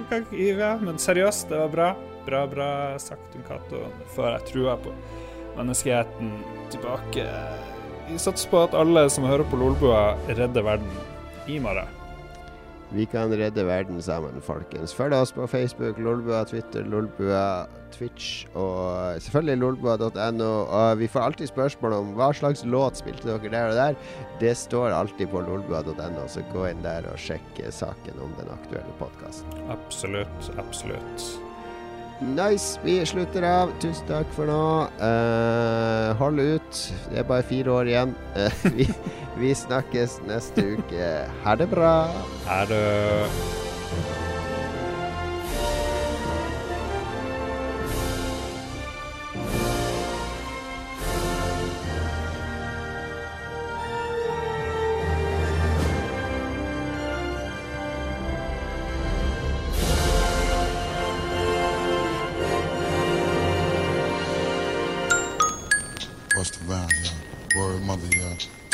Eh, 0.06 0.22
ja, 0.38 0.76
men 0.78 1.00
seriøst, 1.02 1.48
det 1.50 1.58
var 1.58 1.72
bra. 1.74 1.88
Bra, 2.28 2.44
bra 2.50 2.68
sagt, 3.02 3.34
Cato. 3.48 3.80
før 4.14 4.36
jeg 4.36 4.46
trua 4.52 4.76
på 4.84 4.94
menneskeheten 5.58 6.30
tilbake. 6.74 7.26
Vi 8.12 8.20
satser 8.22 8.52
på 8.52 8.62
at 8.68 8.78
alle 8.78 9.08
som 9.10 9.26
hører 9.26 9.48
på 9.50 9.58
Lolbua, 9.58 10.04
redder 10.30 10.66
verden 10.68 10.94
i 11.50 11.58
morgen. 11.64 11.90
Vi 12.94 13.06
kan 13.10 13.34
redde 13.34 13.66
verden 13.66 14.02
sammen, 14.04 14.38
folkens. 14.46 14.94
Følg 14.94 15.16
oss 15.18 15.34
på 15.36 15.48
Facebook, 15.50 15.98
Lolbua, 16.00 16.44
Twitter, 16.46 16.86
Lolbua, 16.86 17.66
Twitch 17.96 18.46
og 18.54 19.22
selvfølgelig 19.24 19.58
lolbua.no. 19.62 20.52
Og 20.64 21.00
vi 21.00 21.08
får 21.08 21.30
alltid 21.30 21.52
spørsmål 21.52 21.98
om 22.00 22.14
hva 22.20 22.30
slags 22.36 22.66
låt 22.68 23.00
spilte 23.02 23.30
dere 23.32 23.52
der 23.54 23.72
og 23.72 23.80
der. 23.80 23.98
Det 24.44 24.54
står 24.60 24.96
alltid 24.96 25.32
på 25.34 25.44
lolbua.no, 25.48 26.28
så 26.28 26.46
gå 26.54 26.70
inn 26.70 26.86
der 26.86 27.10
og 27.12 27.20
sjekk 27.22 27.64
saken 27.74 28.22
om 28.22 28.36
den 28.40 28.54
aktuelle 28.60 29.00
podkasten. 29.02 29.66
Absolutt, 29.74 30.54
absolutt. 30.62 31.45
Nice. 32.20 32.80
Vi 32.84 33.06
slutter 33.06 33.44
av. 33.44 33.74
Tusen 33.82 34.08
takk 34.08 34.30
for 34.36 34.48
nå. 34.48 34.62
Uh, 35.02 36.16
hold 36.20 36.40
ut. 36.40 36.82
Det 37.12 37.20
er 37.20 37.28
bare 37.28 37.44
fire 37.48 37.72
år 37.72 37.92
igjen. 37.92 38.16
Uh, 38.38 38.66
vi, 38.78 38.88
vi 39.40 39.56
snakkes 39.56 40.22
neste 40.30 40.70
uke. 40.78 41.12
Ha 41.44 41.58
det 41.60 41.70
bra. 41.72 41.96
Ha 42.48 42.64
det 42.72 42.84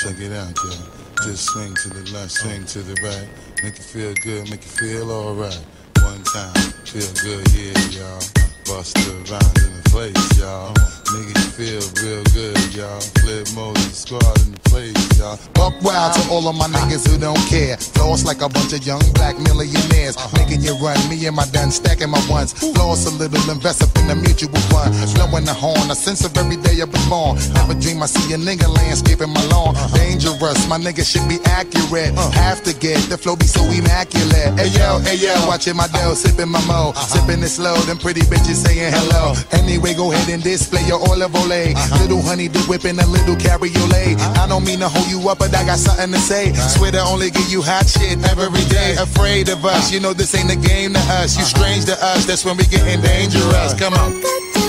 Check 0.01 0.19
it 0.19 0.31
out, 0.31 0.57
y'all. 0.63 1.27
Just 1.27 1.45
swing 1.45 1.75
to 1.75 1.89
the 1.89 2.11
left, 2.11 2.31
swing 2.31 2.65
to 2.65 2.79
the 2.79 2.99
right. 3.03 3.29
Make 3.61 3.77
you 3.77 3.83
feel 3.83 4.13
good, 4.23 4.49
make 4.49 4.63
you 4.63 4.71
feel 4.71 5.11
alright. 5.11 5.63
One 6.01 6.23
time, 6.23 6.55
feel 6.85 7.13
good, 7.21 7.45
yeah, 7.53 8.01
y'all. 8.01 8.19
Bust 8.65 8.97
around 8.97 9.57
in 9.59 9.77
the 9.77 9.89
place, 9.91 10.39
y'all. 10.39 11.00
Nigga, 11.11 11.27
you 11.27 11.51
feel 11.59 11.83
real 11.99 12.23
good, 12.31 12.55
y'all. 12.73 13.01
Flip 13.19 13.43
Moses 13.53 13.99
squad 13.99 14.23
in 14.47 14.53
the 14.55 14.59
place, 14.63 14.95
y'all. 15.19 15.35
Buck 15.51 15.75
wild 15.83 16.15
to 16.15 16.23
all 16.31 16.47
of 16.47 16.55
my 16.55 16.67
niggas 16.71 17.03
who 17.03 17.19
don't 17.19 17.43
care. 17.51 17.75
Floss 17.75 18.23
like 18.23 18.41
a 18.41 18.47
bunch 18.47 18.71
of 18.71 18.79
young 18.87 19.03
black 19.11 19.35
millionaires. 19.37 20.15
Uh-huh. 20.15 20.31
Making 20.39 20.63
you 20.63 20.71
run, 20.79 20.95
me 21.09 21.19
and 21.27 21.35
my 21.35 21.45
done 21.51 21.69
stacking 21.69 22.09
my 22.09 22.21
ones. 22.31 22.53
Floss 22.53 23.05
a 23.07 23.11
little, 23.11 23.43
invest 23.51 23.83
up 23.83 23.91
in 23.99 24.09
a 24.09 24.15
mutual 24.15 24.55
fund. 24.71 24.95
Blowing 25.15 25.43
the 25.43 25.53
horn, 25.53 25.91
a 25.91 25.95
sense 25.95 26.23
of 26.23 26.31
every 26.37 26.55
day 26.55 26.79
I 26.79 26.87
born. 27.11 27.35
Never 27.59 27.75
dream 27.75 28.01
I 28.01 28.05
see 28.07 28.31
a 28.31 28.37
nigga 28.37 28.71
landscaping 28.71 29.35
my 29.35 29.43
lawn. 29.51 29.75
Uh-huh. 29.75 29.97
Dangerous, 29.97 30.63
my 30.71 30.79
nigga 30.79 31.03
should 31.03 31.27
be 31.27 31.43
accurate. 31.43 32.15
Uh. 32.15 32.31
Have 32.31 32.63
to 32.63 32.73
get 32.73 33.03
the 33.11 33.17
flow 33.17 33.35
be 33.35 33.51
so 33.51 33.67
immaculate. 33.67 34.55
Hey 34.55 34.71
yo, 34.71 35.03
hey 35.03 35.19
yo, 35.19 35.35
watching 35.45 35.75
my 35.75 35.87
dough, 35.91 36.15
sipping 36.15 36.47
my 36.47 36.63
mo. 36.71 36.95
Uh-huh. 36.95 37.19
Sipping 37.19 37.43
it 37.43 37.51
slow, 37.51 37.75
them 37.83 37.97
pretty 37.97 38.21
bitches 38.31 38.63
saying 38.63 38.95
hello. 38.95 39.35
Anyway, 39.51 39.93
go 39.93 40.13
ahead 40.13 40.31
and 40.31 40.41
display 40.41 40.87
your 40.87 41.00
olive 41.01 41.33
ole. 41.35 41.51
Uh-huh. 41.51 42.01
Little 42.01 42.21
honey 42.21 42.47
do 42.47 42.59
whipping 42.69 42.99
a 42.99 43.07
little 43.07 43.35
cabriolet. 43.35 44.15
Uh-huh. 44.15 44.43
I 44.43 44.47
don't 44.47 44.65
mean 44.65 44.79
to 44.79 44.89
hold 44.89 45.07
you 45.09 45.19
up, 45.29 45.39
but 45.39 45.53
I 45.55 45.65
got 45.65 45.79
something 45.79 46.11
to 46.11 46.19
say. 46.19 46.53
Swear 46.53 46.91
to 46.91 47.01
only 47.01 47.31
give 47.31 47.49
you 47.49 47.61
hot 47.61 47.87
shit 47.87 48.17
every 48.29 48.65
day. 48.69 48.95
Afraid 48.99 49.49
of 49.49 49.65
us, 49.65 49.73
uh-huh. 49.73 49.93
you 49.93 49.99
know 49.99 50.13
this 50.13 50.33
ain't 50.35 50.51
a 50.51 50.55
game 50.57 50.93
to 50.93 51.03
us. 51.21 51.37
You 51.37 51.43
strange 51.43 51.85
to 51.85 51.97
us, 52.03 52.25
that's 52.25 52.45
when 52.45 52.57
we 52.57 52.65
getting 52.65 53.01
dangerous. 53.01 53.73
Come 53.73 53.93
on. 53.93 54.60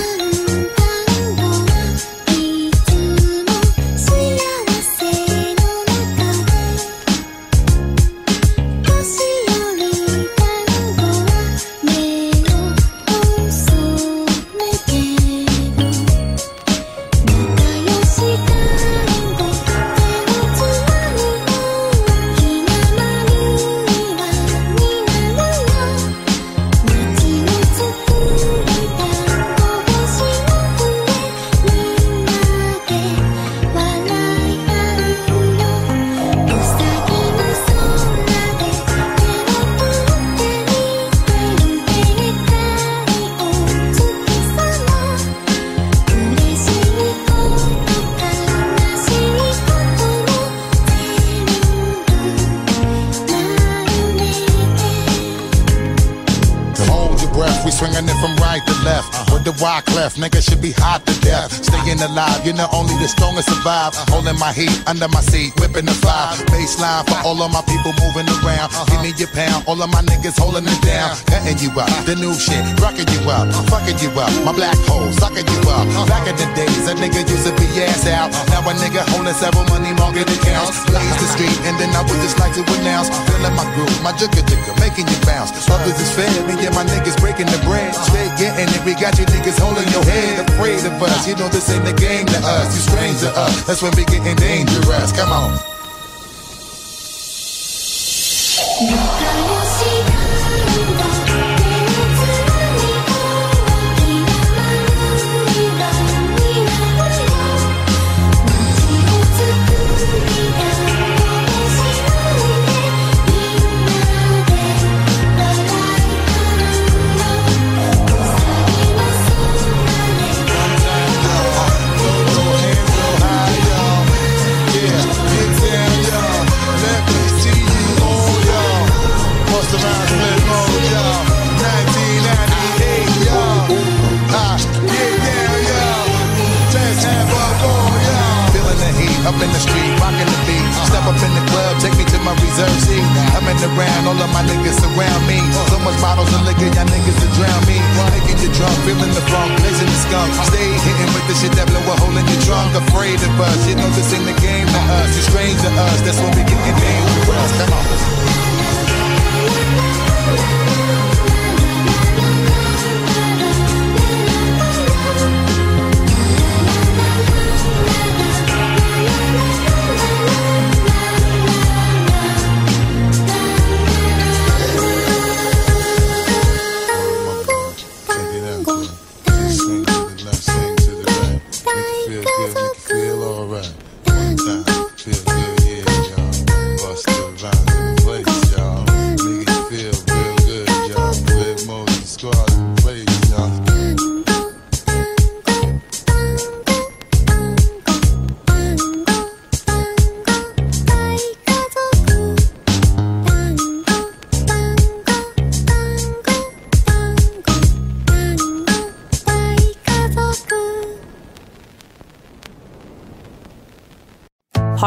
The 63.63 64.12
survive. 64.23 64.33
Holding 64.33 64.39
my 64.39 64.53
heat 64.53 64.87
under 64.87 65.07
my 65.07 65.21
seat, 65.21 65.53
whipping 65.59 65.85
the 65.85 65.91
five. 65.91 66.37
Baseline 66.47 67.03
for 67.07 67.19
all 67.27 67.41
of 67.41 67.51
my 67.51 67.61
people 67.67 67.91
moving 67.99 68.27
around. 68.39 68.71
Give 68.87 69.01
me 69.01 69.11
your 69.17 69.27
pound, 69.35 69.67
all 69.67 69.81
of 69.81 69.89
my 69.91 70.01
niggas 70.01 70.39
holding 70.39 70.65
it 70.65 70.81
down. 70.81 71.15
Cutting 71.27 71.59
you 71.59 71.71
up, 71.75 71.89
the 72.05 72.15
new 72.15 72.33
shit, 72.33 72.63
rocking 72.79 73.07
you 73.11 73.21
up, 73.29 73.51
fucking 73.67 73.99
you 73.99 74.09
up. 74.15 74.31
My 74.45 74.53
black 74.53 74.77
hole, 74.87 75.11
sucking 75.19 75.45
you 75.45 75.61
up. 75.69 75.85
Back 76.07 76.27
in 76.27 76.35
the 76.35 76.47
days, 76.55 76.87
a 76.87 76.95
nigga 76.95 77.27
used 77.27 77.45
to 77.47 77.53
be 77.59 77.67
ass 77.83 78.07
out. 78.07 78.31
Now 78.49 78.63
a 78.63 78.73
nigga 78.79 79.03
holding 79.11 79.35
several 79.35 79.67
money 79.67 79.91
market 79.99 80.29
accounts. 80.29 80.79
Blaze 80.87 81.19
the 81.19 81.27
street, 81.35 81.57
and 81.67 81.75
then 81.79 81.91
I 81.91 82.01
would 82.07 82.19
just 82.23 82.39
like 82.39 82.53
to 82.55 82.63
announce. 82.79 83.11
Feeling 83.27 83.55
my 83.55 83.67
groove, 83.75 83.91
my 84.03 84.15
jigger 84.15 84.43
jigger, 84.47 84.75
making 84.79 85.07
you 85.07 85.19
bounce. 85.27 85.51
Others 85.67 85.99
is 85.99 86.11
fed, 86.15 86.31
and 86.47 86.75
my 86.75 86.85
niggas 86.87 87.19
breaking 87.19 87.47
the 87.47 87.59
bread. 87.67 87.91
Straight 88.07 88.31
getting 88.39 88.71
it, 88.71 88.81
we 88.87 88.95
got 88.95 89.19
you 89.19 89.25
niggas 89.27 89.59
holding 89.59 89.87
your 89.91 90.03
head. 90.07 90.47
Afraid 90.47 90.79
of 90.87 90.95
us, 91.01 91.27
you 91.27 91.35
know 91.35 91.49
this 91.49 91.67
ain't 91.69 91.83
the 91.83 91.93
game 91.93 92.25
to 92.25 92.39
us. 92.39 92.71
You 92.75 92.81
strange 92.87 93.19
to 93.21 93.29
us, 93.35 93.63
that's 93.67 93.81
when 93.81 93.91
we 93.99 94.05
getting 94.13 94.35
dangerous. 94.35 95.11
Come 95.11 95.31
on. 95.31 95.72